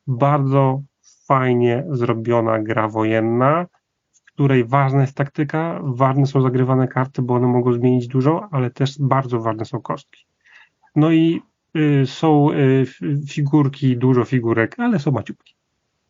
Bardzo 0.07 0.83
fajnie 1.27 1.85
zrobiona 1.91 2.63
gra 2.63 2.89
wojenna, 2.89 3.67
w 4.13 4.23
której 4.33 4.65
ważna 4.65 5.01
jest 5.01 5.17
taktyka, 5.17 5.81
ważne 5.83 6.27
są 6.27 6.41
zagrywane 6.41 6.89
karty, 6.89 7.23
bo 7.23 7.35
one 7.35 7.47
mogą 7.47 7.73
zmienić 7.73 8.09
dużo, 8.09 8.49
ale 8.51 8.71
też 8.71 8.99
bardzo 9.01 9.41
ważne 9.41 9.65
są 9.65 9.81
kostki. 9.81 10.27
No 10.97 11.13
i 11.13 11.43
y, 11.77 12.07
są 12.07 12.51
y, 12.53 12.87
figurki, 13.29 13.97
dużo 13.97 14.25
figurek, 14.25 14.75
ale 14.79 14.99
są 14.99 15.11
maciupki. 15.11 15.55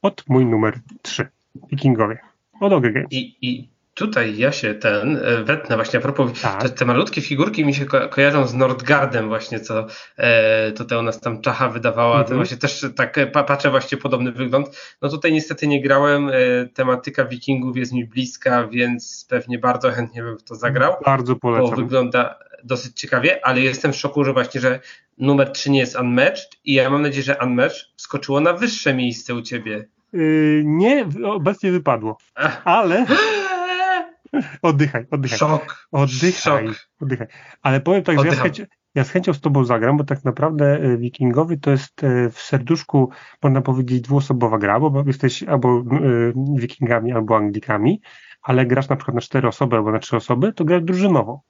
Od 0.03 0.25
mój 0.29 0.47
numer 0.47 0.81
3. 1.03 1.29
Wikingowie. 1.71 2.30
Od 2.61 2.73
OG 2.73 2.83
Games. 2.83 3.09
I, 3.11 3.37
I 3.43 3.69
tutaj 3.95 4.37
ja 4.37 4.53
się 4.53 4.75
ten 4.75 5.17
e, 5.17 5.45
wetnę 5.45 5.77
właśnie 5.77 5.99
a 5.99 6.03
propos, 6.03 6.41
tak. 6.41 6.63
te, 6.63 6.69
te, 6.69 6.85
malutkie 6.85 7.21
figurki 7.21 7.65
mi 7.65 7.75
się 7.75 7.87
ko 7.87 8.09
kojarzą 8.09 8.47
z 8.47 8.55
Nordgardem 8.55 9.29
właśnie, 9.29 9.61
co 9.61 9.87
e, 10.17 10.73
tutaj 10.73 10.99
u 10.99 11.03
nas 11.03 11.21
tam 11.21 11.41
Czacha 11.41 11.69
wydawała, 11.69 12.15
mm 12.15 12.29
to 12.29 12.35
właśnie 12.35 12.57
też 12.57 12.87
tak 12.97 13.19
e, 13.19 13.27
patrzę 13.27 13.71
właśnie 13.71 13.99
podobny 13.99 14.33
wygląd. 14.33 14.69
No 15.03 15.09
tutaj 15.09 15.33
niestety 15.33 15.67
nie 15.67 15.83
grałem, 15.83 16.29
e, 16.29 16.33
tematyka 16.75 17.25
wikingów 17.25 17.77
jest 17.77 17.93
mi 17.93 18.05
bliska, 18.05 18.67
więc 18.67 19.27
pewnie 19.29 19.59
bardzo 19.59 19.91
chętnie 19.91 20.23
bym 20.23 20.39
w 20.39 20.43
to 20.43 20.55
zagrał. 20.55 20.97
Bardzo 21.05 21.37
polecam. 21.37 21.71
Bo 21.71 21.77
wygląda 21.77 22.39
dosyć 22.65 23.01
ciekawie, 23.01 23.47
ale 23.47 23.61
jestem 23.61 23.93
w 23.93 23.97
szoku, 23.97 24.25
że 24.25 24.33
właśnie, 24.33 24.61
że 24.61 24.81
numer 25.19 25.51
3 25.51 25.71
nie 25.71 25.81
jest 25.81 25.97
Unmatched 25.97 26.51
i 26.65 26.75
ja 26.75 26.91
mam 26.91 27.03
nadzieję, 27.03 27.23
że 27.23 27.37
Unmatched 27.43 27.87
skoczyło 27.97 28.41
na 28.41 28.53
wyższe 28.53 28.95
miejsce 28.95 29.35
u 29.35 29.43
Ciebie. 29.43 29.89
Yy, 30.13 30.63
nie, 30.65 31.07
obecnie 31.25 31.73
wypadło. 31.73 32.17
Ale. 32.65 33.07
Oddychaj, 34.63 35.07
oddychaj. 35.11 35.39
Szok. 35.39 35.89
Oddychaj. 35.93 36.33
Szok. 36.69 36.89
oddychaj. 37.01 37.27
Ale 37.63 37.81
powiem 37.81 38.03
tak, 38.03 38.19
Oddycham. 38.19 38.37
że 38.37 38.37
ja 38.37 38.41
z, 38.41 38.57
chęcią, 38.57 38.65
ja 38.95 39.05
z 39.05 39.11
chęcią 39.11 39.33
z 39.33 39.41
Tobą 39.41 39.65
zagram, 39.65 39.97
bo 39.97 40.05
tak 40.05 40.25
naprawdę 40.25 40.81
e, 40.83 40.97
Wikingowy 40.97 41.59
to 41.59 41.71
jest 41.71 42.05
e, 42.05 42.31
w 42.31 42.39
serduszku, 42.39 43.11
można 43.43 43.61
powiedzieć, 43.63 44.01
dwuosobowa 44.01 44.59
gra, 44.59 44.81
bo 44.81 45.05
jesteś 45.07 45.43
albo 45.43 45.79
y, 45.79 46.33
Wikingami, 46.57 47.13
albo 47.13 47.37
Anglikami, 47.37 48.01
ale 48.43 48.67
grasz 48.67 48.89
na 48.89 48.97
przykład 48.97 49.15
na 49.15 49.21
cztery 49.21 49.49
osoby 49.49 49.77
albo 49.77 49.93
na 49.93 49.99
trzy 49.99 50.17
osoby, 50.17 50.53
to 50.53 50.65
grasz 50.65 50.83
drużynowo. 50.83 51.43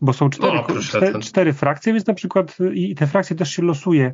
bo 0.00 0.12
są 0.12 0.30
cztery, 0.30 0.52
No, 0.68 0.80
cztery, 0.80 1.18
cztery, 1.18 1.52
frakcje, 1.52 1.92
więc 1.92 2.06
na 2.06 2.14
przykład 2.14 2.58
i 2.72 2.94
te 2.94 3.06
frakcje 3.06 3.36
też 3.36 3.50
się 3.50 3.62
losuje. 3.62 4.12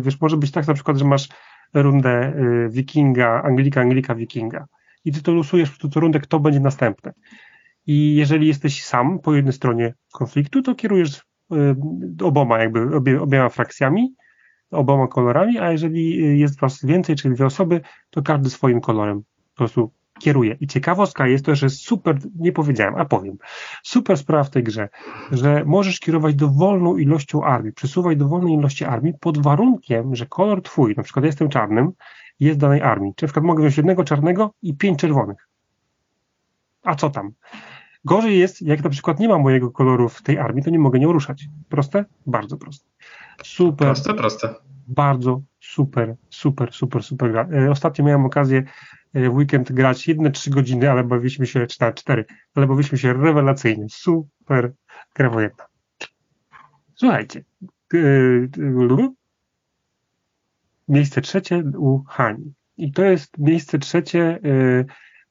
Wiesz, 0.00 0.20
może 0.20 0.36
być 0.36 0.50
tak 0.50 0.66
na 0.66 0.74
przykład, 0.74 0.96
że 0.96 1.04
masz 1.04 1.28
rundę 1.74 2.32
Wikinga, 2.68 3.42
Anglika, 3.42 3.80
Anglika, 3.80 4.14
Wikinga 4.14 4.66
i 5.04 5.12
ty 5.12 5.22
to 5.22 5.32
losujesz 5.32 5.78
tę 5.78 6.00
rundę, 6.00 6.20
kto 6.20 6.40
będzie 6.40 6.60
następny. 6.60 7.12
I 7.86 8.14
jeżeli 8.14 8.46
jesteś 8.46 8.84
sam 8.84 9.18
po 9.18 9.34
jednej 9.34 9.52
stronie 9.52 9.94
konfliktu, 10.12 10.62
to 10.62 10.74
kierujesz 10.74 11.22
oboma 12.22 12.58
jakby, 12.58 12.96
obie, 12.96 13.20
obiema 13.20 13.48
frakcjami, 13.48 14.14
oboma 14.70 15.06
kolorami, 15.06 15.58
a 15.58 15.72
jeżeli 15.72 16.38
jest 16.38 16.60
was 16.60 16.84
więcej, 16.84 17.16
czyli 17.16 17.34
dwie 17.34 17.46
osoby, 17.46 17.80
to 18.10 18.22
każdy 18.22 18.50
swoim 18.50 18.80
kolorem 18.80 19.20
po 19.20 19.56
prostu 19.56 19.92
kieruje. 20.18 20.56
I 20.60 20.66
ciekawostka 20.66 21.26
jest 21.26 21.44
to, 21.44 21.54
że 21.54 21.70
super, 21.70 22.18
nie 22.38 22.52
powiedziałem, 22.52 22.94
a 22.94 23.04
powiem, 23.04 23.36
super 23.82 24.18
sprawa 24.18 24.44
w 24.44 24.50
tej 24.50 24.62
grze, 24.62 24.88
że 25.32 25.62
możesz 25.66 26.00
kierować 26.00 26.34
dowolną 26.34 26.96
ilością 26.96 27.44
armii, 27.44 27.72
przesuwać 27.72 28.18
dowolnej 28.18 28.54
ilości 28.54 28.84
armii 28.84 29.14
pod 29.20 29.42
warunkiem, 29.42 30.14
że 30.14 30.26
kolor 30.26 30.62
twój, 30.62 30.94
na 30.96 31.02
przykład 31.02 31.24
jestem 31.24 31.48
czarnym, 31.48 31.92
jest 32.40 32.58
danej 32.58 32.82
armii. 32.82 33.12
Czy 33.16 33.24
na 33.24 33.26
przykład 33.26 33.44
mogę 33.44 33.60
wziąć 33.60 33.76
jednego 33.76 34.04
czarnego 34.04 34.54
i 34.62 34.76
pięć 34.76 34.98
czerwonych. 34.98 35.48
A 36.82 36.94
co 36.94 37.10
tam? 37.10 37.32
Gorzej 38.04 38.38
jest, 38.38 38.62
jak 38.62 38.84
na 38.84 38.90
przykład 38.90 39.20
nie 39.20 39.28
ma 39.28 39.38
mojego 39.38 39.70
koloru 39.70 40.08
w 40.08 40.22
tej 40.22 40.38
armii, 40.38 40.64
to 40.64 40.70
nie 40.70 40.78
mogę 40.78 40.98
nią 40.98 41.12
ruszać. 41.12 41.44
Proste? 41.68 42.04
Bardzo 42.26 42.56
proste. 42.56 42.88
Super. 43.42 43.88
Proste, 43.88 44.14
proste. 44.14 44.54
Bardzo 44.88 45.40
super, 45.72 46.16
super, 46.30 46.72
super, 46.72 47.02
super 47.02 47.32
gra. 47.32 47.48
E, 47.52 47.70
ostatnio 47.70 48.04
miałem 48.04 48.24
okazję 48.24 48.62
e, 49.14 49.30
w 49.30 49.34
weekend 49.34 49.72
grać 49.72 50.08
jedne 50.08 50.30
trzy 50.30 50.50
godziny, 50.50 50.90
ale 50.90 51.04
bawiliśmy 51.04 51.46
się, 51.46 51.66
czy 51.66 51.80
na 51.80 51.92
cztery, 51.92 52.24
ale 52.54 52.66
bawiliśmy 52.66 52.98
się 52.98 53.12
rewelacyjnie. 53.12 53.86
Super 53.90 54.72
gra 55.14 55.30
wojenna. 55.30 55.66
Słuchajcie. 56.94 57.44
E, 57.94 57.98
miejsce 60.88 61.20
trzecie 61.20 61.62
u 61.78 62.02
Hani. 62.08 62.54
I 62.76 62.92
to 62.92 63.04
jest 63.04 63.38
miejsce 63.38 63.78
trzecie 63.78 64.40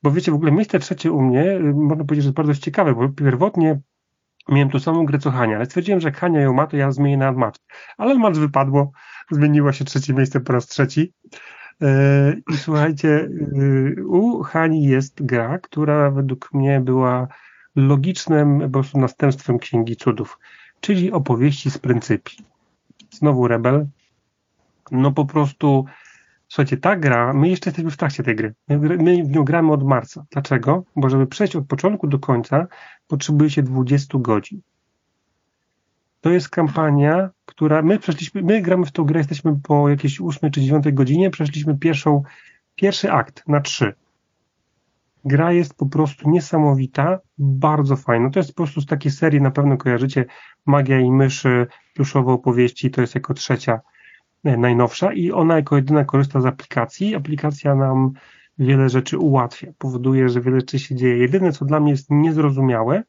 bo 0.04 0.12
wiecie, 0.12 0.32
w 0.32 0.36
ogóle 0.36 0.52
miejsce 0.52 0.80
trzecie 0.80 1.12
u 1.12 1.22
mnie, 1.22 1.60
można 1.60 2.06
powiedzieć, 2.06 2.24
że 2.24 2.28
jest 2.28 2.36
bardzo 2.36 2.54
ciekawe, 2.54 2.96
bo 2.96 3.10
pierwotnie 3.10 3.80
miałem 4.50 4.70
tu 4.70 4.80
samą 4.80 5.06
grę 5.06 5.20
co 5.20 5.32
Hania, 5.32 5.56
ale 5.56 5.66
stwierdziłem, 5.66 6.00
że 6.00 6.12
Hania 6.12 6.42
ją 6.42 6.54
ma, 6.54 6.68
to 6.68 6.78
ja 6.78 6.92
zmienię 6.92 7.18
na 7.18 7.32
Unmatched. 7.32 7.66
Ale 7.98 8.14
Unmatched 8.14 8.42
wypadło, 8.42 8.92
zmieniło 9.32 9.72
się 9.72 9.86
trzecie 9.86 10.14
miejsce 10.14 10.40
po 10.40 10.54
raz 10.54 10.68
trzeci. 10.68 11.14
Y, 11.84 12.42
I 12.54 12.58
słuchajcie, 12.58 13.08
y, 13.08 14.06
u 14.08 14.44
Hani 14.44 14.84
jest 14.84 15.26
gra, 15.26 15.60
która 15.60 16.12
według 16.12 16.54
mnie 16.54 16.82
była 16.82 17.28
logicznym 17.76 18.60
po 18.60 18.70
prostu 18.70 19.00
następstwem 19.00 19.60
Księgi 19.60 19.96
Cudów, 19.96 20.40
czyli 20.80 21.12
opowieści 21.12 21.72
z 21.72 21.78
pryncypi. 21.78 22.38
Znowu 23.12 23.48
Rebel. 23.48 23.88
No 24.92 25.12
po 25.12 25.26
prostu 25.26 25.86
Słuchajcie, 26.48 26.78
ta 26.78 26.96
gra, 26.96 27.34
my 27.34 27.50
jeszcze 27.50 27.70
jesteśmy 27.70 27.92
w 27.92 27.98
trakcie 27.98 28.24
tej 28.24 28.36
gry. 28.36 28.54
My, 28.68 29.24
w 29.24 29.30
nią 29.30 29.44
gramy 29.44 29.72
od 29.72 29.84
marca. 29.84 30.26
Dlaczego? 30.32 30.84
Bo 30.96 31.10
żeby 31.10 31.28
przejść 31.28 31.56
od 31.56 31.68
początku 31.68 32.08
do 32.08 32.20
końca, 32.20 32.68
potrzebuje 33.08 33.50
się 33.50 33.64
20 33.64 34.18
godzin. 34.18 34.62
To 36.22 36.30
jest 36.30 36.50
kampania, 36.50 37.30
która 37.46 37.82
my 37.82 38.00
przeszliśmy, 38.00 38.42
my 38.42 38.62
gramy 38.62 38.86
w 38.86 38.92
tą 38.92 39.04
grę, 39.04 39.20
jesteśmy 39.20 39.60
po 39.64 39.90
jakiejś 39.90 40.22
8 40.22 40.52
czy 40.52 40.62
9 40.62 40.92
godzinie, 40.92 41.30
przeszliśmy 41.30 41.78
pierwszą, 41.78 42.24
pierwszy 42.76 43.12
akt 43.12 43.44
na 43.48 43.62
3. 43.62 43.94
Gra 45.26 45.52
jest 45.52 45.74
po 45.74 45.86
prostu 45.86 46.30
niesamowita, 46.30 47.20
bardzo 47.38 47.96
fajna. 47.96 48.30
To 48.30 48.40
jest 48.40 48.50
po 48.50 48.56
prostu 48.56 48.82
z 48.82 48.86
takiej 48.86 49.12
serii, 49.12 49.42
na 49.42 49.52
pewno 49.52 49.78
kojarzycie 49.78 50.26
Magia 50.66 51.00
i 51.00 51.12
myszy, 51.12 51.68
pluszowe 51.94 52.32
opowieści, 52.32 52.92
to 52.92 53.02
jest 53.02 53.16
jako 53.16 53.34
trzecia 53.34 53.80
najnowsza 54.44 55.14
i 55.14 55.32
ona 55.32 55.56
jako 55.56 55.76
jedyna 55.76 56.06
korzysta 56.06 56.42
z 56.42 56.46
aplikacji. 56.46 57.16
Aplikacja 57.16 57.76
nam 57.76 58.12
wiele 58.58 58.90
rzeczy 58.90 59.18
ułatwia, 59.18 59.72
powoduje, 59.78 60.30
że 60.30 60.42
wiele 60.42 60.60
rzeczy 60.60 60.80
się 60.80 60.96
dzieje. 60.96 61.18
Jedyne, 61.18 61.52
co 61.52 61.66
dla 61.66 61.80
mnie 61.80 61.92
jest 61.92 62.08
niezrozumiałe, 62.10 63.04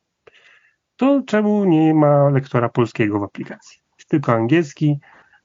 to 0.96 1.22
czemu 1.26 1.64
nie 1.64 1.94
ma 1.94 2.28
lektora 2.30 2.68
polskiego 2.68 3.20
w 3.20 3.22
aplikacji. 3.22 3.80
Jest 3.98 4.10
tylko 4.10 4.32
angielski. 4.32 5.00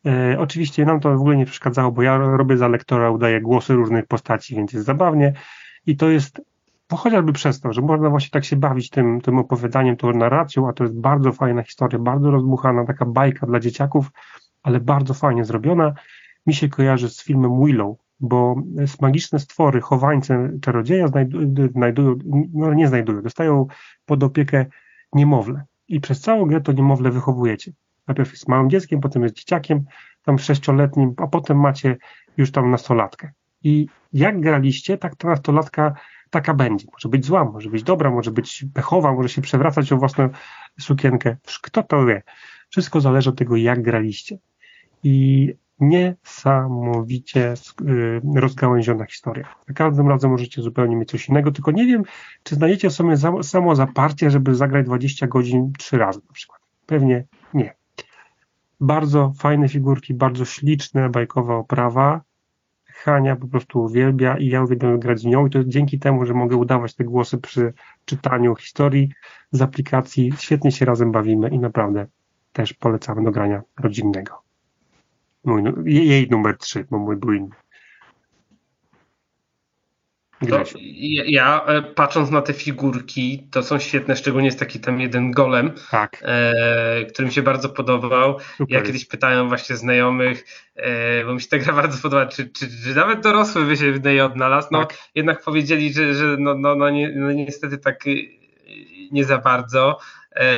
E, 0.05 0.39
oczywiście 0.39 0.85
nam 0.85 0.99
to 0.99 1.09
w 1.09 1.21
ogóle 1.21 1.37
nie 1.37 1.45
przeszkadzało, 1.45 1.91
bo 1.91 2.01
ja 2.01 2.17
robię 2.17 2.57
za 2.57 2.67
lektora, 2.67 3.11
udaję 3.11 3.41
głosy 3.41 3.73
różnych 3.73 4.05
postaci, 4.05 4.55
więc 4.55 4.73
jest 4.73 4.85
zabawnie. 4.85 5.33
I 5.85 5.97
to 5.97 6.09
jest 6.09 6.41
bo 6.89 6.97
chociażby 6.97 7.33
przez 7.33 7.59
to, 7.59 7.73
że 7.73 7.81
można 7.81 8.09
właśnie 8.09 8.29
tak 8.29 8.45
się 8.45 8.55
bawić 8.55 8.89
tym, 8.89 9.21
tym 9.21 9.37
opowiadaniem, 9.37 9.97
tą 9.97 10.13
narracją, 10.13 10.69
a 10.69 10.73
to 10.73 10.83
jest 10.83 10.99
bardzo 10.99 11.31
fajna 11.31 11.63
historia, 11.63 11.99
bardzo 11.99 12.31
rozbuchana, 12.31 12.85
taka 12.85 13.05
bajka 13.05 13.47
dla 13.47 13.59
dzieciaków, 13.59 14.11
ale 14.63 14.79
bardzo 14.79 15.13
fajnie 15.13 15.45
zrobiona. 15.45 15.93
Mi 16.45 16.53
się 16.53 16.69
kojarzy 16.69 17.09
z 17.09 17.23
filmem 17.23 17.65
Willow, 17.65 17.97
bo 18.19 18.55
magiczne 19.01 19.39
stwory, 19.39 19.81
chowańce 19.81 20.49
czarodzieja 20.61 21.07
znajdują, 21.71 22.15
no 22.53 22.73
nie 22.73 22.87
znajdują, 22.87 23.21
dostają 23.21 23.67
pod 24.05 24.23
opiekę 24.23 24.65
niemowlę. 25.13 25.63
I 25.87 25.99
przez 25.99 26.21
całą 26.21 26.45
grę 26.45 26.61
to 26.61 26.71
niemowlę 26.71 27.11
wychowujecie. 27.11 27.71
Najpierw 28.07 28.31
jest 28.31 28.47
małym 28.47 28.69
dzieckiem, 28.69 29.01
potem 29.01 29.23
jest 29.23 29.35
dzieciakiem, 29.35 29.85
tam 30.23 30.39
sześcioletnim, 30.39 31.13
a 31.17 31.27
potem 31.27 31.59
macie 31.59 31.97
już 32.37 32.51
tam 32.51 32.71
nastolatkę. 32.71 33.31
I 33.63 33.87
jak 34.13 34.39
graliście, 34.39 34.97
tak 34.97 35.15
ta 35.15 35.27
nastolatka 35.27 35.93
taka 36.29 36.53
będzie. 36.53 36.87
Może 36.93 37.09
być 37.09 37.25
zła, 37.25 37.45
może 37.45 37.69
być 37.69 37.83
dobra, 37.83 38.11
może 38.11 38.31
być 38.31 38.65
pechowa, 38.73 39.13
może 39.13 39.29
się 39.29 39.41
przewracać 39.41 39.91
o 39.91 39.97
własną 39.97 40.29
sukienkę. 40.79 41.37
Kto 41.61 41.83
to 41.83 42.05
wie? 42.05 42.23
Wszystko 42.69 43.01
zależy 43.01 43.29
od 43.29 43.37
tego, 43.37 43.55
jak 43.55 43.81
graliście 43.81 44.37
i 45.03 45.53
niesamowicie 45.79 47.53
y, 47.81 48.21
rozgałęziona 48.35 49.05
historia. 49.05 49.55
Za 49.67 49.73
każdym 49.73 50.07
razem 50.07 50.31
możecie 50.31 50.61
zupełnie 50.61 50.95
mieć 50.95 51.09
coś 51.09 51.29
innego, 51.29 51.51
tylko 51.51 51.71
nie 51.71 51.85
wiem, 51.85 52.03
czy 52.43 52.55
znajdziecie 52.55 52.89
sobie 52.89 53.17
samo 53.43 53.75
zaparcie, 53.75 54.29
żeby 54.29 54.55
zagrać 54.55 54.85
20 54.85 55.27
godzin 55.27 55.73
trzy 55.77 55.97
razy 55.97 56.19
na 56.27 56.33
przykład. 56.33 56.61
Pewnie 56.85 57.25
nie. 57.53 57.73
Bardzo 58.79 59.33
fajne 59.37 59.69
figurki, 59.69 60.13
bardzo 60.13 60.45
śliczne, 60.45 61.09
bajkowa 61.09 61.55
oprawa. 61.55 62.21
Hania 62.85 63.35
po 63.35 63.47
prostu 63.47 63.83
uwielbia 63.83 64.37
i 64.37 64.47
ja 64.47 64.63
uwielbiam 64.63 64.99
grać 64.99 65.19
z 65.19 65.25
nią 65.25 65.47
i 65.47 65.49
to 65.49 65.63
dzięki 65.63 65.99
temu, 65.99 66.25
że 66.25 66.33
mogę 66.33 66.55
udawać 66.55 66.95
te 66.95 67.03
głosy 67.03 67.37
przy 67.37 67.73
czytaniu 68.05 68.55
historii 68.55 69.09
z 69.51 69.61
aplikacji. 69.61 70.33
Świetnie 70.39 70.71
się 70.71 70.85
razem 70.85 71.11
bawimy 71.11 71.49
i 71.49 71.59
naprawdę 71.59 72.07
też 72.53 72.73
polecamy 72.73 73.23
do 73.23 73.31
grania 73.31 73.61
rodzinnego. 73.79 74.42
Mój, 75.43 75.63
jej 75.85 76.29
numer 76.29 76.57
3, 76.57 76.85
bo 76.91 76.99
mój 76.99 77.15
był 77.15 77.33
inny. 77.33 77.55
ja, 80.41 81.23
ja, 81.25 81.65
e, 81.65 81.81
patrząc 81.81 82.31
na 82.31 82.41
te 82.41 82.53
figurki, 82.53 83.47
to 83.51 83.63
są 83.63 83.79
świetne, 83.79 84.15
szczególnie 84.15 84.47
jest 84.47 84.59
taki 84.59 84.79
tam 84.79 85.01
jeden 85.01 85.31
golem, 85.31 85.71
tak. 85.91 86.23
e, 86.25 87.05
który 87.05 87.27
mi 87.27 87.33
się 87.33 87.41
bardzo 87.41 87.69
podobał. 87.69 88.39
Super. 88.39 88.77
Ja 88.77 88.81
kiedyś 88.81 89.05
pytałem 89.05 89.47
właśnie 89.47 89.75
znajomych, 89.75 90.45
e, 90.75 91.25
bo 91.25 91.33
mi 91.33 91.41
się 91.41 91.47
ta 91.47 91.57
gra 91.57 91.73
bardzo 91.81 92.01
podoba, 92.01 92.25
czy, 92.25 92.49
czy, 92.49 92.67
czy 92.83 92.95
nawet 92.95 93.19
dorosły 93.21 93.65
by 93.65 93.77
się 93.77 93.91
w 93.91 94.05
niej 94.05 94.21
odnalazł. 94.21 94.67
No 94.71 94.85
tak. 94.85 94.97
jednak 95.15 95.43
powiedzieli, 95.43 95.93
że, 95.93 96.13
że 96.13 96.37
no, 96.39 96.55
no, 96.55 96.75
no, 96.75 96.89
nie, 96.89 97.11
no 97.15 97.31
niestety 97.31 97.77
tak 97.77 98.07
y, 98.07 98.27
nie 99.11 99.25
za 99.25 99.37
bardzo. 99.37 99.99
E, 100.35 100.57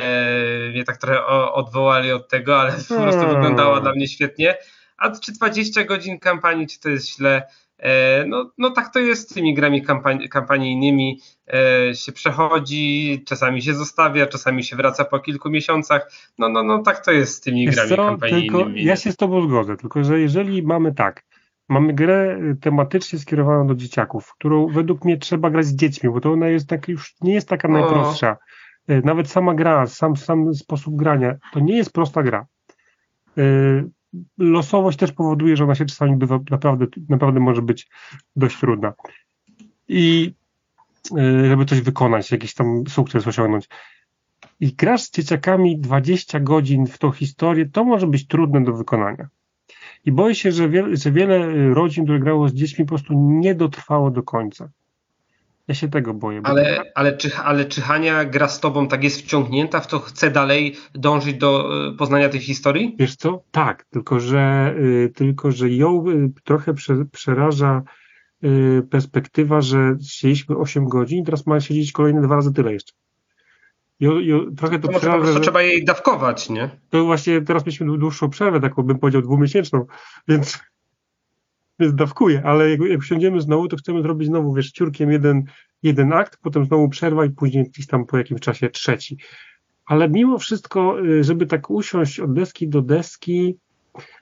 mnie 0.70 0.84
tak 0.84 0.96
trochę 0.96 1.26
odwołali 1.52 2.12
od 2.12 2.28
tego, 2.28 2.60
ale 2.60 2.72
po 2.88 2.94
prostu 2.94 3.20
hmm. 3.20 3.34
wyglądało 3.34 3.80
dla 3.80 3.92
mnie 3.92 4.08
świetnie 4.08 4.56
a 4.98 5.10
czy 5.10 5.32
20 5.32 5.84
godzin 5.84 6.18
kampanii, 6.18 6.66
czy 6.66 6.80
to 6.80 6.88
jest 6.88 7.16
źle? 7.16 7.42
E, 7.78 8.24
no, 8.26 8.50
no 8.58 8.70
tak 8.70 8.92
to 8.92 8.98
jest 8.98 9.30
z 9.30 9.34
tymi 9.34 9.54
grami 9.54 9.82
kampani 9.82 10.28
kampanijnymi. 10.28 11.20
E, 11.52 11.94
się 11.94 12.12
przechodzi, 12.12 13.22
czasami 13.26 13.62
się 13.62 13.74
zostawia, 13.74 14.26
czasami 14.26 14.64
się 14.64 14.76
wraca 14.76 15.04
po 15.04 15.18
kilku 15.18 15.50
miesiącach. 15.50 16.10
No, 16.38 16.48
no, 16.48 16.62
no 16.62 16.82
tak 16.82 17.04
to 17.04 17.12
jest 17.12 17.34
z 17.34 17.40
tymi 17.40 17.66
grami 17.66 17.88
co, 17.88 17.96
kampanijnymi. 17.96 18.48
Tylko 18.48 18.70
ja 18.74 18.96
się 18.96 19.12
z 19.12 19.16
Tobą 19.16 19.48
zgodzę, 19.48 19.76
tylko 19.76 20.04
że 20.04 20.20
jeżeli 20.20 20.62
mamy 20.62 20.94
tak, 20.94 21.24
mamy 21.68 21.92
grę 21.92 22.40
tematycznie 22.60 23.18
skierowaną 23.18 23.66
do 23.66 23.74
dzieciaków, 23.74 24.34
którą 24.38 24.68
według 24.68 25.04
mnie 25.04 25.16
trzeba 25.16 25.50
grać 25.50 25.66
z 25.66 25.76
dziećmi, 25.76 26.10
bo 26.10 26.20
to 26.20 26.32
ona 26.32 26.48
jest 26.48 26.68
tak, 26.68 26.88
już 26.88 27.14
nie 27.20 27.34
jest 27.34 27.48
taka 27.48 27.68
najprostsza. 27.68 28.36
Nawet 29.04 29.30
sama 29.30 29.54
gra, 29.54 29.86
sam, 29.86 30.16
sam 30.16 30.54
sposób 30.54 30.96
grania, 30.96 31.36
to 31.52 31.60
nie 31.60 31.76
jest 31.76 31.92
prosta 31.92 32.22
gra 32.22 32.46
losowość 34.38 34.98
też 34.98 35.12
powoduje, 35.12 35.56
że 35.56 35.64
ona 35.64 35.74
się 35.74 35.84
czasami 35.84 36.16
bywa 36.16 36.40
naprawdę, 36.50 36.86
naprawdę 37.08 37.40
może 37.40 37.62
być 37.62 37.88
dość 38.36 38.60
trudna. 38.60 38.92
I 39.88 40.34
y, 41.18 41.48
żeby 41.48 41.64
coś 41.64 41.80
wykonać, 41.80 42.32
jakiś 42.32 42.54
tam 42.54 42.84
sukces 42.88 43.26
osiągnąć. 43.26 43.68
I 44.60 44.72
grasz 44.72 45.02
z 45.02 45.10
dzieciakami 45.10 45.78
20 45.78 46.40
godzin 46.40 46.86
w 46.86 46.98
tą 46.98 47.10
historię, 47.10 47.66
to 47.66 47.84
może 47.84 48.06
być 48.06 48.26
trudne 48.26 48.64
do 48.64 48.72
wykonania. 48.72 49.28
I 50.04 50.12
boję 50.12 50.34
się, 50.34 50.52
że 50.52 50.70
że 50.92 51.12
wiele 51.12 51.68
rodzin, 51.74 52.04
które 52.04 52.20
grało 52.20 52.48
z 52.48 52.54
dziećmi, 52.54 52.84
po 52.84 52.88
prostu 52.88 53.14
nie 53.14 53.54
dotrwało 53.54 54.10
do 54.10 54.22
końca. 54.22 54.70
Ja 55.68 55.74
się 55.74 55.88
tego 55.88 56.14
boję. 56.14 56.40
Ale, 56.44 56.82
ale, 56.94 57.16
czy, 57.16 57.36
ale 57.36 57.64
czy 57.64 57.80
Hania 57.80 58.24
gra 58.24 58.48
z 58.48 58.60
tobą, 58.60 58.88
tak 58.88 59.04
jest 59.04 59.20
wciągnięta 59.20 59.80
w 59.80 59.86
to, 59.86 59.98
chce 59.98 60.30
dalej 60.30 60.76
dążyć 60.94 61.36
do 61.36 61.70
y, 61.88 61.96
poznania 61.96 62.28
tej 62.28 62.40
historii? 62.40 62.96
Wiesz 62.98 63.16
co? 63.16 63.42
Tak, 63.50 63.84
tylko 63.84 64.20
że, 64.20 64.74
y, 64.78 65.12
tylko, 65.14 65.52
że 65.52 65.70
ją 65.70 66.08
y, 66.10 66.32
trochę 66.44 66.74
prze, 66.74 67.04
przeraża 67.12 67.82
y, 68.44 68.82
perspektywa, 68.90 69.60
że 69.60 69.96
siedzieliśmy 70.02 70.56
8 70.56 70.88
godzin, 70.88 71.24
teraz 71.24 71.46
ma 71.46 71.60
siedzieć 71.60 71.92
kolejne 71.92 72.22
dwa 72.22 72.36
razy 72.36 72.52
tyle 72.52 72.72
jeszcze. 72.72 72.92
Jo, 74.00 74.20
jo, 74.20 74.40
trochę 74.56 74.78
to, 74.78 74.88
to 74.88 74.98
przeraża, 74.98 75.18
po 75.18 75.22
prostu 75.22 75.38
że... 75.38 75.44
trzeba 75.44 75.62
jej 75.62 75.84
dawkować, 75.84 76.50
nie? 76.50 76.70
To 76.90 77.04
właśnie 77.04 77.40
teraz 77.42 77.66
mieliśmy 77.66 77.98
dłuższą 77.98 78.30
przerwę, 78.30 78.60
taką 78.60 78.82
bym 78.82 78.98
powiedział 78.98 79.22
dwumiesięczną, 79.22 79.86
więc 80.28 80.58
więc 81.78 81.94
dawkuję, 81.94 82.42
ale 82.44 82.70
jak, 82.70 82.80
jak 82.80 83.40
znowu, 83.40 83.68
to 83.68 83.76
chcemy 83.76 84.02
zrobić 84.02 84.28
znowu, 84.28 84.54
wiesz, 84.54 84.72
ciurkiem 84.72 85.10
jeden, 85.10 85.44
jeden 85.82 86.12
akt, 86.12 86.38
potem 86.42 86.64
znowu 86.64 86.88
przerwa 86.88 87.24
i 87.24 87.30
później 87.30 87.64
gdzieś 87.64 87.86
tam 87.86 88.06
po 88.06 88.18
jakimś 88.18 88.40
czasie 88.40 88.70
trzeci. 88.70 89.18
Ale 89.86 90.08
mimo 90.08 90.38
wszystko, 90.38 91.04
y, 91.04 91.24
żeby 91.24 91.46
tak 91.46 91.70
usiąść 91.70 92.20
od 92.20 92.32
deski 92.32 92.68
do 92.68 92.82
deski, 92.82 93.58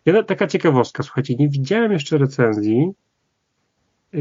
ja, 0.07 0.23
taka 0.23 0.47
ciekawostka, 0.47 1.03
słuchajcie, 1.03 1.35
nie 1.35 1.49
widziałem 1.49 1.93
jeszcze 1.93 2.19
recenzji, 2.19 2.91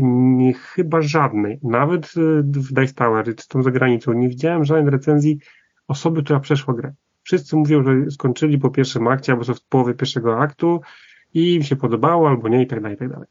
nie, 0.02 0.54
chyba 0.54 1.02
żadnej, 1.02 1.60
nawet 1.64 2.06
y, 2.06 2.44
w 2.44 2.74
Dice 2.74 2.94
Tower, 2.94 3.36
czy 3.36 3.48
tą 3.48 3.64
za 3.64 3.72
granicą, 3.72 4.14
nie 4.14 4.30
widziałem 4.30 4.66
żadnej 4.66 4.92
recenzji 4.92 5.40
osoby, 5.88 6.24
która 6.24 6.40
przeszła 6.40 6.74
grę. 6.74 6.94
Wszyscy 7.24 7.56
mówią, 7.56 7.84
że 7.84 8.12
skończyli 8.12 8.58
po 8.58 8.70
pierwszym 8.70 9.08
akcie 9.08 9.32
albo 9.32 9.44
są 9.44 9.54
w 9.54 9.66
połowie 9.66 9.94
pierwszego 9.94 10.40
aktu 10.40 10.82
i 11.34 11.54
im 11.54 11.64
się 11.64 11.76
podobało, 11.76 12.30
albo 12.30 12.50
nie, 12.50 12.64
i 12.64 12.68
tak 12.68 12.82
dalej, 12.82 12.96
i 12.96 13.00
tak 13.00 13.10
dalej. 13.10 13.28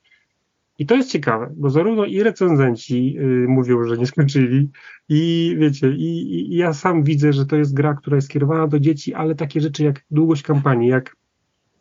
I 0.78 0.86
to 0.86 0.94
jest 0.94 1.10
ciekawe, 1.10 1.52
bo 1.56 1.70
zarówno 1.70 2.04
i 2.04 2.22
recenzenci 2.22 3.18
y, 3.18 3.48
mówią, 3.48 3.84
że 3.84 3.98
nie 3.98 4.06
skończyli, 4.06 4.70
i 5.08 5.54
wiecie, 5.58 5.90
i, 5.90 6.34
i, 6.34 6.56
ja 6.56 6.72
sam 6.72 7.04
widzę, 7.04 7.32
że 7.32 7.46
to 7.46 7.56
jest 7.56 7.74
gra, 7.74 7.94
która 7.94 8.16
jest 8.16 8.28
skierowana 8.28 8.66
do 8.66 8.80
dzieci, 8.80 9.14
ale 9.14 9.34
takie 9.34 9.60
rzeczy 9.60 9.84
jak 9.84 10.04
długość 10.10 10.42
kampanii, 10.42 10.88
jak, 10.88 11.16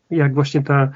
jak 0.09 0.33
właśnie 0.33 0.63
ta, 0.63 0.91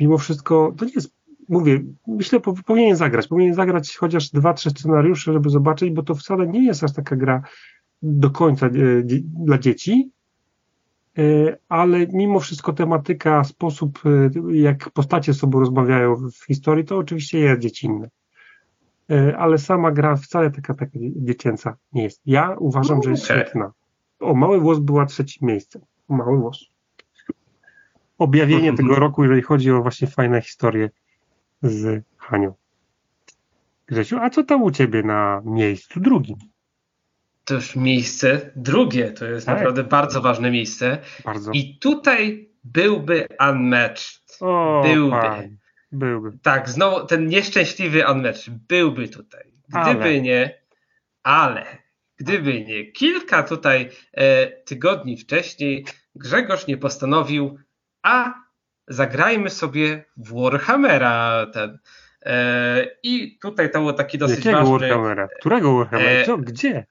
mimo 0.00 0.18
wszystko, 0.18 0.74
to 0.78 0.84
nie 0.84 0.92
jest, 0.94 1.14
mówię, 1.48 1.84
myślę, 2.06 2.40
po, 2.40 2.54
powinien 2.66 2.96
zagrać, 2.96 3.28
powinien 3.28 3.54
zagrać 3.54 3.96
chociaż 3.96 4.30
dwa, 4.30 4.54
trzy 4.54 4.70
scenariusze, 4.70 5.32
żeby 5.32 5.50
zobaczyć, 5.50 5.90
bo 5.90 6.02
to 6.02 6.14
wcale 6.14 6.46
nie 6.46 6.66
jest 6.66 6.84
aż 6.84 6.92
taka 6.92 7.16
gra 7.16 7.42
do 8.02 8.30
końca 8.30 8.66
y, 8.66 9.04
dla 9.44 9.58
dzieci, 9.58 10.10
ale 11.68 12.06
mimo 12.06 12.40
wszystko 12.40 12.72
tematyka, 12.72 13.44
sposób, 13.44 14.02
e, 14.06 14.30
jak 14.56 14.90
postacie 14.90 15.34
z 15.34 15.38
sobą 15.38 15.60
rozmawiają 15.60 16.16
w 16.16 16.46
historii, 16.46 16.84
to 16.84 16.98
oczywiście 16.98 17.38
jest 17.38 17.60
dziecinne. 17.60 18.08
E, 19.10 19.36
ale 19.38 19.58
sama 19.58 19.90
gra 19.90 20.16
wcale 20.16 20.50
taka, 20.50 20.74
taka 20.74 20.98
dziecięca 21.16 21.76
nie 21.92 22.02
jest. 22.02 22.22
Ja 22.26 22.56
uważam, 22.58 23.02
że 23.02 23.10
jest 23.10 23.24
świetna. 23.24 23.72
O, 24.20 24.34
Mały 24.34 24.60
Włos 24.60 24.78
była 24.78 25.06
trzecim 25.06 25.48
miejscem. 25.48 25.82
Mały 26.08 26.38
Włos. 26.38 26.64
Objawienie 28.18 28.72
tego 28.72 28.94
roku, 28.94 29.22
jeżeli 29.22 29.42
chodzi 29.42 29.70
o 29.70 29.82
właśnie 29.82 30.08
fajne 30.08 30.42
historie 30.42 30.90
z 31.62 32.04
Hanią. 32.16 32.54
Grzesiu, 33.86 34.18
a 34.18 34.30
co 34.30 34.44
tam 34.44 34.62
u 34.62 34.70
ciebie 34.70 35.02
na 35.02 35.42
miejscu 35.44 36.00
drugim? 36.00 36.36
To 37.46 37.54
już 37.54 37.76
miejsce 37.76 38.50
drugie, 38.56 39.12
to 39.12 39.24
jest 39.24 39.46
tak. 39.46 39.54
naprawdę 39.56 39.84
bardzo 39.84 40.20
ważne 40.20 40.50
miejsce. 40.50 40.98
Bardzo. 41.24 41.50
I 41.52 41.78
tutaj 41.78 42.50
byłby 42.64 43.28
unmatched. 43.50 44.38
O, 44.40 44.82
byłby. 44.84 45.56
Byłby. 45.92 46.38
Tak, 46.42 46.68
znowu 46.68 47.06
ten 47.06 47.26
nieszczęśliwy 47.26 48.04
unmatched 48.10 48.54
byłby 48.68 49.08
tutaj. 49.08 49.52
Gdyby 49.68 50.04
ale. 50.04 50.20
nie, 50.20 50.60
ale 51.22 51.66
gdyby 52.16 52.64
nie 52.64 52.92
kilka 52.92 53.42
tutaj 53.42 53.90
e, 54.12 54.46
tygodni 54.46 55.16
wcześniej 55.16 55.86
Grzegorz 56.14 56.66
nie 56.66 56.76
postanowił, 56.76 57.58
a 58.02 58.34
zagrajmy 58.88 59.50
sobie 59.50 60.04
w 60.16 60.42
Warhammera 60.42 61.46
ten. 61.52 61.78
E, 62.22 62.86
I 63.02 63.38
tutaj 63.38 63.70
to 63.70 63.78
było 63.78 63.92
taki 63.92 64.18
dosyć 64.18 64.44
Jakiego 64.44 64.58
ważny. 64.58 64.88
Warhammera? 64.88 65.28
Którego 65.40 65.76
Warhammera? 65.76 66.10
E, 66.10 66.24
Co? 66.24 66.38
Gdzie? 66.38 66.86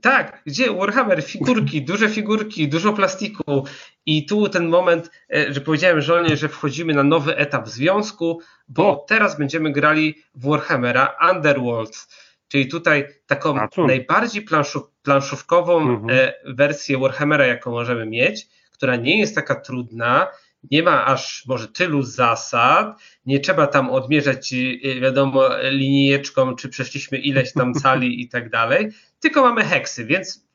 Tak, 0.00 0.42
gdzie 0.46 0.72
Warhammer, 0.72 1.22
figurki, 1.22 1.84
duże 1.84 2.08
figurki, 2.08 2.68
dużo 2.68 2.92
plastiku 2.92 3.64
i 4.06 4.26
tu 4.26 4.48
ten 4.48 4.68
moment, 4.68 5.10
e, 5.34 5.52
że 5.52 5.60
powiedziałem 5.60 6.00
żonie, 6.00 6.36
że 6.36 6.48
wchodzimy 6.48 6.94
na 6.94 7.02
nowy 7.02 7.36
etap 7.36 7.68
związku, 7.68 8.40
bo 8.68 8.88
o. 8.88 9.04
teraz 9.08 9.38
będziemy 9.38 9.72
grali 9.72 10.14
w 10.34 10.48
Warhammera 10.50 11.16
Underworld, 11.32 12.08
czyli 12.48 12.68
tutaj 12.68 13.08
taką 13.26 13.68
najbardziej 13.86 14.42
planszów, 14.42 14.82
planszówkową 15.02 15.80
mhm. 15.80 16.18
E, 16.18 16.32
wersję 16.54 16.98
Warhammera, 16.98 17.46
jaką 17.46 17.70
możemy 17.70 18.06
mieć, 18.06 18.48
która 18.72 18.96
nie 18.96 19.20
jest 19.20 19.34
taka 19.34 19.54
trudna, 19.54 20.28
nie 20.70 20.82
ma 20.82 21.06
aż 21.06 21.46
może 21.46 21.68
tylu 21.68 22.02
zasad, 22.02 23.00
nie 23.26 23.40
trzeba 23.40 23.66
tam 23.66 23.90
odmierzać, 23.90 24.52
y, 24.52 25.00
wiadomo, 25.00 25.48
linijeczką, 25.62 26.56
czy 26.56 26.68
przeszliśmy 26.68 27.18
ileś 27.18 27.52
tam 27.52 27.74
cali 27.82 28.22
i 28.22 28.28
tak 28.28 28.50
dalej, 28.50 28.88
tylko 29.20 29.42
mamy 29.42 29.64
heksy, 29.64 30.04
więc 30.04 30.46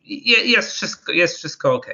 jest 0.45 0.71
wszystko, 0.71 1.11
jest 1.11 1.37
wszystko 1.37 1.73
ok. 1.73 1.87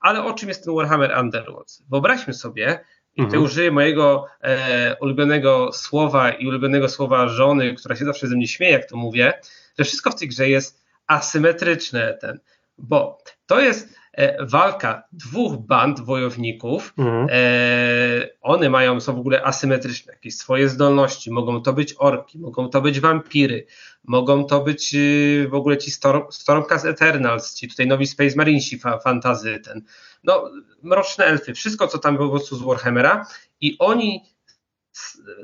Ale 0.00 0.24
o 0.24 0.32
czym 0.32 0.48
jest 0.48 0.64
ten 0.64 0.74
Warhammer 0.74 1.18
Underworld? 1.18 1.78
Wyobraźmy 1.90 2.34
sobie, 2.34 2.84
i 3.16 3.22
mhm. 3.22 3.42
użyję 3.42 3.70
mojego 3.70 4.26
e, 4.40 4.96
ulubionego 5.00 5.72
słowa 5.72 6.30
i 6.30 6.48
ulubionego 6.48 6.88
słowa 6.88 7.28
żony, 7.28 7.74
która 7.74 7.96
się 7.96 8.04
zawsze 8.04 8.26
ze 8.26 8.36
mnie 8.36 8.48
śmieje, 8.48 8.72
jak 8.72 8.88
to 8.88 8.96
mówię, 8.96 9.32
że 9.78 9.84
wszystko 9.84 10.10
w 10.10 10.18
tej 10.18 10.28
grze 10.28 10.48
jest 10.48 10.84
asymetryczne, 11.06 12.18
ten, 12.20 12.40
bo 12.78 13.18
to 13.46 13.60
jest 13.60 13.94
E, 14.16 14.46
walka 14.46 15.02
dwóch 15.12 15.56
band 15.56 16.00
wojowników. 16.00 16.94
Mhm. 16.98 17.28
E, 17.30 18.28
one 18.40 18.70
mają, 18.70 19.00
są 19.00 19.14
w 19.14 19.18
ogóle 19.18 19.42
asymetryczne, 19.42 20.12
jakieś 20.12 20.36
swoje 20.36 20.68
zdolności. 20.68 21.30
Mogą 21.30 21.62
to 21.62 21.72
być 21.72 21.94
orki, 21.98 22.38
mogą 22.38 22.68
to 22.68 22.80
być 22.80 23.00
wampiry, 23.00 23.66
mogą 24.04 24.44
to 24.44 24.60
być 24.60 24.94
y, 24.94 25.48
w 25.50 25.54
ogóle 25.54 25.78
ci 25.78 25.90
Storm, 25.90 26.22
Stormcast 26.30 26.84
Eternals, 26.84 27.54
ci 27.54 27.68
tutaj 27.68 27.86
nowi 27.86 28.06
Space 28.06 28.36
Marinesi 28.36 28.78
fa, 28.78 28.98
fantazy, 28.98 29.60
ten, 29.64 29.82
no, 30.24 30.50
mroczne 30.82 31.24
elfy, 31.24 31.54
wszystko 31.54 31.88
co 31.88 31.98
tam 31.98 32.16
było 32.16 32.28
po 32.28 32.36
prostu 32.36 32.56
z 32.56 32.62
Warhammera 32.62 33.26
i 33.60 33.76
oni 33.78 34.24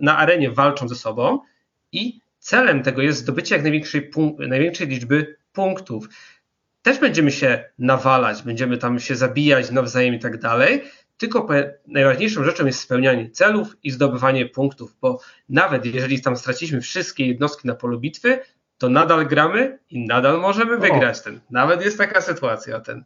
na 0.01 0.17
arenie 0.19 0.51
walczą 0.51 0.89
ze 0.89 0.95
sobą 0.95 1.41
i 1.93 2.21
celem 2.39 2.83
tego 2.83 3.03
jest 3.03 3.19
zdobycie 3.19 3.55
jak 3.55 3.63
największej, 3.63 4.11
największej 4.39 4.87
liczby 4.87 5.37
punktów 5.53 6.09
też 6.83 6.99
będziemy 6.99 7.31
się 7.31 7.65
nawalać, 7.79 8.43
będziemy 8.43 8.79
tam 8.79 9.01
się 9.01 9.17
zabijać 9.17 9.71
nawzajem 9.71 10.15
i 10.15 10.19
tak 10.19 10.39
dalej, 10.39 10.83
tylko 11.17 11.49
najważniejszą 11.87 12.45
rzeczą 12.45 12.67
jest 12.67 12.81
spełnianie 12.81 13.31
celów 13.31 13.77
i 13.83 13.91
zdobywanie 13.91 14.47
punktów, 14.47 14.97
bo 15.01 15.21
nawet 15.49 15.87
jeżeli 15.87 16.23
tam 16.23 16.37
straciliśmy 16.37 16.81
wszystkie 16.81 17.27
jednostki 17.27 17.69
na 17.69 17.75
polu 17.75 18.01
bitwy, 18.01 18.39
to 18.79 18.89
nadal 18.89 19.27
gramy 19.27 19.79
i 19.91 20.07
nadal 20.07 20.41
możemy 20.41 20.79
wygrać 20.79 21.23
ten. 21.23 21.41
Nawet 21.51 21.85
jest 21.85 21.99
taka 21.99 22.21
sytuacja 22.21 22.81
ten. 22.81 23.05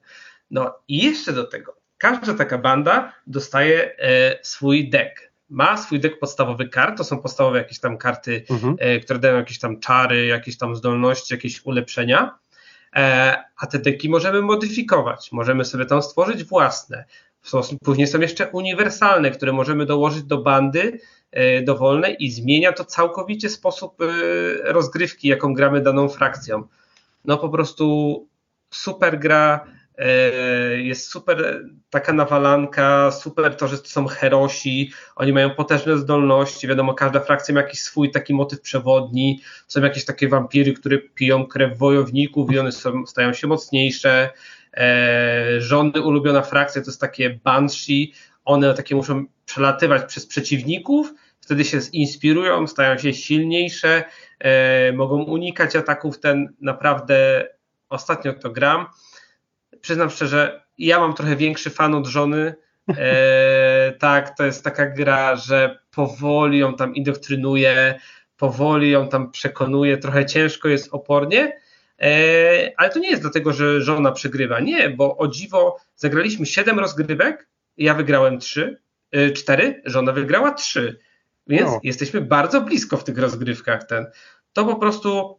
No 0.50 0.78
i 0.88 1.04
jeszcze 1.04 1.32
do 1.32 1.44
tego, 1.44 1.76
każda 1.98 2.34
taka 2.34 2.58
banda 2.58 3.12
dostaje 3.26 3.98
e, 3.98 4.38
swój 4.42 4.90
deck. 4.90 5.32
Ma 5.48 5.76
swój 5.76 6.00
deck 6.00 6.18
podstawowy 6.18 6.68
kart, 6.68 6.98
to 6.98 7.04
są 7.04 7.18
podstawowe 7.18 7.58
jakieś 7.58 7.80
tam 7.80 7.98
karty, 7.98 8.44
mhm. 8.50 8.76
e, 8.78 9.00
które 9.00 9.18
dają 9.18 9.36
jakieś 9.36 9.58
tam 9.58 9.80
czary, 9.80 10.26
jakieś 10.26 10.58
tam 10.58 10.76
zdolności, 10.76 11.34
jakieś 11.34 11.66
ulepszenia. 11.66 12.38
E, 12.94 13.36
a 13.56 13.66
te 13.66 13.78
deki 13.78 14.08
możemy 14.08 14.40
modyfikować, 14.40 15.32
możemy 15.32 15.64
sobie 15.64 15.86
tam 15.86 16.02
stworzyć 16.02 16.44
własne. 16.44 17.04
Później 17.84 18.06
są 18.06 18.20
jeszcze 18.20 18.48
uniwersalne, 18.48 19.30
które 19.30 19.52
możemy 19.52 19.86
dołożyć 19.86 20.22
do 20.22 20.38
bandy 20.38 21.00
e, 21.30 21.62
dowolnej 21.62 22.16
i 22.24 22.30
zmienia 22.30 22.72
to 22.72 22.84
całkowicie 22.84 23.50
sposób 23.50 24.02
e, 24.02 24.06
rozgrywki, 24.72 25.28
jaką 25.28 25.54
gramy 25.54 25.80
daną 25.80 26.08
frakcją. 26.08 26.62
No 27.24 27.38
po 27.38 27.48
prostu 27.48 28.28
super 28.70 29.18
gra, 29.18 29.66
jest 30.76 31.10
super 31.10 31.64
taka 31.90 32.12
nawalanka, 32.12 33.10
super 33.10 33.56
to, 33.56 33.68
że 33.68 33.78
to 33.78 33.88
są 33.88 34.06
herosi, 34.06 34.92
oni 35.16 35.32
mają 35.32 35.50
potężne 35.50 35.98
zdolności, 35.98 36.68
wiadomo, 36.68 36.94
każda 36.94 37.20
frakcja 37.20 37.54
ma 37.54 37.60
jakiś 37.60 37.80
swój 37.80 38.10
taki 38.10 38.34
motyw 38.34 38.60
przewodni, 38.60 39.40
są 39.66 39.82
jakieś 39.82 40.04
takie 40.04 40.28
wampiry, 40.28 40.72
które 40.72 40.98
piją 40.98 41.46
krew 41.46 41.78
wojowników 41.78 42.52
i 42.52 42.58
one 42.58 42.72
są, 42.72 43.06
stają 43.06 43.32
się 43.32 43.46
mocniejsze, 43.46 44.30
e, 44.76 45.60
żony 45.60 46.02
ulubiona 46.02 46.42
frakcja 46.42 46.82
to 46.82 46.88
jest 46.90 47.00
takie 47.00 47.40
banshee, 47.44 48.12
one 48.44 48.74
takie 48.74 48.94
muszą 48.94 49.24
przelatywać 49.46 50.04
przez 50.04 50.26
przeciwników, 50.26 51.14
wtedy 51.40 51.64
się 51.64 51.78
inspirują, 51.92 52.66
stają 52.66 52.98
się 52.98 53.14
silniejsze, 53.14 54.04
e, 54.38 54.92
mogą 54.92 55.22
unikać 55.22 55.76
ataków, 55.76 56.20
ten 56.20 56.54
naprawdę 56.60 57.48
ostatnio 57.88 58.32
to 58.32 58.50
gram, 58.50 58.86
przyznam 59.84 60.10
szczerze, 60.10 60.64
ja 60.78 60.98
mam 60.98 61.14
trochę 61.14 61.36
większy 61.36 61.70
fan 61.70 61.94
od 61.94 62.06
żony. 62.06 62.54
E, 62.98 63.92
tak, 63.98 64.36
to 64.36 64.44
jest 64.44 64.64
taka 64.64 64.86
gra, 64.86 65.36
że 65.36 65.78
powoli 65.90 66.58
ją 66.58 66.74
tam 66.74 66.94
indoktrynuje, 66.94 67.94
powoli 68.36 68.90
ją 68.90 69.08
tam 69.08 69.30
przekonuje, 69.30 69.98
trochę 69.98 70.26
ciężko 70.26 70.68
jest 70.68 70.94
opornie, 70.94 71.60
e, 72.00 72.72
ale 72.76 72.90
to 72.90 72.98
nie 72.98 73.10
jest 73.10 73.22
dlatego, 73.22 73.52
że 73.52 73.80
żona 73.80 74.12
przegrywa. 74.12 74.60
Nie, 74.60 74.90
bo 74.90 75.16
o 75.16 75.28
dziwo 75.28 75.76
zagraliśmy 75.96 76.46
7 76.46 76.78
rozgrywek, 76.78 77.48
ja 77.76 77.94
wygrałem 77.94 78.38
3, 78.38 78.78
4, 79.34 79.82
żona 79.84 80.12
wygrała 80.12 80.50
3. 80.50 80.98
Więc 81.46 81.70
no. 81.70 81.80
jesteśmy 81.82 82.20
bardzo 82.20 82.60
blisko 82.60 82.96
w 82.96 83.04
tych 83.04 83.18
rozgrywkach. 83.18 83.84
Ten. 83.84 84.06
To 84.52 84.64
po 84.64 84.76
prostu, 84.76 85.38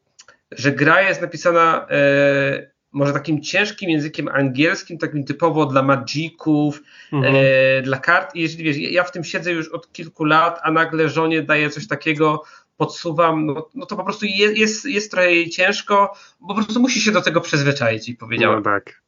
że 0.51 0.71
gra 0.71 1.01
jest 1.01 1.21
napisana 1.21 1.87
e, 1.89 2.74
może 2.95 3.13
takim 3.13 3.41
ciężkim 3.41 3.89
językiem 3.89 4.27
angielskim, 4.27 4.97
takim 4.97 5.23
typowo 5.23 5.65
dla 5.65 5.83
magików, 5.83 6.83
mhm. 7.13 7.35
e, 7.37 7.81
dla 7.81 7.97
kart. 7.97 8.35
I 8.35 8.41
jeżeli 8.41 8.63
wiesz, 8.63 8.77
ja 8.77 9.03
w 9.03 9.11
tym 9.11 9.23
siedzę 9.23 9.51
już 9.51 9.69
od 9.69 9.91
kilku 9.91 10.23
lat, 10.23 10.59
a 10.63 10.71
nagle 10.71 11.09
żonie 11.09 11.41
daję 11.41 11.69
coś 11.69 11.87
takiego, 11.87 12.43
podsuwam, 12.77 13.45
no, 13.45 13.69
no 13.75 13.85
to 13.85 13.95
po 13.95 14.03
prostu 14.03 14.25
jest, 14.25 14.57
jest, 14.57 14.85
jest 14.85 15.11
trochę 15.11 15.31
jej 15.31 15.49
ciężko, 15.49 16.13
bo 16.41 16.47
po 16.47 16.63
prostu 16.63 16.81
musi 16.81 17.01
się 17.01 17.11
do 17.11 17.21
tego 17.21 17.41
przyzwyczaić 17.41 18.09
i 18.09 18.15
powiedziałem. 18.15 18.57
No 18.57 18.63
tak. 18.63 19.01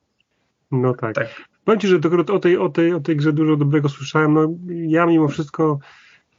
No 0.72 0.94
tak. 0.94 1.16
tak. 1.16 1.28
Powiem 1.66 1.80
Ci, 1.80 1.88
że 1.88 2.00
o 2.34 2.40
tej, 2.40 2.58
o, 2.58 2.70
tej, 2.70 2.94
o 2.94 3.00
tej 3.00 3.16
grze 3.16 3.34
dużo 3.34 3.56
dobrego 3.56 3.90
słyszałem. 3.90 4.34
No, 4.34 4.48
ja 4.68 5.06
mimo 5.06 5.28
wszystko 5.28 5.80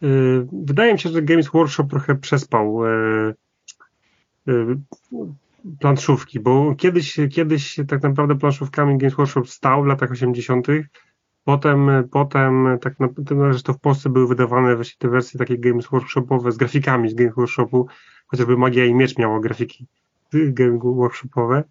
yy, 0.01 0.47
wydaje 0.53 0.93
mi 0.93 0.99
się, 0.99 1.09
że 1.09 1.23
Games 1.23 1.49
Workshop 1.49 1.85
trochę 1.85 2.15
przespał 2.15 2.85
yy, 2.85 3.35
yy, 4.47 4.79
planszówki, 5.81 6.41
bo 6.41 6.75
kiedyś, 6.75 7.21
kiedyś 7.31 7.77
tak 7.89 8.03
naprawdę 8.03 8.39
planszówkami 8.39 8.99
Games 8.99 9.15
Workshop 9.15 9.45
stał 9.45 9.83
w 9.83 9.87
latach 9.87 10.11
80. 10.11 10.67
Potem, 11.45 11.91
potem 12.11 12.79
tak 12.81 13.01
naprawdę 13.01 13.53
zresztą 13.53 13.73
w 13.73 13.81
Polsce 13.81 14.11
były 14.11 14.29
wydawane 14.29 14.77
właśnie 14.77 14.97
te 14.99 15.09
wersje 15.09 15.39
takie 15.39 15.59
Games 15.59 15.87
Workshopowe 15.87 16.53
z 16.53 16.57
grafikami 16.57 17.11
z 17.11 17.15
Games 17.15 17.35
Workshopu, 17.35 17.87
chociażby 18.27 18.57
Magia 18.57 18.85
i 18.85 18.95
Miecz 18.95 19.19
miało 19.19 19.41
grafiki 19.41 19.87
Games 20.33 20.83
Workshopowe. 20.83 21.65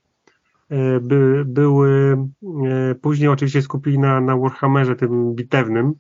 E, 0.69 0.99
by, 0.99 1.43
były, 1.45 2.17
e, 2.65 2.95
później 2.95 3.29
oczywiście 3.29 3.61
skupili 3.61 3.99
na, 3.99 4.21
na 4.21 4.37
Warhammerze 4.37 4.95
tym 4.95 5.35
bitewnym 5.35 5.93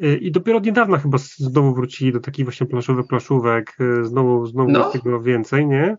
e, 0.00 0.14
i 0.14 0.32
dopiero 0.32 0.58
od 0.58 0.64
niedawna 0.64 0.98
chyba 0.98 1.18
znowu 1.18 1.74
wrócili 1.74 2.12
do 2.12 2.20
takich 2.20 2.44
właśnie 2.44 2.66
planszówek, 2.66 3.06
planszówek, 3.06 3.76
znowu, 4.02 4.46
znowu 4.46 4.70
no. 4.70 4.90
tego 4.90 5.20
więcej, 5.20 5.66
nie? 5.66 5.96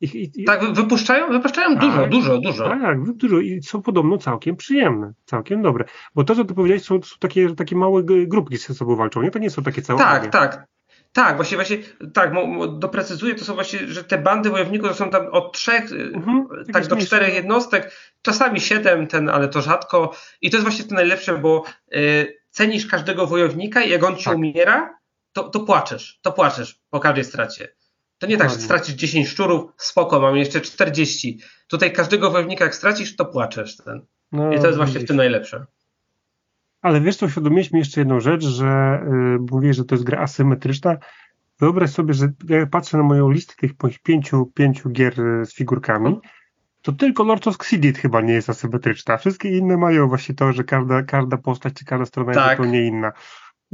I, 0.00 0.30
i, 0.36 0.44
tak, 0.44 0.72
wypuszczają, 0.72 1.32
wypuszczają 1.32 1.76
dużo, 1.76 1.98
tak, 1.98 2.10
dużo, 2.10 2.38
dużo. 2.38 2.68
Tak, 2.68 3.12
dużo 3.12 3.40
i 3.40 3.62
są 3.62 3.82
podobno 3.82 4.18
całkiem 4.18 4.56
przyjemne, 4.56 5.12
całkiem 5.24 5.62
dobre. 5.62 5.84
Bo 6.14 6.24
to, 6.24 6.34
co 6.34 6.44
ty 6.44 6.54
powiedziałeś, 6.54 6.82
są, 6.82 7.02
są 7.02 7.16
takie, 7.20 7.54
takie 7.54 7.76
małe 7.76 8.02
grupki 8.04 8.56
ze 8.56 8.74
sobą 8.74 8.96
walczą, 8.96 9.22
nie? 9.22 9.30
To 9.30 9.38
nie 9.38 9.50
są 9.50 9.62
takie 9.62 9.82
całe. 9.82 9.98
Tak, 9.98 10.30
tak. 10.30 10.66
Tak, 11.12 11.36
właśnie, 11.36 11.56
właśnie, 11.56 11.78
tak, 12.14 12.32
doprecyzuję, 12.78 13.34
to 13.34 13.44
są 13.44 13.54
właśnie, 13.54 13.78
że 13.88 14.04
te 14.04 14.18
bandy 14.18 14.50
wojowników 14.50 14.88
to 14.88 14.94
są 14.94 15.10
tam 15.10 15.26
od 15.26 15.52
trzech, 15.52 15.92
mhm, 15.92 16.46
tak 16.72 16.86
do 16.86 16.96
czterech 16.96 17.34
jednostek, 17.34 17.92
czasami 18.22 18.60
siedem, 18.60 19.06
ten, 19.06 19.28
ale 19.28 19.48
to 19.48 19.62
rzadko. 19.62 20.14
I 20.40 20.50
to 20.50 20.56
jest 20.56 20.64
właśnie 20.64 20.84
to 20.84 20.94
najlepsze, 20.94 21.38
bo 21.38 21.64
y, 21.96 22.40
cenisz 22.50 22.86
każdego 22.86 23.26
wojownika 23.26 23.82
i 23.82 23.90
jak 23.90 24.04
on 24.04 24.16
ci 24.16 24.24
tak. 24.24 24.36
umiera, 24.36 24.98
to, 25.32 25.48
to 25.48 25.60
płaczesz, 25.60 26.18
to 26.22 26.32
płaczesz 26.32 26.80
po 26.90 27.00
każdej 27.00 27.24
stracie. 27.24 27.68
To 28.24 28.30
nie 28.30 28.36
tak, 28.36 28.50
że 28.50 28.56
stracisz 28.56 28.94
10 28.94 29.28
szczurów, 29.28 29.72
spoko, 29.76 30.20
mam 30.20 30.36
jeszcze 30.36 30.60
40. 30.60 31.38
Tutaj 31.68 31.92
każdego 31.92 32.30
wojownika 32.30 32.64
jak 32.64 32.74
stracisz, 32.74 33.16
to 33.16 33.24
płaczesz. 33.24 33.76
Ten. 33.76 34.00
No, 34.32 34.52
I 34.52 34.58
to 34.58 34.66
jest 34.66 34.78
właśnie 34.78 35.00
w 35.00 35.04
tym 35.04 35.16
najlepsze. 35.16 35.66
Ale 36.82 37.00
wiesz 37.00 37.16
co, 37.16 37.26
uświadomiliśmy 37.26 37.78
jeszcze 37.78 38.00
jedną 38.00 38.20
rzecz, 38.20 38.44
że 38.44 39.00
yy, 39.06 39.38
mówię, 39.50 39.74
że 39.74 39.84
to 39.84 39.94
jest 39.94 40.04
gra 40.04 40.18
asymetryczna. 40.18 40.96
Wyobraź 41.60 41.90
sobie, 41.90 42.14
że 42.14 42.32
jak 42.48 42.70
patrzę 42.70 42.96
na 42.96 43.02
moją 43.02 43.30
listę 43.30 43.54
tych 43.58 43.72
pięciu, 44.02 44.46
pięciu 44.54 44.90
gier 44.90 45.20
y, 45.20 45.46
z 45.46 45.54
figurkami, 45.54 46.20
to 46.82 46.92
tylko 46.92 47.24
Lords 47.24 47.46
of 47.46 47.56
Xidit 47.56 47.98
chyba 47.98 48.20
nie 48.20 48.32
jest 48.32 48.50
asymetryczna. 48.50 49.16
Wszystkie 49.16 49.58
inne 49.58 49.76
mają 49.76 50.08
właśnie 50.08 50.34
to, 50.34 50.52
że 50.52 50.64
każda, 50.64 51.02
każda 51.02 51.36
postać 51.36 51.74
czy 51.74 51.84
każda 51.84 52.06
strona 52.06 52.32
tak. 52.32 52.46
jest 52.46 52.56
zupełnie 52.56 52.86
inna. 52.86 53.12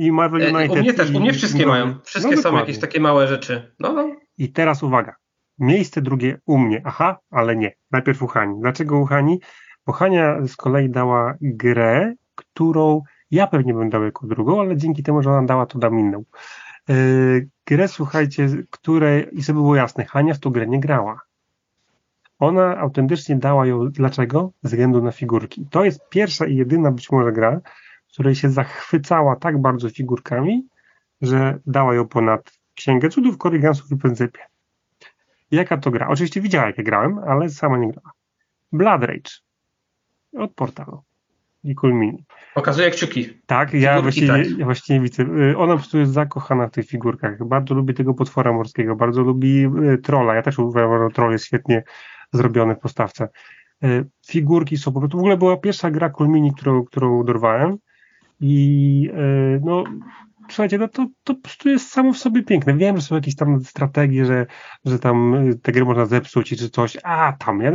I 0.00 0.12
Marvel 0.12 0.42
e, 0.42 0.52
United. 0.52 0.78
U 0.78 0.80
mnie 0.80 0.94
też, 0.94 1.10
u 1.10 1.20
mnie 1.20 1.32
wszystkie 1.32 1.66
mają. 1.66 1.94
Wszystkie 2.04 2.36
no, 2.36 2.42
są 2.42 2.56
jakieś 2.56 2.78
takie 2.78 3.00
małe 3.00 3.28
rzeczy. 3.28 3.72
No, 3.80 3.92
no. 3.92 4.16
I 4.38 4.52
teraz 4.52 4.82
uwaga. 4.82 5.16
Miejsce 5.58 6.02
drugie 6.02 6.40
u 6.46 6.58
mnie. 6.58 6.82
Aha, 6.84 7.18
ale 7.30 7.56
nie. 7.56 7.72
Najpierw 7.90 8.22
u 8.22 8.26
Hani. 8.26 8.60
Dlaczego 8.60 8.98
u 8.98 9.04
Hani? 9.04 9.40
Bo 9.86 9.92
Hania 9.92 10.46
z 10.46 10.56
kolei 10.56 10.90
dała 10.90 11.34
grę, 11.40 12.14
którą 12.34 13.02
ja 13.30 13.46
pewnie 13.46 13.74
bym 13.74 13.90
dał 13.90 14.04
jako 14.04 14.26
drugą, 14.26 14.60
ale 14.60 14.76
dzięki 14.76 15.02
temu, 15.02 15.22
że 15.22 15.30
ona 15.30 15.46
dała, 15.46 15.66
to 15.66 15.78
dam 15.78 15.98
inną. 15.98 16.24
Yy, 16.88 17.48
grę, 17.66 17.88
słuchajcie, 17.88 18.48
której, 18.70 19.28
i 19.32 19.42
żeby 19.42 19.58
było 19.58 19.76
jasne, 19.76 20.04
Hania 20.04 20.34
w 20.34 20.38
tą 20.38 20.50
grę 20.50 20.66
nie 20.66 20.80
grała. 20.80 21.20
Ona 22.38 22.78
autentycznie 22.78 23.36
dała 23.36 23.66
ją, 23.66 23.88
dlaczego? 23.88 24.52
Ze 24.62 24.68
względu 24.68 25.02
na 25.02 25.12
figurki. 25.12 25.66
To 25.70 25.84
jest 25.84 26.08
pierwsza 26.08 26.46
i 26.46 26.56
jedyna 26.56 26.90
być 26.90 27.12
może 27.12 27.32
gra, 27.32 27.60
w 28.10 28.12
której 28.12 28.34
się 28.34 28.50
zachwycała 28.50 29.36
tak 29.36 29.60
bardzo 29.60 29.90
figurkami, 29.90 30.66
że 31.22 31.58
dała 31.66 31.94
ją 31.94 32.08
ponad 32.08 32.52
Księgę 32.74 33.08
Cudów, 33.08 33.38
Korygansów 33.38 33.92
i 33.92 33.96
Pryncypie. 33.96 34.40
Jaka 35.50 35.76
to 35.76 35.90
gra? 35.90 36.08
Oczywiście 36.08 36.40
widziała, 36.40 36.66
jakie 36.66 36.82
grałem, 36.82 37.18
ale 37.18 37.48
sama 37.48 37.78
nie 37.78 37.92
grała. 37.92 38.10
Blood 38.72 39.04
Rage 39.04 39.30
od 40.32 40.54
portalu 40.54 41.02
i 41.64 41.74
Mini. 41.82 42.24
Pokazuje 42.54 42.90
kciuki. 42.90 43.40
Tak, 43.46 43.74
ja 43.74 44.02
właściwie, 44.02 44.28
tak. 44.28 44.58
ja 44.58 44.64
właściwie 44.64 45.00
widzę. 45.00 45.22
Y, 45.22 45.58
ona 45.58 45.72
po 45.72 45.78
prostu 45.78 45.98
jest 45.98 46.12
zakochana 46.12 46.66
w 46.66 46.70
tych 46.70 46.86
figurkach. 46.86 47.48
Bardzo 47.48 47.74
lubi 47.74 47.94
tego 47.94 48.14
potwora 48.14 48.52
morskiego, 48.52 48.96
bardzo 48.96 49.22
lubi 49.22 49.66
y, 49.66 49.98
trolla. 49.98 50.34
Ja 50.34 50.42
też 50.42 50.58
uważam, 50.58 51.08
że 51.08 51.14
troll 51.14 51.32
jest 51.32 51.44
świetnie 51.44 51.82
zrobiony 52.32 52.74
w 52.74 52.78
postawce. 52.78 53.28
Y, 53.84 54.04
figurki 54.26 54.76
są 54.76 54.92
po 54.92 55.00
prostu. 55.00 55.16
W 55.16 55.20
ogóle 55.20 55.36
była 55.36 55.56
pierwsza 55.56 55.90
gra 55.90 56.12
Mini, 56.20 56.54
którą, 56.54 56.84
którą 56.84 57.24
dorwałem. 57.24 57.78
I 58.40 59.10
no, 59.60 59.84
słuchajcie, 60.48 60.78
no 60.78 60.88
to, 60.88 61.06
to 61.24 61.34
po 61.34 61.40
prostu 61.40 61.68
jest 61.68 61.90
samo 61.90 62.12
w 62.12 62.18
sobie 62.18 62.42
piękne. 62.42 62.76
Wiem, 62.76 62.96
że 62.96 63.02
są 63.02 63.14
jakieś 63.14 63.36
tam 63.36 63.64
strategie, 63.64 64.24
że, 64.24 64.46
że 64.84 64.98
tam 64.98 65.34
y, 65.34 65.58
te 65.58 65.72
gry 65.72 65.84
można 65.84 66.06
zepsuć 66.06 66.48
czy 66.48 66.70
coś, 66.70 66.98
a 67.02 67.32
tam, 67.32 67.60
ja, 67.60 67.72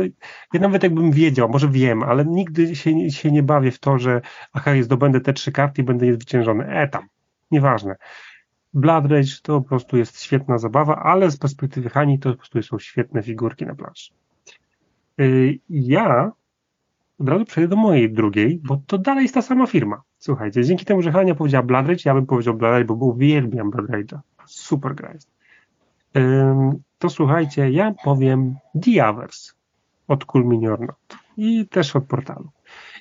ja 0.52 0.60
nawet 0.60 0.82
jakbym 0.82 1.10
wiedział, 1.10 1.48
może 1.48 1.68
wiem, 1.68 2.02
ale 2.02 2.24
nigdy 2.24 2.76
się, 2.76 3.10
się 3.10 3.30
nie 3.30 3.42
bawię 3.42 3.70
w 3.70 3.78
to, 3.78 3.98
że 3.98 4.20
aha, 4.52 4.70
zdobędę 4.80 5.20
te 5.20 5.32
trzy 5.32 5.52
karty 5.52 5.82
i 5.82 5.84
będę 5.84 6.06
niezwyciężony. 6.06 6.66
E, 6.66 6.88
tam, 6.88 7.08
nieważne. 7.50 7.96
Blood 8.74 9.06
Rage 9.06 9.40
to 9.42 9.60
po 9.60 9.68
prostu 9.68 9.96
jest 9.96 10.22
świetna 10.22 10.58
zabawa, 10.58 10.96
ale 10.96 11.30
z 11.30 11.36
perspektywy 11.36 11.90
Hani 11.90 12.18
to 12.18 12.30
po 12.30 12.36
prostu 12.36 12.62
są 12.62 12.78
świetne 12.78 13.22
figurki 13.22 13.66
na 13.66 13.74
planszy. 13.74 14.12
Y, 15.20 15.58
ja 15.68 16.32
od 17.18 17.28
razu 17.28 17.44
przejdę 17.44 17.68
do 17.68 17.76
mojej 17.76 18.12
drugiej, 18.12 18.60
bo 18.64 18.80
to 18.86 18.98
dalej 18.98 19.22
jest 19.22 19.34
ta 19.34 19.42
sama 19.42 19.66
firma. 19.66 20.02
Słuchajcie, 20.18 20.64
dzięki 20.64 20.84
temu, 20.84 21.02
że 21.02 21.12
Hania 21.12 21.34
powiedziała 21.34 21.62
Blood 21.62 21.86
Rage, 21.86 22.02
ja 22.04 22.14
bym 22.14 22.26
powiedział 22.26 22.54
Blood 22.54 22.72
Rage, 22.72 22.84
bo 22.84 22.94
uwielbiam 22.94 23.70
Blood 23.70 23.90
Rage'a. 23.90 24.18
Super 24.46 24.94
gra 24.94 25.12
jest. 25.12 25.30
to 26.98 27.10
słuchajcie, 27.10 27.70
ja 27.70 27.94
powiem 28.04 28.54
The 28.84 29.08
Others 29.08 29.54
od 30.08 30.24
Cool 30.24 30.44
Mini 30.44 30.66
i 31.36 31.66
też 31.68 31.96
od 31.96 32.04
portalu. 32.04 32.50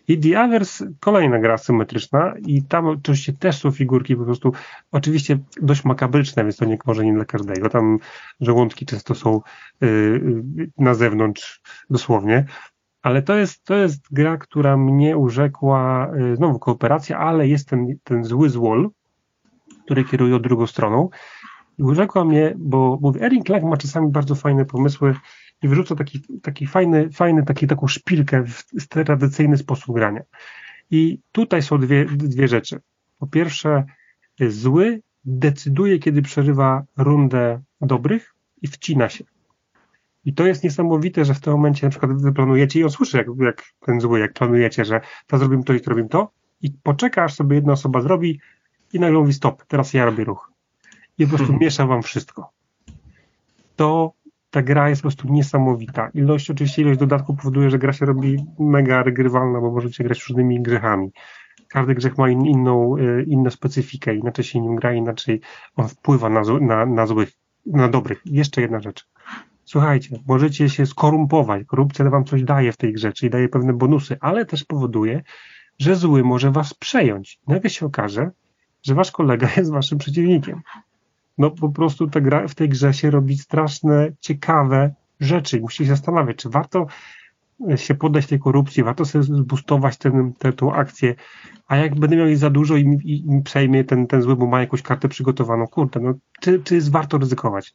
I 0.08 0.20
The 0.20 0.42
Others, 0.42 0.84
kolejna 1.00 1.40
gra 1.40 1.58
symetryczna 1.58 2.34
i 2.46 2.64
tam 2.64 2.88
oczywiście 2.88 3.34
też 3.34 3.58
są 3.58 3.72
figurki 3.72 4.16
po 4.16 4.26
prostu, 4.26 4.54
oczywiście 4.92 5.38
dość 5.62 5.86
makabryczne, 5.86 6.44
więc 6.44 6.58
to 6.58 6.66
nie, 6.66 6.78
może 6.86 7.06
nie 7.06 7.14
dla 7.14 7.26
każdego. 7.26 7.70
Tam 7.70 8.00
żołądki 8.42 8.86
często 8.86 9.16
są 9.16 9.42
yy, 9.82 10.70
na 10.78 10.94
zewnątrz 10.94 11.62
dosłownie, 11.90 12.46
ale 13.06 13.22
to 13.22 13.36
jest, 13.36 13.64
to 13.64 13.76
jest 13.76 14.14
gra, 14.14 14.38
która 14.38 14.78
mnie 14.78 15.18
urzekła, 15.18 16.12
y, 16.16 16.36
znowu 16.36 16.60
kooperacja, 16.60 17.18
ale 17.18 17.48
jest 17.48 17.70
ten, 17.70 17.88
ten 18.04 18.24
zły 18.24 18.50
złol, 18.50 18.90
który 19.86 20.04
kieruje 20.04 20.40
drugą 20.40 20.68
stroną. 20.68 21.10
Urzekła 21.80 22.26
mnie, 22.26 22.54
bo 22.58 23.00
mówię, 23.02 23.22
Erin 23.22 23.44
Clark 23.44 23.64
ma 23.64 23.78
czasami 23.78 24.12
bardzo 24.12 24.36
fajne 24.36 24.66
pomysły 24.66 25.16
i 25.64 25.68
wyrzuca 25.68 25.96
taki, 25.96 26.22
taki 26.42 26.68
fajny, 26.68 27.10
fajny 27.12 27.44
taki, 27.44 27.68
taką 27.68 27.88
szpilkę 27.88 28.44
w 28.80 28.88
tradycyjny 28.88 29.58
sposób 29.58 29.96
grania. 29.96 30.22
I 30.92 31.20
tutaj 31.32 31.62
są 31.62 31.78
dwie, 31.78 32.06
dwie 32.06 32.48
rzeczy. 32.48 32.80
Po 33.20 33.28
pierwsze, 33.28 33.84
zły 34.50 35.02
decyduje, 35.26 36.00
kiedy 36.00 36.22
przerywa 36.22 36.84
rundę 36.98 37.62
dobrych 37.82 38.36
i 38.62 38.68
wcina 38.68 39.10
się. 39.10 39.35
I 40.26 40.34
to 40.34 40.46
jest 40.46 40.64
niesamowite, 40.64 41.26
że 41.26 41.34
w 41.34 41.42
tym 41.42 41.54
momencie 41.54 41.88
na 41.88 41.92
przykład 41.92 42.22
wy 42.22 42.34
planujecie 42.34 42.80
i 42.80 42.84
on 42.84 42.90
słyszy, 42.90 43.18
jak, 43.18 43.28
jak 43.40 43.64
ten 43.80 44.00
zły, 44.00 44.20
jak 44.20 44.34
planujecie, 44.34 44.86
że 44.86 45.02
to 45.28 45.38
zrobimy 45.38 45.64
to 45.64 45.74
i 45.74 45.82
to 45.82 45.90
robimy 45.90 46.10
to 46.10 46.32
i 46.62 46.72
poczeka, 46.84 47.24
aż 47.24 47.34
sobie 47.34 47.56
jedna 47.56 47.74
osoba 47.74 48.02
zrobi 48.02 48.40
i 48.94 49.00
nagle 49.00 49.20
mówi 49.20 49.34
stop, 49.34 49.66
teraz 49.66 49.94
ja 49.94 50.06
robię 50.06 50.24
ruch. 50.24 50.52
I 51.18 51.24
po 51.24 51.30
prostu 51.30 51.46
hmm. 51.46 51.62
miesza 51.66 51.86
wam 51.86 52.04
wszystko. 52.04 52.50
To 53.76 54.14
ta 54.50 54.62
gra 54.62 54.90
jest 54.90 55.02
po 55.02 55.08
prostu 55.08 55.28
niesamowita. 55.28 56.10
Ilość, 56.14 56.52
oczywiście 56.52 56.82
ilość 56.82 57.00
dodatków 57.00 57.38
powoduje, 57.38 57.70
że 57.70 57.80
gra 57.80 57.94
się 57.94 58.06
robi 58.06 58.46
mega 58.60 59.04
regrywalna, 59.04 59.62
bo 59.62 59.72
możecie 59.72 60.04
grać 60.04 60.28
różnymi 60.30 60.62
grzechami. 60.62 61.12
Każdy 61.68 61.96
grzech 61.96 62.18
ma 62.18 62.30
in, 62.30 62.46
inną, 62.46 62.98
y, 62.98 63.24
inną 63.28 63.50
specyfikę, 63.50 64.16
inaczej 64.16 64.46
się 64.46 64.62
nim 64.62 64.76
gra, 64.76 64.94
inaczej 64.94 65.42
on 65.76 65.88
wpływa 65.88 66.30
na, 66.30 66.42
na, 66.62 66.86
na 66.86 67.08
złych 67.08 67.32
na 67.66 67.88
dobrych. 67.88 68.22
Jeszcze 68.26 68.62
jedna 68.62 68.80
rzecz. 68.80 69.08
Słuchajcie, 69.66 70.20
możecie 70.28 70.70
się 70.70 70.86
skorumpować. 70.86 71.64
Korupcja 71.68 72.10
wam 72.10 72.26
coś 72.26 72.44
daje 72.44 72.72
w 72.72 72.78
tej 72.78 72.94
grze, 72.94 73.14
czyli 73.14 73.30
daje 73.30 73.50
pewne 73.50 73.74
bonusy, 73.74 74.18
ale 74.22 74.46
też 74.46 74.64
powoduje, 74.64 75.24
że 75.80 75.96
zły 75.96 76.24
może 76.24 76.52
was 76.52 76.74
przejąć. 76.74 77.40
Nagle 77.48 77.70
się 77.70 77.86
okaże, 77.86 78.32
że 78.84 78.96
wasz 78.96 79.12
kolega 79.12 79.50
jest 79.58 79.72
waszym 79.72 79.98
przeciwnikiem. 79.98 80.62
No 81.38 81.52
po 81.52 81.70
prostu 81.70 82.08
ta 82.08 82.22
gra, 82.22 82.48
w 82.48 82.56
tej 82.56 82.70
grze 82.70 82.94
się 82.94 83.12
robi 83.12 83.38
straszne, 83.38 84.12
ciekawe 84.20 84.94
rzeczy. 85.20 85.62
Musicie 85.62 85.84
się 85.84 85.90
zastanawiać, 85.90 86.38
czy 86.38 86.50
warto 86.50 86.88
się 87.76 87.96
poddać 87.96 88.28
tej 88.28 88.40
korupcji, 88.40 88.84
warto 88.84 89.06
sobie 89.06 89.24
zbustować 89.24 89.98
tę, 89.98 90.54
tą 90.56 90.74
akcję, 90.74 91.16
a 91.68 91.78
jak 91.78 92.00
będę 92.00 92.16
miał 92.16 92.28
jej 92.28 92.36
za 92.36 92.50
dużo 92.50 92.76
i, 92.76 92.82
i, 93.04 93.38
i 93.38 93.42
przejmie 93.44 93.84
ten, 93.84 94.08
ten 94.08 94.22
zły, 94.22 94.36
bo 94.36 94.48
ma 94.48 94.60
jakąś 94.60 94.82
kartę 94.82 95.10
przygotowaną, 95.10 95.68
kurde, 95.68 96.00
no 96.00 96.14
czy, 96.42 96.60
czy 96.64 96.76
jest 96.76 96.92
warto 96.92 97.18
ryzykować? 97.18 97.74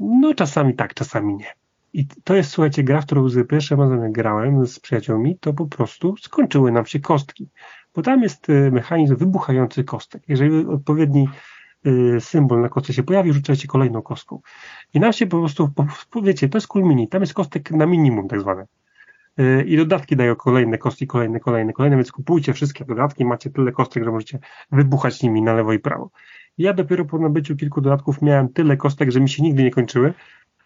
No 0.00 0.34
czasami 0.34 0.74
tak, 0.74 0.94
czasami 0.94 1.34
nie. 1.34 1.54
I 1.92 2.06
to 2.24 2.34
jest, 2.34 2.50
słuchajcie, 2.50 2.82
gra, 2.82 3.00
w 3.00 3.06
którą 3.06 3.28
z 3.28 3.48
pierwszym 3.48 3.80
razem 3.80 4.12
grałem 4.12 4.66
z 4.66 4.80
przyjaciółmi, 4.80 5.38
to 5.38 5.52
po 5.52 5.66
prostu 5.66 6.16
skończyły 6.16 6.72
nam 6.72 6.86
się 6.86 7.00
kostki. 7.00 7.48
Bo 7.94 8.02
tam 8.02 8.22
jest 8.22 8.48
y, 8.48 8.70
mechanizm 8.72 9.16
wybuchający 9.16 9.84
kostek. 9.84 10.22
Jeżeli 10.28 10.66
odpowiedni 10.66 11.28
y, 11.86 12.20
symbol 12.20 12.60
na 12.60 12.68
kostce 12.68 12.92
się 12.92 13.02
pojawi, 13.02 13.32
rzucacie 13.32 13.68
kolejną 13.68 14.02
kostką. 14.02 14.40
I 14.94 15.00
nam 15.00 15.12
się 15.12 15.26
po 15.26 15.38
prostu, 15.38 15.70
wiecie, 16.22 16.48
to 16.48 16.58
jest 16.58 16.66
cool 16.66 16.84
mini, 16.84 17.08
tam 17.08 17.20
jest 17.20 17.34
kostek 17.34 17.70
na 17.70 17.86
minimum 17.86 18.28
tak 18.28 18.40
zwane. 18.40 18.66
Y, 19.40 19.64
I 19.66 19.76
dodatki 19.76 20.16
dają 20.16 20.36
kolejne 20.36 20.78
kostki, 20.78 21.06
kolejne, 21.06 21.40
kolejne, 21.40 21.72
kolejne, 21.72 21.96
więc 21.96 22.12
kupujcie 22.12 22.52
wszystkie 22.52 22.84
dodatki, 22.84 23.24
macie 23.24 23.50
tyle 23.50 23.72
kostek, 23.72 24.04
że 24.04 24.10
możecie 24.10 24.38
wybuchać 24.72 25.22
nimi 25.22 25.42
na 25.42 25.54
lewo 25.54 25.72
i 25.72 25.78
prawo. 25.78 26.10
Ja 26.58 26.72
dopiero 26.72 27.04
po 27.04 27.18
nabyciu 27.18 27.56
kilku 27.56 27.80
dodatków 27.80 28.22
miałem 28.22 28.48
tyle 28.48 28.76
kostek, 28.76 29.10
że 29.10 29.20
mi 29.20 29.28
się 29.28 29.42
nigdy 29.42 29.62
nie 29.62 29.70
kończyły, 29.70 30.14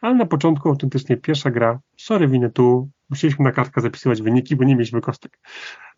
ale 0.01 0.14
na 0.14 0.26
początku 0.26 0.68
autentycznie 0.68 1.16
pierwsza 1.16 1.51
gra, 1.51 1.80
sorry 1.97 2.28
winę 2.28 2.51
tu, 2.51 2.91
musieliśmy 3.11 3.45
na 3.45 3.53
kartkę 3.53 3.80
zapisywać 3.80 4.22
wyniki, 4.22 4.57
bo 4.57 4.64
nie 4.64 4.74
mieliśmy 4.74 5.01
kostek. 5.01 5.39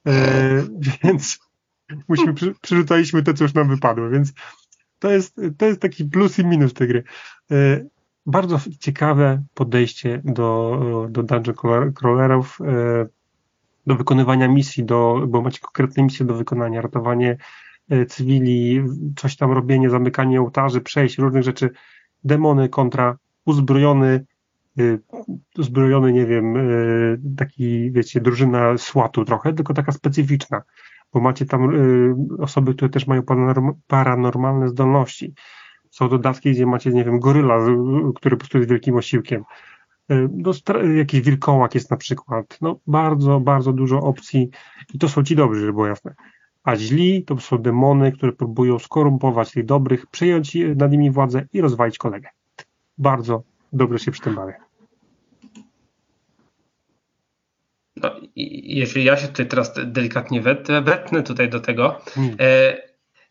E, 0.06 0.12
więc 1.04 1.38
musimy, 2.08 2.34
przy, 2.34 2.54
przerzucaliśmy 2.60 3.22
te, 3.22 3.34
co 3.34 3.44
już 3.44 3.54
nam 3.54 3.68
wypadło, 3.68 4.10
więc 4.10 4.32
to 4.98 5.10
jest, 5.10 5.40
to 5.58 5.66
jest 5.66 5.80
taki 5.80 6.04
plus 6.04 6.38
i 6.38 6.46
minus 6.46 6.74
tej 6.74 6.88
gry. 6.88 7.04
E, 7.50 7.84
bardzo 8.26 8.60
ciekawe 8.78 9.42
podejście 9.54 10.22
do, 10.24 11.06
do 11.10 11.22
dungeon 11.22 11.92
crawlerów, 11.92 12.58
e, 12.60 13.06
do 13.86 13.94
wykonywania 13.94 14.48
misji, 14.48 14.84
do, 14.84 15.24
bo 15.28 15.42
macie 15.42 15.60
konkretne 15.60 16.02
misje 16.02 16.26
do 16.26 16.34
wykonania, 16.34 16.82
ratowanie 16.82 17.36
cywili, 18.08 18.84
coś 19.16 19.36
tam 19.36 19.52
robienie, 19.52 19.90
zamykanie 19.90 20.40
ołtarzy, 20.40 20.80
przejść, 20.80 21.18
różnych 21.18 21.42
rzeczy, 21.42 21.70
demony 22.24 22.68
kontra 22.68 23.16
uzbrojony, 23.44 24.24
y, 24.80 25.00
uzbrojony, 25.58 26.12
nie 26.12 26.26
wiem, 26.26 26.56
y, 26.56 27.20
taki, 27.36 27.92
wiecie, 27.92 28.20
drużyna 28.20 28.78
słatu 28.78 29.24
trochę, 29.24 29.52
tylko 29.52 29.74
taka 29.74 29.92
specyficzna, 29.92 30.62
bo 31.12 31.20
macie 31.20 31.46
tam 31.46 31.70
osoby, 32.38 32.74
które 32.74 32.88
też 32.88 33.06
mają 33.06 33.22
paranormalne 33.86 34.68
zdolności. 34.68 35.34
Są 35.90 36.08
dodatki, 36.08 36.50
gdzie 36.50 36.66
macie, 36.66 36.90
nie 36.90 37.04
wiem, 37.04 37.20
goryla, 37.20 37.58
który 38.14 38.36
po 38.36 38.40
prostu 38.40 38.58
jest 38.58 38.70
wielkim 38.70 38.96
osiłkiem. 38.96 39.44
No, 40.30 40.52
jakiś 40.96 41.20
wilkołak 41.20 41.74
jest 41.74 41.90
na 41.90 41.96
przykład. 41.96 42.58
No, 42.60 42.80
bardzo, 42.86 43.40
bardzo 43.40 43.72
dużo 43.72 44.00
opcji 44.00 44.50
i 44.94 44.98
to 44.98 45.08
są 45.08 45.24
ci 45.24 45.36
dobrzy, 45.36 45.60
żeby 45.60 45.72
było 45.72 45.86
jasne. 45.86 46.14
A 46.64 46.76
źli 46.76 47.24
to 47.24 47.38
są 47.38 47.58
demony, 47.58 48.12
które 48.12 48.32
próbują 48.32 48.78
skorumpować 48.78 49.52
tych 49.52 49.64
dobrych, 49.64 50.06
przejąć 50.06 50.56
nad 50.76 50.92
nimi 50.92 51.10
władzę 51.10 51.46
i 51.52 51.60
rozwalić 51.60 51.98
kolegę 51.98 52.28
bardzo 53.00 53.42
dobrze 53.72 53.98
się 53.98 54.10
przy 54.10 54.22
tym 54.22 54.34
bawię. 54.34 54.54
No, 57.96 58.10
jeżeli 58.36 59.04
ja 59.04 59.16
się 59.16 59.28
tutaj 59.28 59.46
teraz 59.46 59.74
delikatnie 59.86 60.40
wetnę 60.82 61.22
tutaj 61.22 61.48
do 61.48 61.60
tego, 61.60 62.00
hmm. 62.14 62.36
e, 62.40 62.78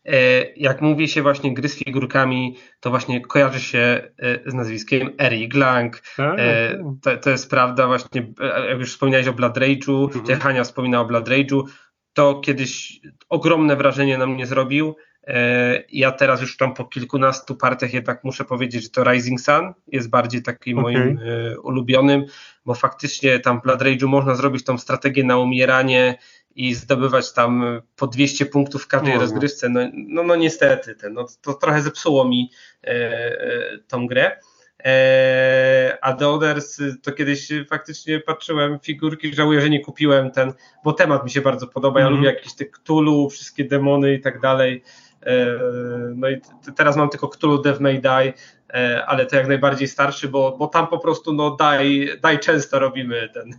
e, 0.04 0.44
jak 0.56 0.80
mówi 0.80 1.08
się 1.08 1.22
właśnie 1.22 1.54
gry 1.54 1.68
z 1.68 1.78
figurkami, 1.78 2.56
to 2.80 2.90
właśnie 2.90 3.20
kojarzy 3.20 3.60
się 3.60 4.10
e, 4.18 4.50
z 4.50 4.54
nazwiskiem 4.54 5.10
Eric 5.18 5.54
Lang. 5.54 6.02
Tak, 6.16 6.38
e, 6.38 6.70
tak. 7.02 7.14
to, 7.14 7.22
to, 7.22 7.30
jest 7.30 7.50
prawda 7.50 7.86
właśnie, 7.86 8.32
e, 8.40 8.68
jak 8.70 8.78
już 8.78 8.92
wspomniałeś 8.92 9.26
o 9.26 9.32
Blood 9.32 9.56
Rage'u, 9.56 10.16
mhm. 10.16 10.40
Hania 10.40 10.64
wspomina 10.64 11.00
o 11.00 11.04
Blood 11.04 11.28
Rage'u, 11.28 11.62
to 12.12 12.40
kiedyś 12.40 13.00
ogromne 13.28 13.76
wrażenie 13.76 14.18
na 14.18 14.26
mnie 14.26 14.46
zrobił. 14.46 14.96
E, 15.26 15.84
ja 15.92 16.12
teraz 16.12 16.40
już 16.40 16.56
tam 16.56 16.74
po 16.74 16.84
kilkunastu 16.84 17.56
partiach 17.56 17.94
jednak 17.94 18.24
muszę 18.24 18.44
powiedzieć, 18.44 18.82
że 18.82 18.88
to 18.88 19.04
Rising 19.04 19.40
Sun 19.40 19.72
jest 19.86 20.10
bardziej 20.10 20.42
takim 20.42 20.78
okay. 20.78 20.92
moim 20.92 21.18
e, 21.18 21.60
ulubionym, 21.60 22.24
bo 22.66 22.74
faktycznie 22.74 23.40
tam 23.40 23.60
w 23.60 23.62
Blood 23.62 23.80
Rage'u 23.82 24.06
można 24.06 24.34
zrobić 24.34 24.64
tą 24.64 24.78
strategię 24.78 25.24
na 25.24 25.38
umieranie 25.38 26.18
i 26.54 26.74
zdobywać 26.74 27.32
tam 27.32 27.80
po 27.96 28.06
200 28.06 28.46
punktów 28.46 28.82
w 28.82 28.86
każdej 28.86 29.14
no, 29.14 29.20
rozgrywce. 29.20 29.68
No, 29.68 29.80
no, 29.92 30.22
no 30.22 30.36
niestety, 30.36 30.94
ten, 30.94 31.14
no, 31.14 31.26
to 31.40 31.54
trochę 31.54 31.82
zepsuło 31.82 32.28
mi 32.28 32.50
e, 32.84 33.78
tą 33.88 34.06
grę. 34.06 34.36
E, 34.84 35.98
a 36.02 36.12
The 36.12 36.28
Others 36.28 36.80
to 37.02 37.12
kiedyś 37.12 37.48
faktycznie 37.68 38.20
patrzyłem 38.20 38.78
figurki, 38.78 39.34
żałuję, 39.34 39.60
że 39.60 39.70
nie 39.70 39.80
kupiłem 39.80 40.30
ten, 40.30 40.52
bo 40.84 40.92
temat 40.92 41.24
mi 41.24 41.30
się 41.30 41.40
bardzo 41.40 41.66
podoba. 41.66 42.00
Ja 42.00 42.06
mm 42.06 42.14
-hmm. 42.14 42.20
lubię 42.20 42.34
jakieś 42.34 42.54
te 42.54 42.64
Cthulhu, 42.64 43.30
wszystkie 43.30 43.64
demony 43.64 44.14
i 44.14 44.20
tak 44.20 44.40
dalej. 44.40 44.82
E, 45.26 45.58
no 46.14 46.30
i 46.30 46.40
teraz 46.76 46.96
mam 46.96 47.08
tylko 47.08 47.28
Cthulhu 47.28 47.62
Dev 47.62 47.80
May 47.80 48.00
Die, 48.00 48.32
e, 48.74 49.06
ale 49.06 49.26
to 49.26 49.36
jak 49.36 49.48
najbardziej 49.48 49.88
starszy, 49.88 50.28
bo, 50.28 50.56
bo 50.58 50.66
tam 50.66 50.86
po 50.86 50.98
prostu 50.98 51.32
no 51.32 51.56
daj, 51.56 52.10
daj 52.22 52.38
często 52.38 52.78
robimy 52.78 53.28
ten. 53.34 53.50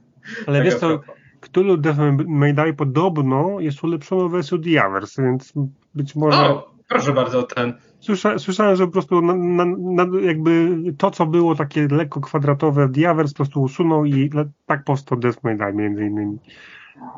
Ale 0.48 0.64
wiesz 0.64 0.76
co, 0.76 1.00
Cthulhu 1.42 1.78
Dev 1.78 2.02
May 2.28 2.54
Die 2.54 2.74
podobno 2.74 3.60
jest 3.60 3.84
ulepszoną 3.84 4.30
wersją 4.30 4.58
Diavers, 4.58 5.18
więc 5.18 5.54
być 5.96 6.16
może... 6.16 6.38
O, 6.38 6.72
proszę 6.92 7.14
bardzo, 7.14 7.44
ten... 7.44 7.74
Słysza, 8.00 8.40
słyszałem, 8.40 8.76
że 8.76 8.86
po 8.86 8.92
prostu 8.92 9.22
na, 9.22 9.34
na, 9.36 9.66
na, 9.66 10.06
jakby 10.22 10.78
to, 10.98 11.12
co 11.12 11.26
było 11.26 11.56
takie 11.56 11.88
lekko 11.92 12.22
kwadratowe 12.22 12.90
Diavers 12.90 13.34
po 13.34 13.38
prostu 13.38 13.62
usunął 13.62 14.06
i 14.06 14.30
tak 14.66 14.84
powstał 14.84 15.20
Death 15.20 15.44
May 15.44 15.58
Die 15.58 15.74
między 15.74 16.06
innymi. 16.06 16.38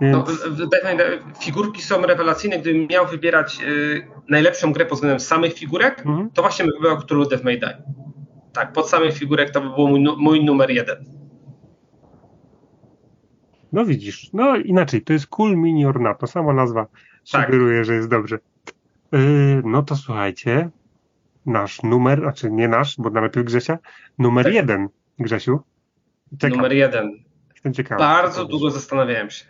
No, 0.01 0.25
figurki 1.41 1.81
są 1.81 2.01
rewelacyjne. 2.01 2.59
Gdybym 2.59 2.87
miał 2.87 3.07
wybierać 3.07 3.59
y, 3.63 4.07
najlepszą 4.29 4.73
grę 4.73 4.85
pod 4.85 4.93
względem 4.93 5.19
samych 5.19 5.53
figurek, 5.53 5.99
mhm. 6.05 6.29
to 6.29 6.41
właśnie 6.41 6.65
bym 6.65 6.73
wybrał 6.73 6.97
Cthulhu 6.97 7.25
Death 7.25 7.43
May 7.43 7.59
Die. 7.59 7.83
Tak, 8.53 8.73
pod 8.73 8.89
samych 8.89 9.17
figurek 9.17 9.51
to 9.51 9.61
by 9.61 9.69
był 9.69 9.87
mój, 9.87 10.05
mój 10.17 10.45
numer 10.45 10.71
jeden. 10.71 11.05
No 13.71 13.85
widzisz, 13.85 14.29
no 14.33 14.55
inaczej, 14.55 15.01
to 15.01 15.13
jest 15.13 15.27
Cool 15.27 15.57
Mini 15.57 15.85
Ornato, 15.85 16.27
sama 16.27 16.53
nazwa 16.53 16.87
tak. 17.31 17.45
sugeruje, 17.45 17.85
że 17.85 17.93
jest 17.93 18.09
dobrze. 18.09 18.39
Yy, 19.13 19.61
no 19.65 19.83
to 19.83 19.95
słuchajcie, 19.95 20.69
nasz 21.45 21.83
numer, 21.83 22.19
znaczy 22.19 22.51
nie 22.51 22.67
nasz, 22.67 22.95
bo 22.97 23.09
nawet 23.09 23.43
Grzesia, 23.43 23.77
numer 24.19 24.45
tak. 24.45 24.53
jeden, 24.53 24.89
Grzesiu. 25.19 25.59
Numer 26.49 26.73
jeden. 26.73 27.23
Jestem 27.53 27.73
ciekawy. 27.73 27.99
Bardzo 27.99 28.45
długo 28.45 28.71
zastanawiałem 28.71 29.29
się. 29.29 29.45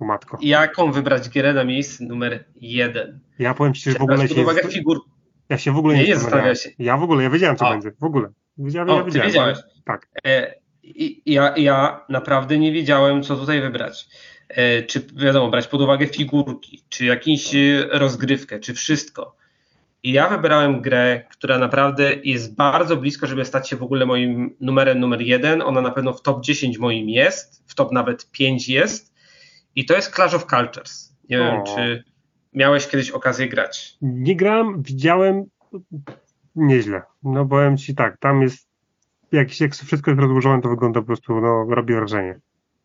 Matko. 0.00 0.38
Jaką 0.40 0.92
wybrać 0.92 1.30
gierę 1.30 1.54
na 1.54 1.64
miejsce 1.64 2.04
numer 2.04 2.44
jeden? 2.56 3.20
Ja 3.38 3.54
powiem 3.54 3.74
Ci, 3.74 3.90
że 3.90 3.98
w 3.98 4.02
ogóle 4.02 4.28
się... 4.28 4.42
uwagę 4.42 4.68
figur... 4.68 5.00
Ja 5.48 5.58
się 5.58 5.72
w 5.72 5.76
ogóle 5.76 5.94
nie, 5.94 6.02
nie, 6.02 6.08
nie 6.44 6.56
się. 6.56 6.70
Ja 6.78 6.96
w 6.96 7.02
ogóle, 7.02 7.22
ja 7.22 7.30
wiedziałem, 7.30 7.56
co 7.56 7.66
A. 7.66 7.70
będzie. 7.70 7.92
W 8.00 8.04
ogóle. 8.04 8.28
Wiedziałem, 8.58 8.90
o, 8.90 8.96
ja 8.96 9.04
wiedziałem, 9.04 9.28
wiedziałeś. 9.28 9.58
Tak. 9.84 10.08
E, 10.26 10.54
ja, 11.26 11.56
ja 11.56 12.04
naprawdę 12.08 12.58
nie 12.58 12.72
wiedziałem, 12.72 13.22
co 13.22 13.36
tutaj 13.36 13.60
wybrać. 13.60 14.08
E, 14.48 14.82
czy 14.82 15.06
wiadomo, 15.16 15.50
brać 15.50 15.66
pod 15.66 15.80
uwagę 15.80 16.06
figurki, 16.06 16.82
czy 16.88 17.04
jakąś 17.04 17.54
e, 17.54 17.88
rozgrywkę, 17.90 18.60
czy 18.60 18.74
wszystko. 18.74 19.36
I 20.02 20.12
ja 20.12 20.28
wybrałem 20.28 20.80
grę, 20.80 21.24
która 21.30 21.58
naprawdę 21.58 22.14
jest 22.24 22.54
bardzo 22.54 22.96
blisko, 22.96 23.26
żeby 23.26 23.44
stać 23.44 23.68
się 23.68 23.76
w 23.76 23.82
ogóle 23.82 24.06
moim 24.06 24.56
numerem 24.60 25.00
numer 25.00 25.20
jeden. 25.20 25.62
Ona 25.62 25.80
na 25.80 25.90
pewno 25.90 26.12
w 26.12 26.22
top 26.22 26.44
10 26.44 26.78
moim 26.78 27.08
jest, 27.08 27.64
w 27.66 27.74
top 27.74 27.92
nawet 27.92 28.30
5 28.30 28.68
jest. 28.68 29.14
I 29.74 29.86
to 29.86 29.94
jest 29.94 30.14
Clash 30.14 30.34
of 30.34 30.46
Cultures. 30.46 31.16
Nie 31.30 31.42
o. 31.42 31.44
wiem, 31.44 31.62
czy 31.64 32.04
miałeś 32.54 32.86
kiedyś 32.86 33.10
okazję 33.10 33.48
grać. 33.48 33.96
Nie 34.02 34.36
grałem, 34.36 34.82
widziałem 34.82 35.44
nieźle. 36.54 37.02
No 37.22 37.46
powiem 37.46 37.76
ci 37.76 37.94
tak, 37.94 38.18
tam 38.18 38.42
jest 38.42 38.68
jak, 39.32 39.60
jak 39.60 39.74
wszystko 39.74 40.10
jest 40.10 40.20
rozłożone, 40.20 40.62
to 40.62 40.68
wygląda 40.68 41.00
po 41.00 41.06
prostu, 41.06 41.40
no 41.40 41.66
robi 41.74 41.94
wrażenie. 41.94 42.40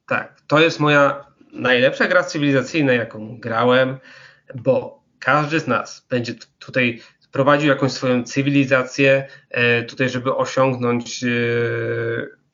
Tak, 0.07 0.41
to 0.47 0.59
jest 0.59 0.79
moja 0.79 1.30
najlepsza 1.53 2.07
gra 2.07 2.23
cywilizacyjna, 2.23 2.93
jaką 2.93 3.39
grałem, 3.39 3.97
bo 4.55 5.03
każdy 5.19 5.59
z 5.59 5.67
nas 5.67 6.05
będzie 6.09 6.33
tutaj 6.59 7.01
prowadził 7.31 7.69
jakąś 7.69 7.91
swoją 7.91 8.23
cywilizację 8.23 9.27
e, 9.49 9.83
tutaj, 9.83 10.09
żeby 10.09 10.35
osiągnąć 10.35 11.23
e, 11.23 11.27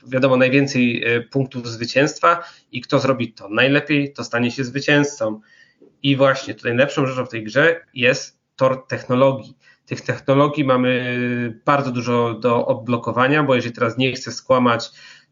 wiadomo 0.07 0.37
najwięcej 0.37 1.03
e, 1.03 1.21
punktów 1.21 1.67
zwycięstwa 1.67 2.43
i 2.71 2.81
kto 2.81 2.99
zrobi 2.99 3.33
to 3.33 3.49
najlepiej, 3.49 4.13
to 4.13 4.23
stanie 4.23 4.51
się 4.51 4.63
zwycięzcą. 4.63 5.41
I 6.03 6.15
właśnie 6.15 6.53
tutaj 6.53 6.71
najlepszą 6.71 7.05
rzeczą 7.05 7.25
w 7.25 7.29
tej 7.29 7.43
grze 7.43 7.85
jest 7.93 8.39
tor 8.55 8.87
technologii. 8.87 9.57
Tych 9.85 10.01
technologii 10.01 10.63
mamy 10.63 11.61
bardzo 11.65 11.91
dużo 11.91 12.33
do 12.33 12.65
odblokowania, 12.65 13.43
bo 13.43 13.55
jeżeli 13.55 13.75
teraz 13.75 13.97
nie 13.97 14.13
chcę 14.13 14.31
skłamać, 14.31 14.89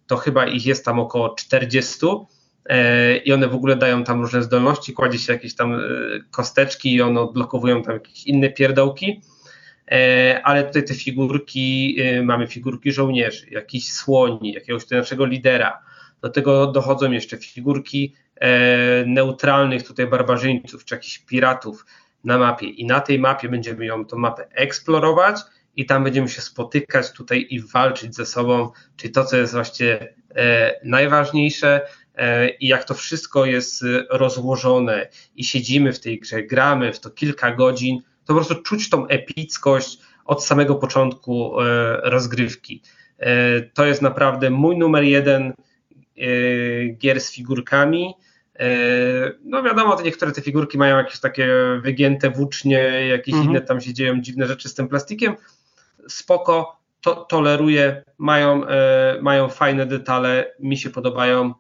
to 0.08 0.18
chyba 0.18 0.46
ich 0.46 0.66
jest 0.66 0.86
tam 0.86 1.00
około 1.00 1.36
40 1.36 2.06
e, 2.06 2.26
i 3.26 3.34
one 3.34 3.48
w 3.48 3.56
ogóle 3.56 3.76
dają 3.76 4.04
tam 4.04 4.22
różne 4.22 4.44
zdolności, 4.44 4.94
kładzie 4.94 5.20
się 5.20 5.34
jakieś 5.34 5.56
tam 5.56 5.74
e, 5.74 5.80
kosteczki 6.32 6.94
i 6.94 7.02
one 7.02 7.22
odblokowują 7.22 7.84
tam 7.84 7.94
jakieś 7.94 8.24
inne 8.24 8.50
pierdołki, 8.50 9.22
e, 9.92 10.42
ale 10.44 10.64
tutaj 10.64 10.84
te 10.84 10.94
figurki, 10.94 11.98
mamy 12.24 12.48
figurki 12.48 12.92
żołnierzy, 12.92 13.50
jakiś 13.52 13.94
słoni, 13.94 14.54
jakiegoś 14.54 14.90
naszego 14.90 15.26
lidera, 15.26 15.80
do 16.22 16.30
tego 16.30 16.68
dochodzą 16.68 17.12
jeszcze 17.12 17.38
figurki 17.38 18.16
neutralnych 19.06 19.88
tutaj 19.88 20.08
barbarzyńców, 20.08 20.86
czy 20.86 20.96
jakichś 20.96 21.20
piratów 21.20 21.86
na 22.24 22.38
mapie. 22.38 22.68
I 22.68 22.86
na 22.86 23.00
tej 23.00 23.20
mapie 23.20 23.50
będziemy 23.50 23.86
ją, 23.86 24.06
tą 24.06 24.18
mapę 24.18 24.48
eksplorować, 24.52 25.38
i 25.76 25.86
tam 25.86 26.04
będziemy 26.04 26.30
się 26.30 26.42
spotykać 26.42 27.12
tutaj 27.12 27.48
i 27.50 27.62
walczyć 27.62 28.16
ze 28.16 28.26
sobą, 28.26 28.72
czyli 28.96 29.14
to, 29.14 29.26
co 29.26 29.38
jest 29.38 29.54
właśnie 29.54 30.14
e, 30.36 30.80
najważniejsze 30.84 31.82
e, 31.82 31.88
i 32.60 32.68
jak 32.68 32.84
to 32.84 32.94
wszystko 32.94 33.46
jest 33.46 33.84
rozłożone 34.10 35.08
i 35.36 35.44
siedzimy 35.44 35.94
w 35.94 36.00
tej 36.00 36.20
grze, 36.20 36.44
gramy 36.44 36.94
w 36.94 37.00
to 37.00 37.10
kilka 37.10 37.52
godzin, 37.52 38.02
to 38.26 38.34
po 38.34 38.34
prostu 38.34 38.56
czuć 38.64 38.90
tą 38.90 39.08
epickość 39.08 40.00
od 40.26 40.46
samego 40.46 40.76
początku 40.76 41.62
e, 41.62 41.66
rozgrywki. 42.04 42.82
E, 43.20 43.62
to 43.62 43.86
jest 43.86 44.02
naprawdę 44.02 44.50
mój 44.50 44.78
numer 44.78 45.04
jeden 45.04 45.54
e, 46.18 46.26
gier 46.86 47.22
z 47.22 47.32
figurkami. 47.32 48.14
E, 48.60 48.68
no 49.44 49.64
wiadomo, 49.64 49.96
to 49.96 50.04
niektóre 50.04 50.32
te 50.32 50.42
figurki 50.42 50.78
mają 50.78 50.98
jakieś 50.98 51.20
takie 51.20 51.48
wygięte 51.82 52.30
włócznie, 52.30 53.08
jakieś 53.08 53.34
mhm. 53.34 53.50
inne 53.50 53.62
tam 53.62 53.82
się 53.82 53.94
dzieją 53.94 54.22
dziwne 54.22 54.48
rzeczy 54.48 54.70
z 54.70 54.74
tym 54.74 54.88
plastikiem, 54.88 55.36
spoko, 56.08 56.80
to, 57.02 57.16
toleruję, 57.16 58.04
mają, 58.18 58.68
e, 58.68 59.20
mają 59.22 59.50
fajne 59.50 59.86
detale, 59.86 60.54
mi 60.60 60.78
się 60.78 60.90
podobają. 60.90 61.54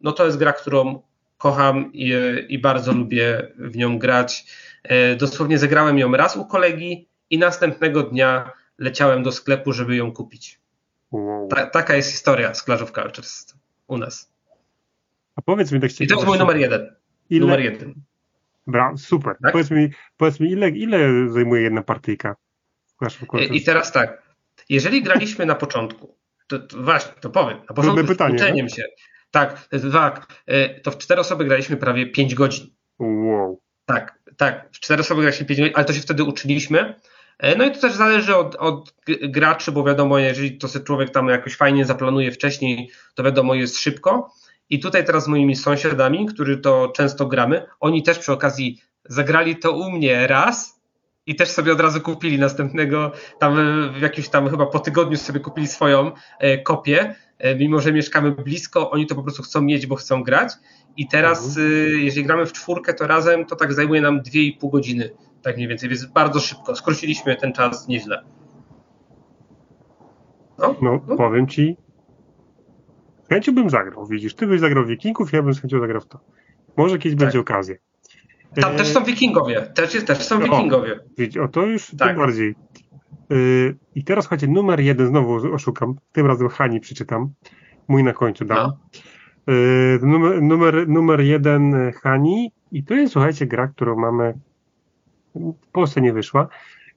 No 0.00 0.12
to 0.12 0.26
jest 0.26 0.38
gra, 0.38 0.52
którą 0.52 1.02
kocham 1.38 1.92
i, 1.92 2.12
i 2.48 2.58
bardzo 2.58 2.92
lubię 2.92 3.48
w 3.58 3.76
nią 3.76 3.98
grać. 3.98 4.44
E, 4.82 5.16
dosłownie 5.16 5.58
zagrałem 5.58 5.98
ją 5.98 6.12
raz 6.12 6.36
u 6.36 6.44
kolegi 6.44 7.08
i 7.30 7.38
następnego 7.38 8.02
dnia 8.02 8.50
leciałem 8.78 9.22
do 9.22 9.32
sklepu, 9.32 9.72
żeby 9.72 9.96
ją 9.96 10.12
kupić. 10.12 10.60
Ta, 11.50 11.66
taka 11.66 11.96
jest 11.96 12.10
historia 12.10 12.54
z 12.54 12.64
Clash 12.64 12.82
of 12.82 12.92
Cultures 12.92 13.54
u 13.86 13.98
nas. 13.98 14.32
A 15.36 15.42
powiedz 15.42 15.72
mi 15.72 15.80
tak 15.80 16.00
I 16.00 16.06
to 16.06 16.14
jest 16.14 16.26
mój 16.26 16.38
numer 16.38 16.56
jeden. 16.56 16.94
Ile... 17.30 17.40
Numer 17.40 17.60
jeden. 17.60 17.94
Bra, 18.66 18.94
super. 18.96 19.36
Tak? 19.42 19.52
Powiedz, 19.52 19.70
mi, 19.70 19.90
powiedz 20.16 20.40
mi, 20.40 20.50
ile, 20.50 20.68
ile 20.68 21.28
zajmuje 21.28 21.62
jedna 21.62 21.82
partyjka? 21.82 22.36
I 23.50 23.64
teraz 23.64 23.92
tak, 23.92 24.22
jeżeli 24.68 25.02
graliśmy 25.02 25.46
na 25.46 25.54
początku, 25.54 26.16
to, 26.46 26.58
to 26.58 26.82
właśnie, 26.82 27.12
to 27.20 27.30
powiem, 27.30 27.58
na 27.68 27.74
początku 27.74 28.06
pytanie, 28.06 28.34
uczeniem 28.34 28.68
się, 28.68 28.82
tak, 29.34 29.68
tak, 29.92 30.26
e, 30.46 30.80
to 30.80 30.90
w 30.90 30.98
cztery 30.98 31.20
osoby 31.20 31.44
graliśmy 31.44 31.76
prawie 31.76 32.06
5 32.06 32.34
godzin. 32.34 32.66
Wow. 32.98 33.60
Tak, 33.86 34.18
tak, 34.36 34.68
w 34.72 34.80
cztery 34.80 35.00
osoby 35.00 35.20
graliśmy 35.20 35.46
5 35.46 35.60
godzin, 35.60 35.74
ale 35.76 35.84
to 35.84 35.92
się 35.92 36.00
wtedy 36.00 36.24
uczyliśmy. 36.24 36.94
E, 37.38 37.56
no 37.56 37.64
i 37.64 37.72
to 37.72 37.80
też 37.80 37.92
zależy 37.92 38.36
od, 38.36 38.56
od 38.56 38.94
graczy, 39.22 39.72
bo 39.72 39.84
wiadomo, 39.84 40.18
jeżeli 40.18 40.58
to 40.58 40.68
sobie 40.68 40.84
człowiek 40.84 41.10
tam 41.10 41.28
jakoś 41.28 41.56
fajnie 41.56 41.84
zaplanuje 41.84 42.32
wcześniej, 42.32 42.90
to 43.14 43.22
wiadomo, 43.22 43.54
jest 43.54 43.78
szybko. 43.78 44.32
I 44.70 44.80
tutaj 44.80 45.04
teraz 45.04 45.24
z 45.24 45.28
moimi 45.28 45.56
sąsiadami, 45.56 46.26
którzy 46.26 46.58
to 46.58 46.92
często 46.96 47.26
gramy, 47.26 47.66
oni 47.80 48.02
też 48.02 48.18
przy 48.18 48.32
okazji 48.32 48.82
zagrali 49.04 49.56
to 49.56 49.72
u 49.72 49.90
mnie 49.90 50.26
raz, 50.26 50.80
i 51.26 51.34
też 51.34 51.48
sobie 51.48 51.72
od 51.72 51.80
razu 51.80 52.00
kupili 52.00 52.38
następnego, 52.38 53.12
tam 53.38 53.56
w 53.98 54.00
jakimś 54.00 54.28
tam 54.28 54.50
chyba 54.50 54.66
po 54.66 54.78
tygodniu 54.78 55.16
sobie 55.16 55.40
kupili 55.40 55.66
swoją 55.66 56.12
e, 56.38 56.58
kopię, 56.58 57.14
mimo 57.58 57.80
że 57.80 57.92
mieszkamy 57.92 58.32
blisko, 58.32 58.90
oni 58.90 59.06
to 59.06 59.14
po 59.14 59.22
prostu 59.22 59.42
chcą 59.42 59.62
mieć, 59.62 59.86
bo 59.86 59.96
chcą 59.96 60.22
grać 60.22 60.52
i 60.96 61.08
teraz 61.08 61.48
mhm. 61.48 61.66
e, 61.66 61.70
jeżeli 61.88 62.26
gramy 62.26 62.46
w 62.46 62.52
czwórkę, 62.52 62.94
to 62.94 63.06
razem 63.06 63.46
to 63.46 63.56
tak 63.56 63.72
zajmuje 63.72 64.00
nam 64.00 64.20
2,5 64.20 64.70
godziny, 64.70 65.10
tak 65.42 65.56
mniej 65.56 65.68
więcej, 65.68 65.88
więc 65.88 66.06
bardzo 66.06 66.40
szybko, 66.40 66.76
skróciliśmy 66.76 67.36
ten 67.36 67.52
czas 67.52 67.88
nieźle. 67.88 68.24
No, 70.58 70.74
no, 70.82 71.00
no. 71.08 71.16
powiem 71.16 71.46
Ci, 71.46 71.76
chęcią 73.28 73.54
bym 73.54 73.70
zagrał, 73.70 74.06
widzisz, 74.06 74.34
Ty 74.34 74.46
byś 74.46 74.60
zagrał 74.60 74.86
Wikingów, 74.86 75.32
ja 75.32 75.42
bym 75.42 75.54
z 75.54 75.60
chęcią 75.60 75.80
zagrał 75.80 76.00
w 76.00 76.06
to. 76.06 76.20
Może 76.76 76.98
kiedyś 76.98 77.18
tak. 77.18 77.26
będzie 77.26 77.40
okazja. 77.40 77.74
Tam 78.60 78.76
też 78.76 78.88
są 78.88 79.04
wikingowie. 79.04 79.62
Też, 79.62 79.94
jest, 79.94 80.06
też 80.06 80.18
są 80.18 80.40
wikingowie. 80.40 81.00
O, 81.40 81.44
o 81.44 81.48
to 81.48 81.62
już 81.62 81.86
tak. 81.98 82.08
tym 82.08 82.16
bardziej. 82.16 82.54
Yy, 83.30 83.76
I 83.94 84.04
teraz 84.04 84.24
słuchajcie, 84.24 84.48
numer 84.48 84.80
jeden 84.80 85.06
znowu 85.06 85.54
oszukam. 85.54 85.94
Tym 86.12 86.26
razem 86.26 86.48
Hani 86.48 86.80
przeczytam. 86.80 87.32
Mój 87.88 88.04
na 88.04 88.12
końcu 88.12 88.44
dam. 88.44 88.56
No. 88.56 88.76
Yy, 89.54 89.98
numer, 90.02 90.42
numer, 90.42 90.88
numer 90.88 91.20
jeden 91.20 91.92
Hani. 92.02 92.52
I 92.72 92.84
to 92.84 92.94
jest, 92.94 93.12
słuchajcie, 93.12 93.46
gra, 93.46 93.68
którą 93.68 93.96
mamy. 93.96 94.34
W 95.34 95.66
Polsce 95.72 96.00
nie 96.00 96.12
wyszła. 96.12 96.48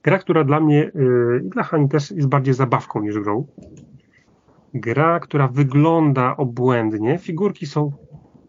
Gra, 0.02 0.18
która 0.18 0.44
dla 0.44 0.60
mnie 0.60 0.90
yy, 0.94 1.42
i 1.46 1.48
dla 1.48 1.62
Hani 1.62 1.88
też 1.88 2.10
jest 2.10 2.28
bardziej 2.28 2.54
zabawką 2.54 3.02
niż 3.02 3.18
grą. 3.18 3.46
Gra, 4.74 5.20
która 5.20 5.48
wygląda 5.48 6.36
obłędnie. 6.36 7.18
Figurki 7.18 7.66
są 7.66 7.92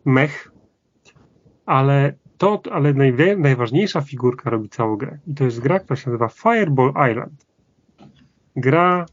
mech, 0.05 0.51
ale 1.65 2.13
to, 2.37 2.61
ale 2.71 2.93
najważniejsza 3.37 4.01
figurka 4.01 4.49
robi 4.49 4.69
całą 4.69 4.95
grę. 4.95 5.17
I 5.27 5.33
to 5.33 5.43
jest 5.43 5.59
gra, 5.59 5.79
która 5.79 5.95
się 5.95 6.09
nazywa 6.09 6.27
Fireball 6.27 6.93
Island. 7.11 7.48
Gra, 8.59 9.05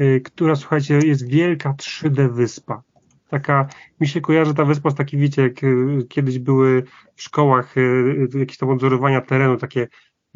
y, 0.00 0.20
która, 0.24 0.56
słuchajcie, 0.56 0.98
jest 0.98 1.28
wielka 1.28 1.72
3D 1.72 2.32
wyspa. 2.32 2.82
Taka, 3.28 3.68
mi 4.00 4.08
się 4.08 4.20
kojarzy 4.20 4.54
ta 4.54 4.64
wyspa 4.64 4.90
z 4.90 4.94
takiej, 4.94 5.20
wiecie, 5.20 5.42
jak 5.42 5.64
y, 5.64 6.06
kiedyś 6.08 6.38
były 6.38 6.82
w 7.14 7.22
szkołach 7.22 7.76
y, 7.76 8.28
jakieś 8.38 8.56
tam 8.56 8.70
odzorowania 8.70 9.20
terenu, 9.20 9.56
takie, 9.56 9.88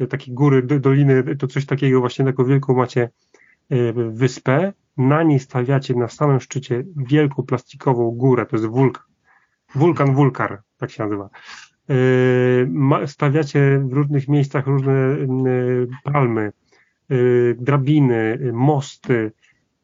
takie 0.09 0.31
góry, 0.31 0.63
doliny, 0.63 1.35
to 1.35 1.47
coś 1.47 1.65
takiego, 1.65 1.99
właśnie 1.99 2.25
taką 2.25 2.45
wielką 2.45 2.73
macie 2.73 3.09
wyspę. 4.11 4.73
Na 4.97 5.23
niej 5.23 5.39
stawiacie 5.39 5.93
na 5.95 6.07
samym 6.07 6.39
szczycie 6.39 6.83
wielką 6.95 7.43
plastikową 7.43 8.11
górę, 8.11 8.45
to 8.45 8.55
jest 8.55 8.67
wulkan. 8.67 9.03
Wulkan 9.75 10.15
Wulkar, 10.15 10.61
tak 10.77 10.91
się 10.91 11.03
nazywa. 11.03 11.29
Stawiacie 13.05 13.79
w 13.79 13.93
różnych 13.93 14.27
miejscach 14.27 14.67
różne 14.67 15.17
palmy, 16.03 16.51
drabiny, 17.57 18.39
mosty 18.53 19.31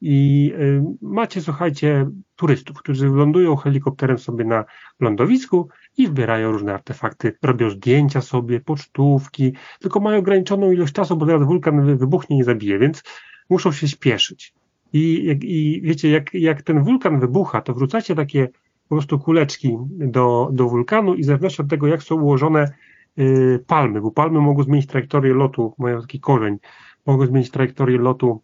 i 0.05 0.53
macie, 1.01 1.41
słuchajcie, 1.41 2.09
turystów, 2.35 2.77
którzy 2.77 3.07
lądują 3.07 3.55
helikopterem 3.55 4.17
sobie 4.17 4.45
na 4.45 4.65
lądowisku 4.99 5.69
i 5.97 6.07
zbierają 6.07 6.51
różne 6.51 6.73
artefakty, 6.73 7.37
robią 7.41 7.69
zdjęcia 7.69 8.21
sobie, 8.21 8.59
pocztówki, 8.59 9.53
tylko 9.79 9.99
mają 9.99 10.19
ograniczoną 10.19 10.71
ilość 10.71 10.93
czasu, 10.93 11.17
bo 11.17 11.25
zaraz 11.25 11.43
wulkan 11.43 11.97
wybuchnie 11.97 12.37
i 12.37 12.43
zabije, 12.43 12.79
więc 12.79 13.03
muszą 13.49 13.71
się 13.71 13.87
śpieszyć. 13.87 14.53
I, 14.93 15.37
i 15.43 15.81
wiecie, 15.81 16.09
jak, 16.09 16.33
jak 16.33 16.61
ten 16.61 16.83
wulkan 16.83 17.19
wybucha, 17.19 17.61
to 17.61 17.73
wrzucacie 17.73 18.15
takie 18.15 18.47
po 18.89 18.95
prostu 18.95 19.19
kuleczki 19.19 19.77
do, 19.89 20.49
do 20.53 20.69
wulkanu 20.69 21.15
i 21.15 21.21
w 21.21 21.25
zależności 21.25 21.61
od 21.61 21.67
tego, 21.69 21.87
jak 21.87 22.03
są 22.03 22.21
ułożone 22.21 22.71
y, 23.19 23.63
palmy, 23.67 24.01
bo 24.01 24.11
palmy 24.11 24.39
mogą 24.39 24.63
zmienić 24.63 24.87
trajektorię 24.87 25.33
lotu, 25.33 25.73
mają 25.77 26.01
taki 26.01 26.19
korzeń, 26.19 26.57
mogą 27.05 27.25
zmienić 27.25 27.51
trajektorię 27.51 27.97
lotu, 27.97 28.41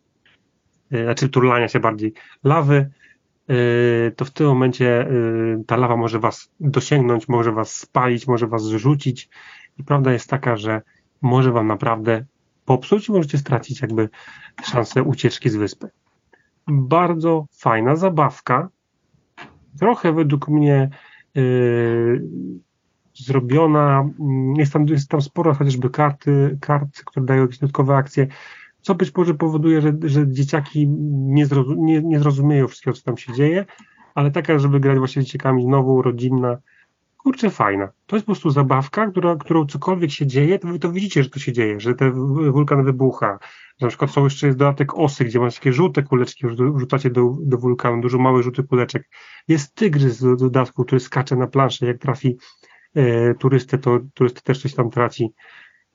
y, 0.93 1.03
znaczy 1.03 1.29
turlania 1.29 1.67
się 1.67 1.79
bardziej 1.79 2.13
lawy, 2.43 2.89
y, 3.49 4.11
to 4.15 4.25
w 4.25 4.31
tym 4.31 4.47
momencie 4.47 5.07
y, 5.11 5.63
ta 5.67 5.77
lawa 5.77 5.97
może 5.97 6.19
was 6.19 6.51
dosięgnąć, 6.59 7.27
może 7.27 7.51
was 7.51 7.75
spalić, 7.75 8.27
może 8.27 8.47
was 8.47 8.63
zrzucić 8.63 9.29
i 9.77 9.83
prawda 9.83 10.11
jest 10.13 10.29
taka, 10.29 10.57
że 10.57 10.81
może 11.21 11.51
wam 11.51 11.67
naprawdę 11.67 12.25
popsuć 12.65 13.09
i 13.09 13.11
możecie 13.11 13.37
stracić 13.37 13.81
jakby 13.81 14.09
szansę 14.63 15.03
ucieczki 15.03 15.49
z 15.49 15.55
wyspy. 15.55 15.89
Bardzo 16.67 17.45
fajna 17.51 17.95
zabawka, 17.95 18.69
trochę 19.79 20.13
według 20.13 20.47
mnie 20.47 20.89
zrobiona, 23.19 24.09
mm, 24.19 24.55
jest 24.55 24.73
tam, 24.73 24.87
jest 24.87 25.09
tam 25.09 25.21
sporo 25.21 25.53
chociażby 25.53 25.89
karty, 25.89 26.57
kart, 26.61 27.03
które 27.05 27.25
dają 27.25 27.41
jakieś 27.41 27.59
dodatkowe 27.59 27.95
akcje, 27.95 28.27
co 28.81 28.95
być 28.95 29.15
może 29.15 29.33
powoduje, 29.33 29.81
że, 29.81 29.93
że 30.03 30.31
dzieciaki 30.31 30.87
nie, 31.09 31.45
zrozum, 31.45 31.85
nie, 31.85 32.01
nie 32.01 32.19
zrozumieją 32.19 32.67
wszystkiego, 32.67 32.97
co 32.97 33.03
tam 33.03 33.17
się 33.17 33.33
dzieje, 33.33 33.65
ale 34.15 34.31
taka, 34.31 34.59
żeby 34.59 34.79
grać 34.79 34.97
właśnie 34.97 35.21
z 35.21 35.25
dzieciakami 35.25 35.63
znowu, 35.63 36.01
rodzinna, 36.01 36.57
kurczę, 37.17 37.49
fajna. 37.49 37.89
To 38.05 38.15
jest 38.15 38.25
po 38.25 38.31
prostu 38.31 38.49
zabawka, 38.49 39.11
która, 39.11 39.35
którą 39.35 39.65
cokolwiek 39.65 40.11
się 40.11 40.27
dzieje, 40.27 40.59
to 40.59 40.67
wy 40.67 40.79
to 40.79 40.91
widzicie, 40.91 41.23
że 41.23 41.29
to 41.29 41.39
się 41.39 41.51
dzieje, 41.53 41.79
że 41.79 41.95
ten 41.95 42.13
wulkan 42.51 42.83
wybucha, 42.83 43.39
że 43.79 43.85
na 43.85 43.87
przykład 43.87 44.11
są 44.11 44.23
jeszcze 44.23 44.47
jest 44.47 44.59
dodatek 44.59 44.93
osy, 44.97 45.25
gdzie 45.25 45.39
masz 45.39 45.55
takie 45.55 45.73
żółte 45.73 46.03
kuleczki, 46.03 46.47
wrzucacie 46.75 47.09
do, 47.09 47.37
do 47.41 47.57
wulkanu, 47.57 48.01
dużo 48.01 48.17
małych 48.17 48.43
żółtych 48.43 48.67
kuleczek. 48.67 49.09
Jest 49.47 49.75
tygrys 49.75 50.23
do 50.23 50.35
dodatku, 50.35 50.85
który 50.85 50.99
skacze 50.99 51.35
na 51.35 51.47
planszę, 51.47 51.85
jak 51.85 51.97
trafi 51.97 52.37
turystę, 53.39 53.77
to 53.77 53.99
turysty 54.13 54.41
też 54.41 54.61
coś 54.61 54.75
tam 54.75 54.89
traci. 54.89 55.33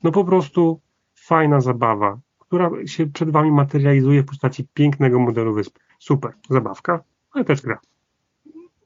No 0.02 0.12
po 0.12 0.24
prostu 0.24 0.80
fajna 1.14 1.60
zabawa. 1.60 2.18
która 2.38 2.70
się 2.86 3.06
przed 3.06 3.30
wami 3.30 3.52
materializuje 3.52 4.22
w 4.22 4.26
postaci 4.26 4.66
pięknego 4.74 5.18
modelu 5.18 5.54
wyspy. 5.54 5.80
Super, 5.98 6.32
zabawka, 6.50 7.00
ale 7.32 7.44
też 7.44 7.62
gra. 7.62 7.78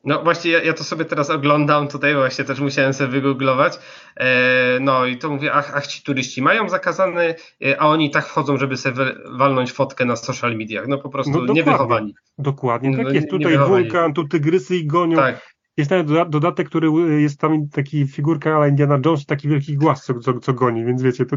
No 0.04 0.22
właśnie, 0.22 0.50
ja, 0.50 0.62
ja, 0.62 0.72
to 0.72 0.84
sobie 0.84 1.04
teraz 1.04 1.30
oglądam 1.30 1.88
tutaj, 1.88 2.14
właśnie 2.14 2.44
też 2.44 2.61
musiałem 2.61 2.92
sobie 2.92 3.11
wygooglować. 3.11 3.78
E, 4.16 4.78
no 4.80 5.06
i 5.06 5.18
to 5.18 5.30
mówię, 5.30 5.52
ach, 5.52 5.72
ach, 5.74 5.86
ci 5.86 6.02
turyści 6.02 6.42
mają 6.42 6.68
zakazane, 6.68 7.34
e, 7.64 7.80
a 7.80 7.86
oni 7.86 8.11
tak 8.11 8.26
wchodzą, 8.26 8.56
żeby 8.56 8.76
sobie 8.76 9.04
walnąć 9.38 9.72
fotkę 9.72 10.04
na 10.04 10.16
social 10.16 10.56
mediach. 10.56 10.88
No 10.88 10.98
po 10.98 11.09
prostu 11.09 11.44
no, 11.44 11.52
niewychowani. 11.52 12.14
Dokładnie, 12.38 12.96
tak 12.96 13.06
no, 13.06 13.12
jest. 13.12 13.30
Tutaj 13.30 13.59
wulkan, 13.59 14.14
tu 14.14 14.28
tygrysy 14.28 14.76
i 14.76 14.86
gonią. 14.86 15.16
Tak. 15.16 15.57
Jest 15.78 15.90
nawet 15.90 16.28
dodatek, 16.30 16.68
który 16.68 16.90
jest 17.22 17.40
tam 17.40 17.68
taki 17.68 18.06
figurka 18.06 18.56
ale 18.56 18.68
Indiana 18.68 18.98
Jones, 19.06 19.26
taki 19.26 19.48
wielki 19.48 19.76
głaz, 19.76 20.04
co, 20.04 20.14
co, 20.14 20.38
co 20.38 20.52
goni, 20.52 20.84
więc 20.84 21.02
wiecie, 21.02 21.26
to, 21.26 21.36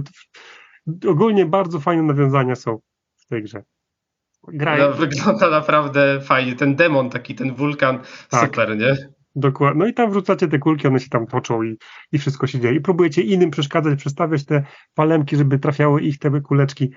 to 1.01 1.09
ogólnie 1.09 1.45
bardzo 1.45 1.79
fajne 1.79 2.03
nawiązania 2.03 2.55
są 2.55 2.79
w 3.17 3.25
tej 3.25 3.43
grze. 3.43 3.63
No, 4.53 4.93
wygląda 4.93 5.49
naprawdę 5.49 6.21
fajnie. 6.21 6.55
Ten 6.55 6.75
demon, 6.75 7.09
taki 7.09 7.35
ten 7.35 7.55
wulkan, 7.55 7.99
tak. 8.29 8.45
super, 8.45 8.77
nie? 8.77 8.97
Dokładnie. 9.35 9.79
No 9.79 9.87
i 9.87 9.93
tam 9.93 10.11
wrzucacie 10.11 10.47
te 10.47 10.59
kulki, 10.59 10.87
one 10.87 10.99
się 10.99 11.09
tam 11.09 11.27
toczą 11.27 11.63
i, 11.63 11.77
i 12.11 12.19
wszystko 12.19 12.47
się 12.47 12.59
dzieje. 12.59 12.75
I 12.75 12.81
próbujecie 12.81 13.21
innym 13.21 13.51
przeszkadzać, 13.51 13.99
przestawiać 13.99 14.45
te 14.45 14.63
palemki, 14.93 15.37
żeby 15.37 15.59
trafiały 15.59 16.01
ich 16.01 16.19
te 16.19 16.41
kuleczki. 16.41 16.91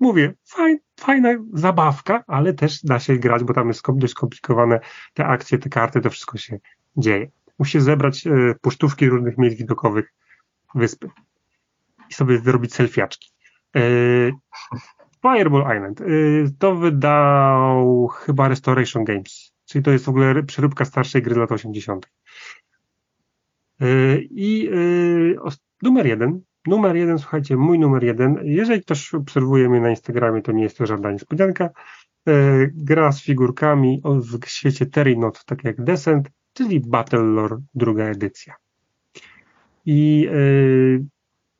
Mówię, 0.00 0.34
faj, 0.44 0.78
fajna 1.00 1.28
zabawka, 1.52 2.24
ale 2.26 2.52
też 2.54 2.82
da 2.82 2.98
się 2.98 3.16
grać, 3.16 3.44
bo 3.44 3.54
tam 3.54 3.68
jest 3.68 3.82
dość 3.94 4.12
skomplikowane 4.12 4.80
te 5.14 5.26
akcje, 5.26 5.58
te 5.58 5.68
karty, 5.68 6.00
to 6.00 6.10
wszystko 6.10 6.38
się 6.38 6.58
dzieje. 6.96 7.30
Musicie 7.58 7.80
zebrać 7.80 8.26
e, 8.26 8.30
pocztówki 8.60 9.08
różnych 9.08 9.38
miejsc 9.38 9.58
widokowych 9.58 10.14
wyspy 10.74 11.10
i 12.10 12.14
sobie 12.14 12.38
zrobić 12.38 12.74
selfiaczki. 12.74 13.32
E, 13.76 13.80
Fireball 15.22 15.76
Island. 15.76 16.00
Y, 16.00 16.50
to 16.58 16.74
wydał 16.74 18.08
chyba 18.08 18.48
Restoration 18.48 19.04
Games, 19.04 19.52
czyli 19.64 19.84
to 19.84 19.90
jest 19.90 20.04
w 20.04 20.08
ogóle 20.08 20.42
przeróbka 20.42 20.84
starszej 20.84 21.22
gry 21.22 21.34
z 21.34 21.38
lat 21.38 21.52
80. 21.52 22.10
Y, 23.82 24.28
I 24.30 24.68
y, 24.72 25.36
numer 25.82 26.06
jeden. 26.06 26.40
Numer 26.66 26.96
jeden, 26.96 27.18
słuchajcie, 27.18 27.56
mój 27.56 27.78
numer 27.78 28.04
jeden. 28.04 28.38
Jeżeli 28.42 28.80
ktoś 28.80 29.14
obserwuje 29.14 29.68
mnie 29.68 29.80
na 29.80 29.90
Instagramie, 29.90 30.42
to 30.42 30.52
nie 30.52 30.62
jest 30.62 30.78
to 30.78 30.86
żadna 30.86 31.12
niespodzianka. 31.12 31.70
Gra 32.74 33.12
z 33.12 33.22
figurkami 33.22 34.02
w 34.04 34.46
świecie 34.46 34.86
Terrinot, 34.86 35.44
tak 35.44 35.64
jak 35.64 35.84
Descent, 35.84 36.30
czyli 36.52 36.80
Battlelore 36.80 37.58
druga 37.74 38.04
edycja. 38.04 38.54
I 39.86 40.28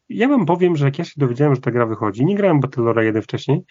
ja 0.08 0.28
wam 0.28 0.46
powiem, 0.46 0.76
że 0.76 0.84
jak 0.84 0.98
ja 0.98 1.04
się 1.04 1.14
dowiedziałem, 1.16 1.54
że 1.54 1.60
ta 1.60 1.70
gra 1.70 1.86
wychodzi, 1.86 2.24
nie 2.24 2.36
grałem 2.36 2.60
Battlelore 2.60 3.04
1 3.04 3.22
wcześniej, 3.22 3.64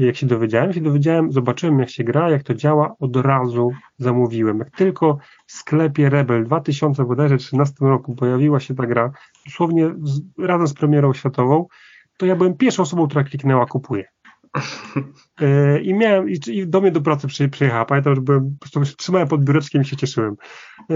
jak 0.00 0.16
się 0.16 0.26
dowiedziałem, 0.26 0.72
się 0.72 0.80
dowiedziałem, 0.80 1.32
zobaczyłem 1.32 1.78
jak 1.78 1.90
się 1.90 2.04
gra, 2.04 2.30
jak 2.30 2.42
to 2.42 2.54
działa, 2.54 2.94
od 2.98 3.16
razu 3.16 3.70
zamówiłem. 3.98 4.58
Jak 4.58 4.70
tylko 4.70 5.18
w 5.46 5.52
sklepie 5.52 6.10
Rebel 6.10 6.44
w 6.44 6.46
2013 6.46 7.74
roku 7.80 8.14
pojawiła 8.14 8.60
się 8.60 8.74
ta 8.74 8.86
gra, 8.86 9.12
dosłownie 9.46 9.94
z, 10.02 10.20
razem 10.38 10.66
z 10.66 10.74
premierą 10.74 11.12
światową, 11.12 11.66
to 12.16 12.26
ja 12.26 12.36
byłem 12.36 12.56
pierwszą 12.56 12.82
osobą, 12.82 13.06
która 13.06 13.24
kliknęła 13.24 13.66
kupuję. 13.66 14.04
E, 15.40 15.80
I 15.80 15.94
miałem, 15.94 16.30
i, 16.30 16.38
i, 16.48 16.66
do 16.66 16.80
mnie 16.80 16.90
do 16.90 17.00
pracy 17.00 17.26
przy, 17.26 17.48
przyjechała. 17.48 17.84
Pamiętam, 17.84 18.14
że 18.14 18.20
byłem, 18.20 18.56
po 18.60 18.70
prostu 18.70 18.96
trzymałem 18.96 19.28
pod 19.28 19.44
biureczkiem 19.44 19.82
i 19.82 19.84
się 19.84 19.96
cieszyłem. 19.96 20.36
E, 20.90 20.94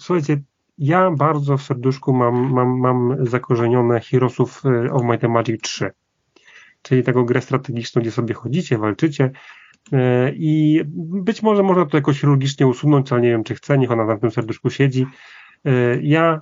słuchajcie, 0.00 0.42
ja 0.78 1.10
bardzo 1.10 1.56
w 1.56 1.62
serduszku 1.62 2.12
mam, 2.12 2.52
mam, 2.52 2.78
mam 2.78 3.26
zakorzenione 3.26 4.00
Heroesów 4.00 4.62
y, 4.64 4.92
of 4.92 5.02
Might 5.02 5.24
and 5.24 5.34
Magic 5.34 5.62
3, 5.62 5.90
czyli 6.82 7.02
taką 7.02 7.24
grę 7.24 7.40
strategiczną, 7.40 8.02
gdzie 8.02 8.10
sobie 8.10 8.34
chodzicie, 8.34 8.78
walczycie 8.78 9.30
y, 9.92 9.96
i 10.34 10.82
być 10.96 11.42
może 11.42 11.62
można 11.62 11.86
to 11.86 11.96
jakoś 11.96 12.20
chirurgicznie 12.20 12.66
usunąć, 12.66 13.12
ale 13.12 13.22
nie 13.22 13.28
wiem, 13.28 13.44
czy 13.44 13.54
chcę, 13.54 13.78
niech 13.78 13.90
ona 13.90 14.04
na 14.04 14.16
tym 14.16 14.30
serduszku 14.30 14.70
siedzi. 14.70 15.06
Y, 15.66 16.00
ja 16.02 16.40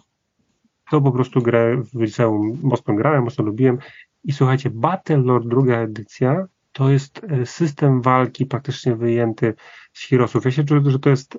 to 0.91 1.01
po 1.01 1.13
prostu 1.13 1.43
grę 1.43 1.83
w 1.95 2.01
liceum 2.01 2.59
mocno 2.63 2.95
grałem, 2.95 3.25
mocno 3.25 3.45
lubiłem 3.45 3.79
i 4.25 4.33
słuchajcie, 4.33 4.71
Battlelord 4.71 5.47
druga 5.47 5.79
edycja 5.79 6.47
to 6.73 6.91
jest 6.91 7.27
system 7.45 8.03
walki 8.03 8.47
praktycznie 8.47 8.97
wyjęty 8.97 9.55
z 9.93 10.09
Heroesów. 10.09 10.45
Ja 10.45 10.51
się 10.51 10.65
czuję, 10.65 10.83
że 10.87 10.99
to 10.99 11.11
jest 11.11 11.39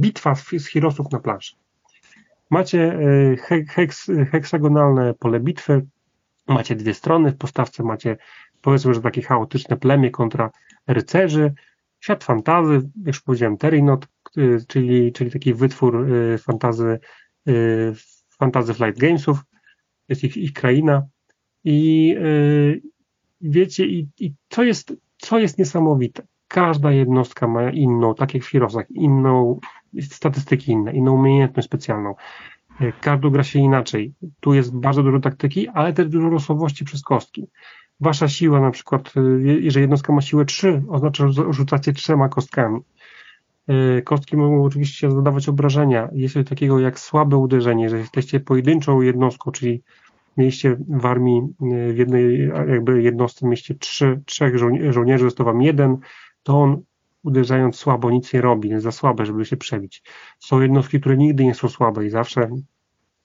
bitwa 0.00 0.34
z 0.34 0.66
Heroesów 0.66 1.12
na 1.12 1.20
planszy. 1.20 1.56
Macie 2.50 2.98
e, 3.50 3.64
heks, 3.66 4.10
heksagonalne 4.30 5.14
pole 5.14 5.40
bitwy, 5.40 5.86
macie 6.48 6.76
dwie 6.76 6.94
strony, 6.94 7.30
w 7.30 7.36
postawce 7.36 7.82
macie 7.82 8.16
powiedzmy, 8.60 8.94
że 8.94 9.00
takie 9.00 9.22
chaotyczne 9.22 9.76
plemię 9.76 10.10
kontra 10.10 10.50
rycerzy, 10.86 11.54
świat 12.00 12.24
fantazy, 12.24 12.74
jak 12.74 13.06
już 13.06 13.20
powiedziałem, 13.20 13.56
Terinot, 13.56 14.08
czyli, 14.68 15.12
czyli 15.12 15.30
taki 15.30 15.54
wytwór 15.54 16.06
e, 16.12 16.38
fantazy, 16.38 16.98
e, 17.48 17.52
fantazy 18.38 18.74
Flight 18.74 18.98
Gamesów, 19.00 19.38
jest 20.08 20.24
ich, 20.24 20.36
ich 20.36 20.52
kraina. 20.52 21.06
I 21.64 22.16
wiecie, 23.40 23.86
i, 23.86 24.08
i 24.20 24.34
co, 24.48 24.62
jest, 24.62 24.92
co 25.18 25.38
jest 25.38 25.58
niesamowite, 25.58 26.22
każda 26.48 26.92
jednostka 26.92 27.48
ma 27.48 27.70
inną, 27.70 28.14
tak 28.14 28.34
jak 28.34 28.42
w 28.42 28.50
Heroesach, 28.50 28.90
inną 28.90 29.60
statystyki 30.00 30.72
inne, 30.72 30.92
inną 30.92 31.14
umiejętność 31.14 31.68
specjalną. 31.68 32.14
E, 32.82 32.92
każdy 33.00 33.30
gra 33.30 33.42
się 33.42 33.58
inaczej. 33.58 34.12
Tu 34.40 34.54
jest 34.54 34.76
bardzo 34.76 35.02
dużo 35.02 35.20
taktyki, 35.20 35.68
ale 35.68 35.92
też 35.92 36.08
dużo 36.08 36.28
losowości 36.28 36.84
przez 36.84 37.02
kostki. 37.02 37.46
Wasza 38.00 38.28
siła, 38.28 38.60
na 38.60 38.70
przykład, 38.70 39.12
e, 39.16 39.20
jeżeli 39.42 39.82
jednostka 39.82 40.12
ma 40.12 40.20
siłę 40.20 40.44
3, 40.44 40.82
oznacza, 40.88 41.28
że 41.28 41.52
rzucacie 41.52 41.92
trzema 41.92 42.28
kostkami. 42.28 42.80
E, 43.68 44.02
kostki 44.02 44.36
mogą 44.36 44.64
oczywiście 44.64 45.10
zadawać 45.10 45.48
obrażenia. 45.48 46.08
Jest 46.12 46.34
coś 46.34 46.46
takiego 46.46 46.80
jak 46.80 46.98
słabe 46.98 47.36
uderzenie, 47.36 47.90
że 47.90 47.98
jesteście 47.98 48.40
pojedynczą 48.40 49.00
jednostką, 49.00 49.50
czyli 49.50 49.82
mieliście 50.36 50.76
w 50.88 51.06
armii 51.06 51.42
w 51.94 51.98
jednej 51.98 52.48
jakby 52.68 53.02
jednostce 53.02 53.46
mieliście 53.46 53.74
trzy, 53.74 54.20
trzech 54.26 54.58
żołnierzy, 54.90 55.24
został 55.24 55.46
wam 55.46 55.62
jeden, 55.62 55.96
to 56.42 56.60
on 56.62 56.82
uderzając 57.22 57.76
słabo 57.76 58.10
nic 58.10 58.32
nie 58.32 58.40
robi, 58.40 58.68
jest 58.68 58.84
za 58.84 58.92
słabe, 58.92 59.26
żeby 59.26 59.44
się 59.44 59.56
przebić. 59.56 60.02
Są 60.38 60.60
jednostki, 60.60 61.00
które 61.00 61.16
nigdy 61.16 61.44
nie 61.44 61.54
są 61.54 61.68
słabe 61.68 62.06
i 62.06 62.10
zawsze 62.10 62.48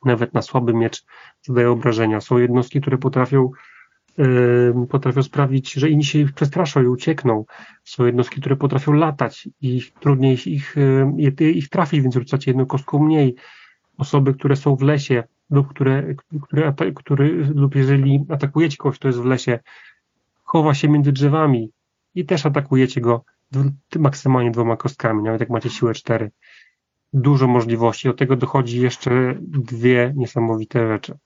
nawet 0.08 0.34
na 0.34 0.42
słaby 0.42 0.74
miecz 0.74 1.06
zadają 1.42 1.72
obrażenia. 1.72 2.22
Są 2.22 2.38
jednostki, 2.38 2.82
które 2.82 2.98
potrafią 2.98 3.52
potrafią 4.90 5.24
sprawić, 5.24 5.74
że 5.74 5.90
inni 5.90 6.04
się 6.04 6.20
ich 6.20 6.34
przestraszą 6.34 6.84
i 6.84 6.88
uciekną. 6.88 7.46
Są 7.84 8.06
jednostki, 8.06 8.42
które 8.42 8.56
potrafią 8.56 8.94
latać 8.94 9.50
i 9.62 9.82
trudniej 10.00 10.34
ich, 10.46 10.76
yy, 11.40 11.52
ich 11.52 11.70
trafić, 11.70 12.02
więc 12.02 12.16
rzucacie 12.16 12.52
jedną 12.52 12.66
kostką 12.66 13.00
mniej. 13.00 13.36
Osoby, 13.98 14.34
które 14.34 14.56
są 14.56 14.76
w 14.76 14.82
lesie 14.82 15.24
lub 15.50 15.68
które, 15.68 16.16
które, 16.96 17.28
lub 17.56 17.76
jeżeli 17.76 18.26
atakujecie 18.30 18.78
kogoś, 18.78 19.00
kto 19.00 19.08
jest 19.08 19.20
w 19.20 19.26
lesie, 19.26 19.60
chowa 20.44 20.74
się 20.74 20.90
między 20.90 21.12
drzewami 21.12 21.72
i 22.16 22.26
też 22.26 22.46
atakujecie 22.46 23.02
go 23.02 23.24
maksymalnie 24.00 24.52
dwoma 24.52 24.78
kostkami, 24.78 25.24
nawet 25.24 25.40
jak 25.40 25.50
macie 25.50 25.70
siłę 25.70 25.94
4. 25.94 26.32
Dużo 27.14 27.48
możliwości. 27.48 28.08
Do 28.08 28.14
tego 28.14 28.36
dochodzi 28.36 28.82
jeszcze 28.82 29.36
dwie 29.42 30.14
niesamowite 30.16 30.88
rzeczy. 30.88 31.18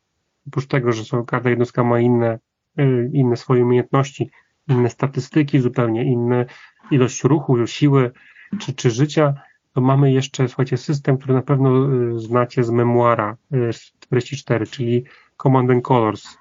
Oprócz 0.47 0.67
tego, 0.67 0.91
że 0.91 1.05
są, 1.05 1.25
każda 1.25 1.49
jednostka 1.49 1.83
ma 1.83 1.99
inne, 1.99 2.39
y, 2.79 3.09
inne 3.13 3.37
swoje 3.37 3.63
umiejętności, 3.63 4.29
inne 4.67 4.89
statystyki, 4.89 5.59
zupełnie 5.59 6.03
inne 6.03 6.45
ilość 6.91 7.23
ruchu, 7.23 7.67
siły 7.67 8.11
czy, 8.59 8.73
czy 8.73 8.91
życia, 8.91 9.33
to 9.73 9.81
mamy 9.81 10.11
jeszcze, 10.11 10.47
słuchajcie, 10.47 10.77
system, 10.77 11.17
który 11.17 11.33
na 11.33 11.41
pewno 11.41 11.93
y, 11.93 12.19
znacie 12.19 12.63
z 12.63 12.69
memuara 12.69 13.37
y, 13.69 13.73
z 13.73 13.91
44, 13.99 14.67
czyli 14.67 15.03
Command 15.37 15.71
and 15.71 15.83
Colors. 15.83 16.37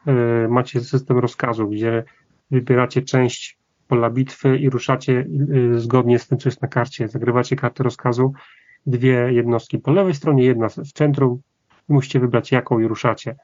Macie 0.49 0.81
system 0.81 1.19
rozkazu, 1.19 1.69
gdzie 1.69 2.05
wybieracie 2.51 3.03
część 3.03 3.59
pola 3.89 4.11
bitwy 4.11 4.59
i 4.59 4.71
ruszacie 4.71 5.27
y, 5.75 5.81
zgodnie 5.81 6.19
z 6.19 6.29
tym, 6.29 6.39
co 6.39 6.49
jest 6.49 6.63
na 6.63 6.69
karcie. 6.69 7.09
Zagrywacie 7.09 7.57
kartę 7.57 7.85
rozkazu, 7.85 8.33
dwie 8.87 9.33
jednostki 9.33 9.79
po 9.79 9.93
lewej 9.93 10.15
stronie, 10.15 10.45
jedna 10.45 10.69
w 10.69 10.93
centrum 10.93 11.41
musicie 11.89 12.21
wybrać 12.21 12.53
jaką 12.53 12.79
i 12.79 12.87
ruszacie. 12.87 13.37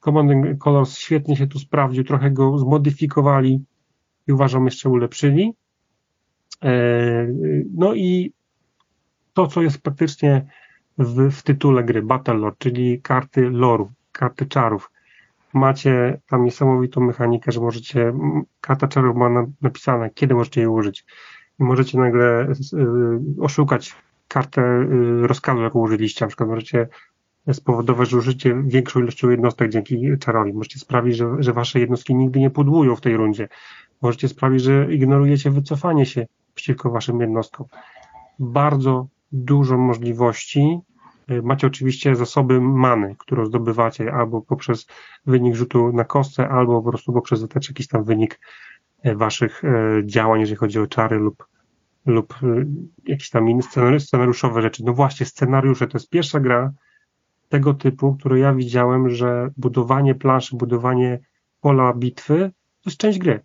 Command 0.00 0.58
Colors 0.58 0.98
świetnie 0.98 1.36
się 1.36 1.46
tu 1.46 1.58
sprawdził, 1.58 2.04
trochę 2.04 2.30
go 2.30 2.58
zmodyfikowali 2.58 3.64
i 4.26 4.32
uważam 4.32 4.64
jeszcze 4.64 4.88
ulepszyli. 4.88 5.52
E, 6.62 6.72
no 7.74 7.94
i 7.94 8.32
to, 9.32 9.46
co 9.46 9.62
jest 9.62 9.82
praktycznie 9.82 10.46
w, 10.98 11.30
w 11.30 11.42
tytule 11.42 11.84
gry, 11.84 12.02
Battle 12.02 12.34
Lore, 12.34 12.56
czyli 12.58 13.00
karty 13.02 13.50
loru, 13.50 13.92
karty 14.12 14.46
czarów 14.46 14.90
macie 15.52 16.20
tam 16.26 16.44
niesamowitą 16.44 17.00
mechanikę, 17.00 17.52
że 17.52 17.60
możecie, 17.60 18.12
karta 18.60 18.88
czarów 18.88 19.16
ma 19.16 19.46
napisane, 19.60 20.10
kiedy 20.10 20.34
możecie 20.34 20.60
jej 20.60 20.68
użyć. 20.68 21.04
I 21.60 21.62
możecie 21.62 21.98
nagle 21.98 22.48
y, 22.48 23.42
oszukać 23.42 23.94
kartę 24.30 24.62
y, 24.62 25.26
rozkazu, 25.26 25.62
jaką 25.62 25.78
użyliście. 25.78 26.24
Na 26.24 26.28
przykład 26.28 26.48
możecie 26.48 26.88
spowodować, 27.52 28.10
że 28.10 28.16
użycie 28.16 28.62
większą 28.66 29.00
ilością 29.00 29.30
jednostek 29.30 29.70
dzięki 29.70 30.18
czarowi. 30.20 30.52
Możecie 30.52 30.78
sprawić, 30.78 31.16
że, 31.16 31.26
że 31.38 31.52
wasze 31.52 31.80
jednostki 31.80 32.14
nigdy 32.14 32.40
nie 32.40 32.50
podłują 32.50 32.96
w 32.96 33.00
tej 33.00 33.16
rundzie. 33.16 33.48
Możecie 34.02 34.28
sprawić, 34.28 34.62
że 34.62 34.94
ignorujecie 34.94 35.50
wycofanie 35.50 36.06
się 36.06 36.26
przeciwko 36.54 36.90
waszym 36.90 37.20
jednostkom. 37.20 37.66
Bardzo 38.38 39.06
dużo 39.32 39.78
możliwości. 39.78 40.78
Y, 41.30 41.42
macie 41.42 41.66
oczywiście 41.66 42.16
zasoby 42.16 42.60
many, 42.60 43.16
które 43.18 43.46
zdobywacie 43.46 44.12
albo 44.12 44.40
poprzez 44.40 44.86
wynik 45.26 45.54
rzutu 45.54 45.92
na 45.92 46.04
kostce, 46.04 46.48
albo 46.48 46.82
po 46.82 46.90
prostu 46.90 47.12
poprzez 47.12 47.46
jakiś 47.68 47.88
tam 47.88 48.04
wynik 48.04 48.40
y, 49.06 49.14
waszych 49.14 49.62
działań, 50.04 50.40
jeżeli 50.40 50.56
chodzi 50.56 50.78
o 50.78 50.86
czary 50.86 51.18
lub, 51.18 51.46
lub 52.06 52.34
jakieś 53.06 53.30
tam 53.30 53.48
inne 53.48 53.62
scenariuszowe 54.00 54.62
rzeczy. 54.62 54.84
No 54.84 54.92
właśnie, 54.92 55.26
scenariusze 55.26 55.86
to 55.86 55.98
jest 55.98 56.10
pierwsza 56.10 56.40
gra 56.40 56.72
tego 57.48 57.74
typu, 57.74 58.14
które 58.14 58.38
ja 58.38 58.54
widziałem, 58.54 59.08
że 59.08 59.50
budowanie 59.56 60.14
planszy, 60.14 60.56
budowanie 60.56 61.18
pola 61.60 61.94
bitwy 61.94 62.50
to 62.82 62.90
jest 62.90 62.98
część 62.98 63.18
gry. 63.18 63.40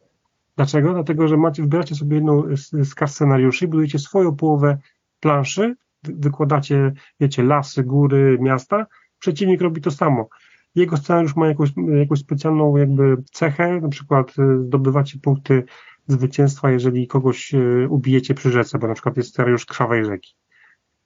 Dlaczego? 0.56 0.94
Dlatego, 0.94 1.28
że 1.28 1.38
macie, 1.38 1.62
wybieracie 1.62 1.96
sobie 1.96 2.16
jedną 2.16 2.56
z, 2.58 2.90
z 2.90 2.96
kas 2.96 3.12
scenariuszy 3.12 3.68
budujecie 3.68 4.00
swoją 4.00 4.36
połowę 4.36 4.78
planszy, 5.20 5.76
wykładacie, 6.04 6.94
wiecie, 7.20 7.44
lasy, 7.44 7.84
góry, 7.84 8.38
miasta, 8.42 8.86
przeciwnik 9.20 9.62
robi 9.62 9.82
to 9.82 9.92
samo. 9.92 10.30
Jego 10.76 10.98
scenariusz 10.98 11.36
ma 11.36 11.48
jakąś, 11.48 11.70
jakąś 12.00 12.20
specjalną 12.20 12.78
jakby 12.78 13.18
cechę, 13.32 13.82
na 13.82 13.90
przykład 13.90 14.40
y, 14.40 14.64
zdobywacie 14.64 15.20
punkty 15.20 15.64
zwycięstwa, 16.08 16.72
jeżeli 16.72 17.08
kogoś 17.08 17.54
y, 17.54 17.88
ubijecie 17.90 18.34
przy 18.34 18.52
rzece, 18.52 18.80
bo 18.80 18.88
na 18.88 18.94
przykład 18.94 19.18
jest 19.18 19.30
scenariusz 19.30 19.66
krwawej 19.66 20.06
rzeki. 20.06 20.36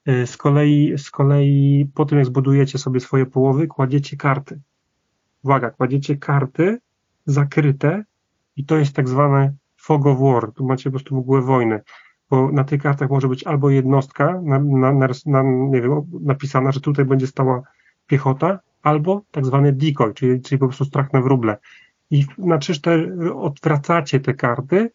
Y, 0.09 0.27
z 0.27 0.37
kolei, 0.37 0.97
z 0.97 1.11
kolei 1.11 1.89
po 1.95 2.05
tym, 2.05 2.17
jak 2.17 2.27
zbudujecie 2.27 2.77
sobie 2.77 2.99
swoje 2.99 3.25
połowy, 3.25 3.67
kładziecie 3.67 4.17
karty. 4.17 4.59
Uwaga, 5.43 5.69
kładziecie 5.69 6.17
karty 6.17 6.79
zakryte 7.25 8.03
i 8.55 8.65
to 8.65 8.77
jest 8.77 8.95
tak 8.95 9.09
zwane 9.09 9.53
fog 9.77 10.05
of 10.05 10.19
war. 10.19 10.51
Tu 10.51 10.65
macie 10.65 10.83
po 10.83 10.91
prostu 10.91 11.15
mgłę 11.15 11.41
wojny 11.41 11.81
bo 12.29 12.51
na 12.51 12.63
tych 12.63 12.81
kartach 12.81 13.09
może 13.09 13.27
być 13.27 13.43
albo 13.43 13.69
jednostka 13.69 14.41
na, 14.43 14.59
na, 14.59 14.93
na, 15.25 15.43
nie 15.43 15.81
wiem, 15.81 16.01
napisana, 16.21 16.71
że 16.71 16.79
tutaj 16.81 17.05
będzie 17.05 17.27
stała 17.27 17.61
piechota, 18.07 18.59
albo 18.81 19.21
tak 19.31 19.45
zwany 19.45 19.73
decoy, 19.73 20.13
czyli, 20.13 20.41
czyli 20.41 20.59
po 20.59 20.67
prostu 20.67 20.85
strach 20.85 21.13
na 21.13 21.21
wróble. 21.21 21.57
I 22.11 22.25
na 22.37 22.57
3-4 22.57 23.31
odwracacie 23.41 24.19
te 24.19 24.33
karty 24.33 24.91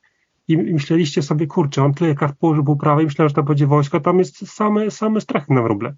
i 0.48 0.56
myśleliście 0.56 1.22
sobie, 1.22 1.46
kurczę, 1.46 1.84
on 1.84 1.94
tyle 1.94 2.14
kart 2.14 2.38
położył 2.38 2.64
po 2.64 2.76
prawej, 2.76 3.04
myślałem, 3.04 3.28
że 3.28 3.34
to 3.34 3.42
będzie 3.42 3.66
wojsko, 3.66 4.00
tam 4.00 4.18
jest 4.18 4.48
same, 4.48 4.90
same 4.90 5.20
strachy 5.20 5.54
na 5.54 5.62
wróble. 5.62 5.94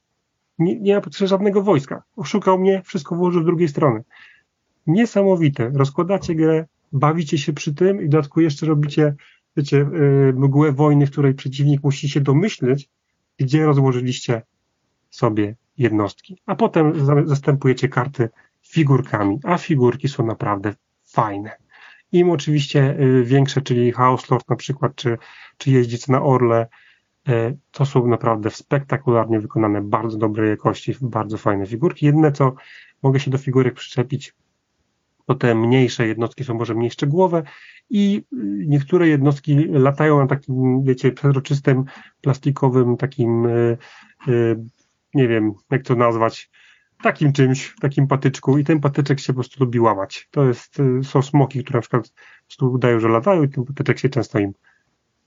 Nie, 0.59 0.81
nie 0.81 0.95
ma 0.95 1.01
potrzeby 1.01 1.29
żadnego 1.29 1.63
wojska. 1.63 2.03
Oszukał 2.17 2.59
mnie, 2.59 2.83
wszystko 2.85 3.17
włożył 3.17 3.43
z 3.43 3.47
drugiej 3.47 3.69
strony. 3.69 4.03
Niesamowite. 4.87 5.71
Rozkładacie 5.75 6.35
grę, 6.35 6.67
bawicie 6.93 7.39
się 7.39 7.53
przy 7.53 7.75
tym 7.75 8.03
i 8.03 8.07
w 8.07 8.09
dodatku 8.09 8.41
jeszcze 8.41 8.67
robicie 8.67 9.15
wiecie, 9.57 9.77
y, 9.77 10.33
mgłę 10.37 10.73
wojny, 10.73 11.07
w 11.07 11.11
której 11.11 11.35
przeciwnik 11.35 11.83
musi 11.83 12.09
się 12.09 12.21
domyśleć, 12.21 12.89
gdzie 13.39 13.67
rozłożyliście 13.67 14.43
sobie 15.11 15.57
jednostki. 15.79 16.39
A 16.47 16.55
potem 16.55 16.93
zastępujecie 17.27 17.89
karty 17.89 18.29
figurkami, 18.63 19.39
a 19.45 19.59
figurki 19.59 20.09
są 20.09 20.27
naprawdę 20.27 20.75
fajne. 21.17 21.51
Im 22.13 22.31
oczywiście 22.31 23.01
y, 23.01 23.25
większe, 23.25 23.63
czyli 23.63 23.93
House 23.93 24.31
Lord 24.31 24.49
na 24.49 24.57
przykład, 24.57 24.95
czy, 24.95 25.19
czy 25.59 25.71
jeździec 25.71 26.09
na 26.09 26.23
Orle, 26.23 26.67
y, 27.29 27.57
to 27.71 27.87
są 27.87 28.07
naprawdę 28.07 28.51
spektakularnie 28.51 29.41
wykonane, 29.41 29.83
bardzo 29.83 30.19
dobrej 30.19 30.51
jakości, 30.51 30.95
bardzo 31.01 31.39
fajne 31.39 31.67
figurki. 31.67 32.07
Jedne, 32.07 32.33
co 32.33 32.55
mogę 33.03 33.21
się 33.21 33.31
do 33.31 33.39
figurek 33.39 33.75
przyczepić, 33.75 34.35
to 35.27 35.35
te 35.35 35.55
mniejsze 35.55 36.07
jednostki 36.07 36.45
są 36.45 36.55
może 36.55 36.75
mniej 36.75 36.91
szczegółowe 36.91 37.43
i 37.91 38.23
niektóre 38.67 39.09
jednostki 39.09 39.55
latają 39.69 40.19
na 40.19 40.27
takim, 40.27 40.85
wiecie, 40.85 41.13
przezroczystym, 41.13 41.85
plastikowym, 42.21 42.97
takim, 42.97 43.47
nie 45.15 45.29
wiem, 45.29 45.53
jak 45.71 45.83
to 45.83 45.95
nazwać, 45.95 46.51
takim 47.03 47.33
czymś, 47.33 47.75
takim 47.81 48.07
patyczku 48.07 48.59
i 48.59 48.65
ten 48.65 48.81
patyczek 48.81 49.21
się 49.21 49.33
po 49.33 49.35
prostu 49.35 49.65
lubi 49.65 49.81
łamać. 49.81 50.29
To 50.31 50.45
jest, 50.45 50.81
e, 50.81 51.05
są 51.05 51.23
smoki, 51.23 51.65
które 51.65 51.77
na 51.77 51.81
przykład 51.81 52.09
po 52.09 52.47
prostu 52.47 52.73
udają, 52.73 53.01
że 53.01 53.09
latają 53.09 53.43
i 53.43 53.49
ten 53.49 53.65
patyczek 53.65 53.99
się 53.99 54.09
często 54.09 54.39
im 54.39 54.53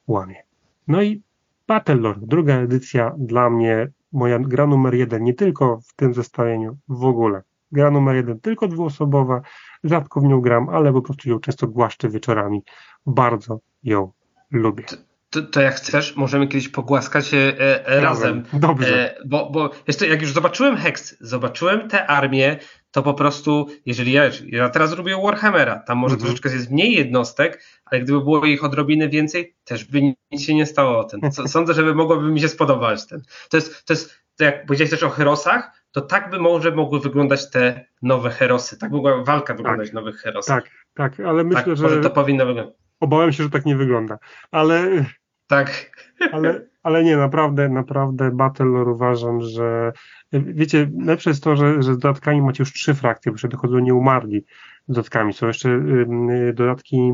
łamie. 0.07 0.43
No 0.87 1.01
i 1.01 1.23
Battlelore, 1.67 2.19
druga 2.21 2.55
edycja 2.55 3.15
dla 3.17 3.49
mnie, 3.49 3.87
moja 4.11 4.39
gra 4.39 4.67
numer 4.67 4.95
jeden, 4.95 5.23
nie 5.23 5.33
tylko 5.33 5.79
w 5.81 5.93
tym 5.95 6.13
zestawieniu, 6.13 6.77
w 6.87 7.03
ogóle. 7.03 7.41
Gra 7.71 7.91
numer 7.91 8.15
jeden, 8.15 8.39
tylko 8.39 8.67
dwuosobowa, 8.67 9.41
rzadko 9.83 10.21
w 10.21 10.23
nią 10.23 10.41
gram, 10.41 10.69
ale 10.69 10.93
po 10.93 11.01
prostu 11.01 11.29
ją 11.29 11.39
często 11.39 11.67
głaszczę 11.67 12.09
wieczorami. 12.09 12.63
Bardzo 13.05 13.59
ją 13.83 14.11
lubię. 14.51 14.83
To, 15.29 15.41
to, 15.41 15.61
jak 15.61 15.75
chcesz, 15.75 16.15
możemy 16.15 16.47
kiedyś 16.47 16.69
pogłaskać 16.69 17.33
e, 17.33 17.59
e, 17.87 18.01
razem. 18.01 18.43
Dobrze. 18.53 19.17
E, 19.17 19.23
bo, 19.25 19.49
bo 19.49 19.71
jeszcze 19.87 20.07
jak 20.07 20.21
już 20.21 20.31
zobaczyłem 20.31 20.77
Hex, 20.77 21.17
zobaczyłem 21.19 21.89
tę 21.89 22.07
armię, 22.07 22.59
to 22.91 23.03
po 23.03 23.13
prostu, 23.13 23.67
jeżeli 23.85 24.11
ja, 24.11 24.23
ja 24.47 24.69
teraz 24.69 24.93
robię 24.93 25.17
Warhammera, 25.23 25.79
tam 25.79 25.97
może 25.97 26.13
mhm. 26.13 26.25
troszeczkę 26.25 26.49
jest 26.57 26.71
mniej 26.71 26.93
jednostek, 26.93 27.63
ale 27.85 28.01
gdyby 28.01 28.19
było 28.19 28.45
ich 28.45 28.63
odrobinę 28.63 29.09
więcej, 29.09 29.55
też 29.63 29.85
by 29.85 30.01
nic 30.31 30.41
się 30.41 30.55
nie 30.55 30.65
stało 30.65 30.99
o 30.99 31.03
tym. 31.03 31.21
Sądzę, 31.47 31.73
że 31.73 31.95
mogłoby 31.95 32.31
mi 32.31 32.39
się 32.39 32.47
spodobać 32.47 33.07
ten. 33.07 33.21
To 33.49 33.57
jest, 33.57 33.85
to 33.85 33.93
jest, 33.93 34.19
to 34.35 34.43
jak 34.43 34.65
powiedziałeś 34.65 34.91
też 34.91 35.03
o 35.03 35.09
herosach, 35.09 35.71
to 35.91 36.01
tak 36.01 36.29
by 36.29 36.39
może 36.39 36.71
mogły 36.71 36.99
wyglądać 36.99 37.49
te 37.49 37.85
nowe 38.01 38.29
herosy. 38.29 38.77
Tak 38.77 38.91
mogła 38.91 39.23
walka 39.23 39.53
wyglądać 39.53 39.87
tak, 39.87 39.93
nowych 39.93 40.17
herosów. 40.17 40.47
Tak, 40.47 40.69
tak, 40.93 41.19
ale 41.19 41.43
myślę, 41.43 41.63
tak, 41.63 41.77
że. 41.77 42.01
to 42.01 42.09
powinno 42.09 42.45
wyglądać. 42.45 42.75
Obawiam 42.99 43.31
się, 43.31 43.43
że 43.43 43.49
tak 43.49 43.65
nie 43.65 43.75
wygląda. 43.75 44.17
Ale. 44.51 45.05
Tak. 45.49 45.91
Ale, 46.31 46.61
ale 46.83 47.03
nie, 47.03 47.17
naprawdę, 47.17 47.69
naprawdę 47.69 48.31
Battlelore 48.31 48.91
uważam, 48.91 49.41
że 49.41 49.93
wiecie, 50.31 50.89
lepsze 50.99 51.29
jest 51.29 51.43
to, 51.43 51.55
że, 51.55 51.81
że 51.81 51.93
z 51.93 51.97
dodatkami 51.97 52.41
macie 52.41 52.61
już 52.61 52.73
trzy 52.73 52.93
frakcje, 52.93 53.31
bo 53.31 53.33
jeszcze 53.33 53.47
dochodzą 53.47 53.79
nieumarli 53.79 54.45
z 54.87 54.93
dodatkami. 54.93 55.33
Są 55.33 55.47
jeszcze 55.47 55.69
y, 55.69 56.53
dodatki 56.53 57.13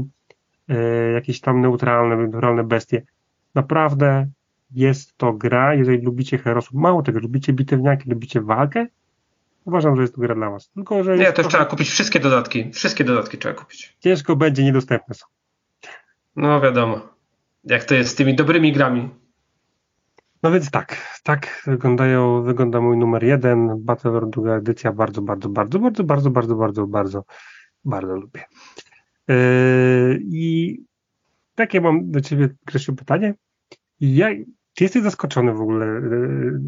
y, 0.69 0.75
jakieś 1.13 1.41
tam 1.41 1.61
neutralne, 1.61 2.17
neutralne 2.17 2.63
bestie. 2.63 3.01
Naprawdę 3.55 4.27
jest 4.71 5.17
to 5.17 5.33
gra, 5.33 5.73
jeżeli 5.73 6.05
lubicie 6.05 6.37
herosów, 6.37 6.73
mało 6.73 7.01
tego, 7.01 7.19
lubicie 7.19 7.53
bitewniaki, 7.53 8.09
lubicie 8.09 8.41
walkę, 8.41 8.87
uważam, 9.65 9.95
że 9.95 10.01
jest 10.01 10.15
to 10.15 10.21
gra 10.21 10.35
dla 10.35 10.49
was. 10.49 10.69
Tylko, 10.69 11.03
że 11.03 11.17
Nie, 11.17 11.25
też 11.25 11.33
trochę... 11.33 11.49
trzeba 11.49 11.65
kupić 11.65 11.89
wszystkie 11.89 12.19
dodatki. 12.19 12.71
Wszystkie 12.71 13.03
dodatki 13.03 13.37
trzeba 13.37 13.55
kupić. 13.55 13.97
Ciężko 13.99 14.35
będzie, 14.35 14.63
niedostępne 14.63 15.15
są. 15.15 15.25
No 16.35 16.61
wiadomo. 16.61 17.14
Jak 17.65 17.83
to 17.83 17.95
jest 17.95 18.11
z 18.11 18.15
tymi 18.15 18.35
dobrymi 18.35 18.71
grami. 18.71 19.09
No 20.43 20.51
więc 20.51 20.71
tak, 20.71 21.19
tak 21.23 21.63
wyglądają, 21.67 22.41
wygląda 22.43 22.81
mój 22.81 22.97
numer 22.97 23.23
jeden, 23.23 23.83
Battlelord 23.83 24.29
druga 24.29 24.55
edycja, 24.55 24.91
bardzo, 24.91 25.21
bardzo, 25.21 25.49
bardzo, 25.49 25.79
bardzo, 25.79 26.03
bardzo, 26.03 26.29
bardzo, 26.29 26.55
bardzo, 26.55 26.87
bardzo, 26.87 27.23
bardzo 27.85 28.15
lubię. 28.15 28.43
Yy, 29.27 30.19
I 30.21 30.77
takie 31.55 31.81
mam 31.81 32.11
do 32.11 32.21
Ciebie, 32.21 32.49
Grzesiu, 32.65 32.95
pytanie. 32.95 33.33
Ja, 33.99 34.29
czy 34.73 34.83
jesteś 34.83 35.03
zaskoczony 35.03 35.53
w 35.53 35.61
ogóle 35.61 35.85
yy, 35.85 36.59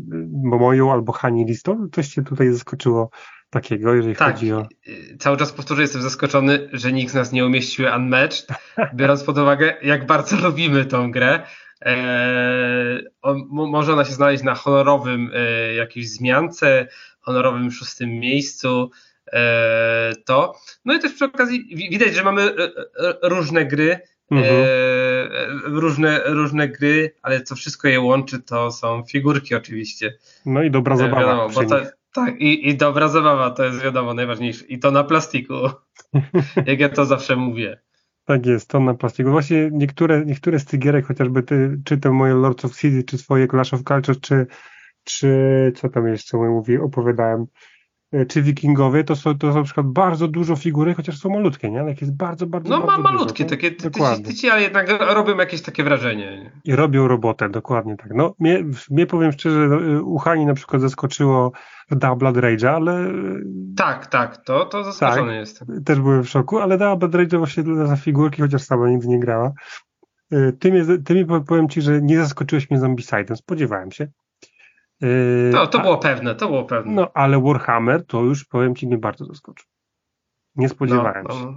moją 0.43 0.91
albo 0.91 1.11
Hani 1.11 1.45
listą? 1.45 1.87
Coś 1.91 2.07
Cię 2.07 2.23
tutaj 2.23 2.53
zaskoczyło 2.53 3.09
takiego, 3.49 3.93
jeżeli 3.93 4.15
tak, 4.15 4.33
chodzi 4.33 4.53
o... 4.53 4.67
cały 5.19 5.37
czas 5.37 5.51
powtórzę, 5.51 5.81
jestem 5.81 6.01
zaskoczony, 6.01 6.69
że 6.73 6.91
nikt 6.91 7.11
z 7.11 7.15
nas 7.15 7.31
nie 7.31 7.45
umieścił 7.45 7.85
Unmatched, 7.95 8.47
biorąc 8.95 9.23
pod 9.23 9.37
uwagę, 9.37 9.75
jak 9.81 10.05
bardzo 10.05 10.35
lubimy 10.47 10.85
tą 10.85 11.11
grę. 11.11 11.43
Eee, 11.81 13.07
on, 13.21 13.47
może 13.49 13.93
ona 13.93 14.05
się 14.05 14.13
znaleźć 14.13 14.43
na 14.43 14.55
honorowym 14.55 15.31
e, 15.33 15.73
jakiejś 15.73 16.09
zmiance, 16.09 16.87
honorowym 17.21 17.71
szóstym 17.71 18.09
miejscu. 18.09 18.91
E, 19.33 20.13
to. 20.25 20.55
No 20.85 20.93
i 20.93 20.99
też 20.99 21.13
przy 21.13 21.25
okazji 21.25 21.75
widać, 21.91 22.15
że 22.15 22.23
mamy 22.23 22.41
e, 22.41 22.53
e, 22.53 23.29
różne 23.29 23.65
gry, 23.65 23.99
mhm. 24.31 24.55
E, 24.55 24.67
różne, 25.63 26.21
różne 26.25 26.67
gry, 26.67 27.13
ale 27.21 27.41
co 27.41 27.55
wszystko 27.55 27.87
je 27.87 27.99
łączy, 27.99 28.39
to 28.39 28.71
są 28.71 29.03
figurki 29.03 29.55
oczywiście. 29.55 30.17
No 30.45 30.63
i 30.63 30.71
dobra 30.71 30.97
zabawa. 30.97 31.21
Wiadomo, 31.21 31.49
bo 31.49 31.63
to, 31.63 31.81
tak, 32.17 32.41
i, 32.41 32.69
i 32.69 32.77
dobra 32.77 33.07
zabawa, 33.07 33.51
to 33.51 33.63
jest 33.63 33.81
wiadomo 33.81 34.13
najważniejsze. 34.13 34.65
I 34.65 34.79
to 34.79 34.91
na 34.91 35.03
plastiku, 35.03 35.53
jak 36.65 36.79
ja 36.79 36.89
to 36.89 37.05
zawsze 37.05 37.35
mówię. 37.35 37.81
Tak 38.25 38.45
jest, 38.45 38.69
to 38.69 38.79
na 38.79 38.93
plastiku. 38.93 39.29
Właśnie 39.29 39.69
niektóre, 39.71 40.25
niektóre 40.25 40.59
z 40.59 40.65
tych 40.65 40.79
gierek, 40.79 41.05
chociażby 41.05 41.43
ty, 41.43 41.81
czy 41.85 41.97
to 41.97 42.13
moje 42.13 42.33
Lords 42.33 42.65
of 42.65 42.77
City, 42.77 43.03
czy 43.03 43.17
swoje 43.17 43.47
Clash 43.47 43.73
of 43.73 43.83
Culture, 43.83 44.19
czy, 44.21 44.47
czy 45.03 45.29
co 45.75 45.89
tam 45.89 46.07
jeszcze 46.07 46.37
mówi, 46.37 46.77
opowiadałem, 46.77 47.45
czy 48.27 48.41
wikingowie, 48.41 49.03
to 49.03 49.15
są, 49.15 49.37
to 49.37 49.51
są 49.51 49.57
na 49.57 49.63
przykład 49.63 49.87
bardzo 49.87 50.27
dużo 50.27 50.55
figurek, 50.55 50.97
chociaż 50.97 51.17
są 51.17 51.29
malutkie, 51.29 51.71
nie? 51.71 51.79
Ale 51.79 51.89
jak 51.89 52.01
jest 52.01 52.15
bardzo, 52.15 52.45
bardzo 52.47 52.69
No 52.69 52.85
bardzo 52.85 53.01
ma 53.01 53.09
malutkie, 53.09 53.43
dużo, 53.43 53.55
takie 53.55 53.71
tyci, 53.71 54.23
tyci, 54.25 54.49
ale 54.49 54.61
jednak 54.61 54.87
robią 55.13 55.37
jakieś 55.37 55.61
takie 55.61 55.83
wrażenie. 55.83 56.51
I 56.63 56.75
robią 56.75 57.07
robotę, 57.07 57.49
dokładnie 57.49 57.97
tak. 57.97 58.11
No, 58.15 58.33
mnie, 58.39 58.63
mnie 58.89 59.05
powiem 59.05 59.31
szczerze, 59.31 59.59
e, 59.59 60.01
Uchani 60.01 60.45
na 60.45 60.53
przykład 60.53 60.81
zaskoczyło 60.81 61.51
Double 61.91 62.31
Rage'a, 62.31 62.67
ale... 62.67 63.11
Tak, 63.77 64.07
tak, 64.07 64.37
to, 64.37 64.65
to 64.65 64.83
zaskoczony 64.83 65.31
tak, 65.31 65.39
jestem. 65.39 65.83
Też 65.83 65.99
byłem 65.99 66.23
w 66.23 66.29
szoku, 66.29 66.57
ale 66.59 66.77
Double 66.77 67.09
Rage'a 67.09 67.37
właśnie 67.37 67.63
za 67.87 67.95
figurki, 67.95 68.41
chociaż 68.41 68.61
sama 68.61 68.89
nigdy 68.89 69.07
nie 69.07 69.19
grała. 69.19 69.51
Ty 71.05 71.15
mi 71.15 71.25
powiem 71.25 71.69
Ci, 71.69 71.81
że 71.81 72.01
nie 72.01 72.17
zaskoczyłeś 72.17 72.69
mnie 72.69 72.79
Zombicide'em, 72.79 73.35
spodziewałem 73.35 73.91
się. 73.91 74.07
Yy, 75.01 75.51
to, 75.53 75.67
to 75.67 75.79
było 75.79 75.97
pewne, 75.97 76.35
to 76.35 76.47
było 76.47 76.65
pewne. 76.65 76.93
No, 76.93 77.11
ale 77.13 77.41
Warhammer 77.41 78.05
to 78.05 78.21
już, 78.21 78.45
powiem 78.45 78.75
Ci, 78.75 78.87
mnie 78.87 78.97
bardzo 78.97 79.25
zaskoczył. 79.25 79.65
Nie 80.55 80.69
spodziewałem 80.69 81.25
no, 81.29 81.35
się. 81.35 81.45
No. 81.45 81.53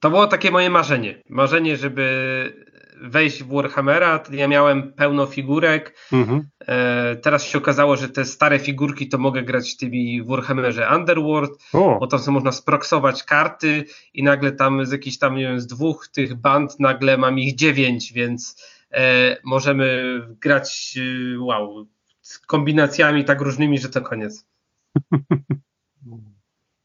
To 0.00 0.10
było 0.10 0.26
takie 0.26 0.50
moje 0.50 0.70
marzenie. 0.70 1.22
Marzenie, 1.28 1.76
żeby 1.76 2.72
wejść 3.02 3.42
w 3.42 3.52
Warhammera. 3.52 4.22
Ja 4.30 4.48
miałem 4.48 4.92
pełno 4.92 5.26
figurek. 5.26 5.96
Mhm. 6.12 6.48
E, 6.66 7.16
teraz 7.16 7.44
się 7.44 7.58
okazało, 7.58 7.96
że 7.96 8.08
te 8.08 8.24
stare 8.24 8.58
figurki 8.58 9.08
to 9.08 9.18
mogę 9.18 9.42
grać 9.42 9.76
tymi 9.76 10.22
w 10.22 10.26
Warhammerze 10.26 10.88
Underworld, 10.96 11.50
o. 11.72 11.98
bo 12.00 12.06
tam 12.06 12.20
sobie 12.20 12.34
można 12.34 12.52
sproksować 12.52 13.24
karty 13.24 13.84
i 14.14 14.22
nagle 14.22 14.52
tam 14.52 14.86
z 14.86 14.92
jakichś 14.92 15.18
tam, 15.18 15.36
nie 15.36 15.42
wiem, 15.42 15.60
z 15.60 15.66
dwóch 15.66 16.08
tych 16.08 16.34
band 16.34 16.80
nagle 16.80 17.18
mam 17.18 17.38
ich 17.38 17.54
dziewięć, 17.54 18.12
więc 18.12 18.66
e, 18.90 19.36
możemy 19.44 20.20
grać, 20.40 20.98
e, 20.98 21.38
wow, 21.38 21.86
z 22.22 22.38
kombinacjami 22.38 23.24
tak 23.24 23.40
różnymi, 23.40 23.78
że 23.78 23.88
to 23.88 24.00
koniec. 24.00 24.46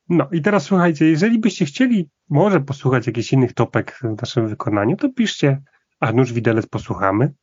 No 0.10 0.28
i 0.32 0.42
teraz 0.42 0.64
słuchajcie, 0.64 1.06
jeżeli 1.06 1.40
byście 1.40 1.66
chcieli 1.66 2.10
może 2.30 2.60
posłuchać 2.60 3.08
jakichś 3.08 3.34
innych 3.34 3.54
topek 3.54 4.00
w 4.02 4.22
naszym 4.22 4.48
wykonaniu, 4.48 4.98
to 4.98 5.10
piszcie, 5.14 5.62
a 6.00 6.12
nuż 6.12 6.34
widelec 6.34 6.66
posłuchamy. 6.66 7.34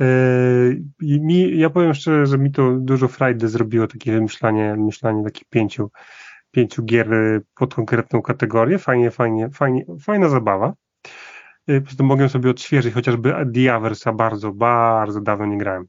Yy, 0.00 1.18
mi, 1.20 1.58
ja 1.58 1.70
powiem 1.70 1.94
szczerze, 1.94 2.26
że 2.26 2.38
mi 2.38 2.52
to 2.52 2.72
dużo 2.72 3.08
frajdy 3.08 3.48
zrobiło 3.48 3.86
takie 3.86 4.12
wymyślanie, 4.12 4.76
myślanie 4.78 5.24
takich 5.24 5.48
pięciu, 5.48 5.90
pięciu 6.50 6.82
gier 6.84 7.08
pod 7.54 7.74
konkretną 7.74 8.22
kategorię. 8.22 8.78
Fajnie, 8.78 9.10
fajnie, 9.10 9.50
fajnie, 9.50 9.84
fajna 10.00 10.28
zabawa. 10.28 10.74
Yy, 11.66 11.80
po 11.80 11.86
prostu 11.86 12.04
mogę 12.04 12.28
sobie 12.28 12.50
odświeżyć, 12.50 12.94
chociażby 12.94 13.34
Diaversa 13.46 14.12
bardzo, 14.12 14.52
bardzo 14.52 15.20
dawno 15.20 15.46
nie 15.46 15.58
grałem. 15.58 15.86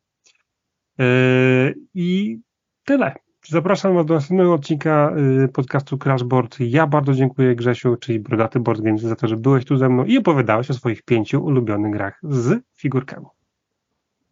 Yy, 0.99 1.76
I 1.93 2.39
tyle. 2.85 3.15
Zapraszam 3.47 3.95
Was 3.95 4.05
do 4.05 4.13
następnego 4.13 4.53
odcinka 4.53 5.13
yy, 5.39 5.47
podcastu 5.47 5.97
Crashboard. 5.97 6.57
Ja 6.59 6.88
bardzo 6.88 7.13
dziękuję 7.13 7.55
Grzesiu, 7.55 7.95
czyli 7.95 8.19
Brodaty 8.19 8.59
Board 8.59 8.81
Games, 8.81 9.01
za 9.01 9.15
to, 9.15 9.27
że 9.27 9.35
byłeś 9.35 9.65
tu 9.65 9.77
ze 9.77 9.89
mną 9.89 10.05
i 10.05 10.17
opowiadałeś 10.17 10.69
o 10.69 10.73
swoich 10.73 11.03
pięciu 11.03 11.43
ulubionych 11.45 11.93
grach 11.93 12.19
z 12.23 12.61
figurkami. 12.76 13.26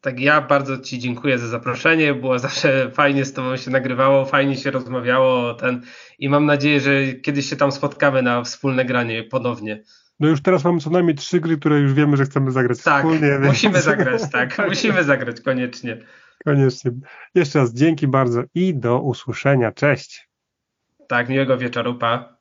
Tak, 0.02 0.20
ja 0.20 0.42
bardzo 0.42 0.78
Ci 0.78 1.00
dziękuję 1.00 1.38
za 1.38 1.48
zaproszenie. 1.48 2.14
Było 2.14 2.40
zawsze 2.40 2.92
fajnie 2.92 3.26
z 3.26 3.34
Tobą 3.34 3.58
się 3.58 3.72
nagrywało, 3.72 4.26
fajnie 4.26 4.56
się 4.56 4.72
rozmawiało 4.72 5.54
ten 5.54 5.82
i 6.20 6.30
mam 6.30 6.46
nadzieję, 6.46 6.80
że 6.80 7.14
kiedyś 7.14 7.50
się 7.50 7.56
tam 7.56 7.72
spotkamy 7.72 8.22
na 8.22 8.44
wspólne 8.44 8.86
granie 8.86 9.24
ponownie. 9.24 9.84
No 10.20 10.28
już 10.28 10.42
teraz 10.42 10.64
mamy 10.64 10.80
co 10.80 10.90
najmniej 10.90 11.16
trzy 11.16 11.40
gry, 11.40 11.58
które 11.58 11.80
już 11.80 11.94
wiemy, 11.94 12.18
że 12.18 12.26
chcemy 12.26 12.52
zagrać 12.52 12.84
tak, 12.84 13.04
wspólnie. 13.04 13.30
Tak, 13.30 13.48
musimy 13.48 13.74
więc... 13.74 13.86
zagrać, 13.86 14.22
tak, 14.32 14.68
musimy 14.68 15.04
zagrać 15.04 15.42
koniecznie. 15.42 15.98
Koniecznie. 16.46 16.92
Jeszcze 17.36 17.60
raz 17.60 17.74
dzięki 17.74 18.08
bardzo 18.08 18.44
i 18.56 18.76
do 18.76 19.02
usłyszenia. 19.02 19.72
Cześć. 19.72 20.30
Tak, 21.08 21.30
miłego 21.30 21.58
wieczoru, 21.58 21.96
pa. 21.96 22.37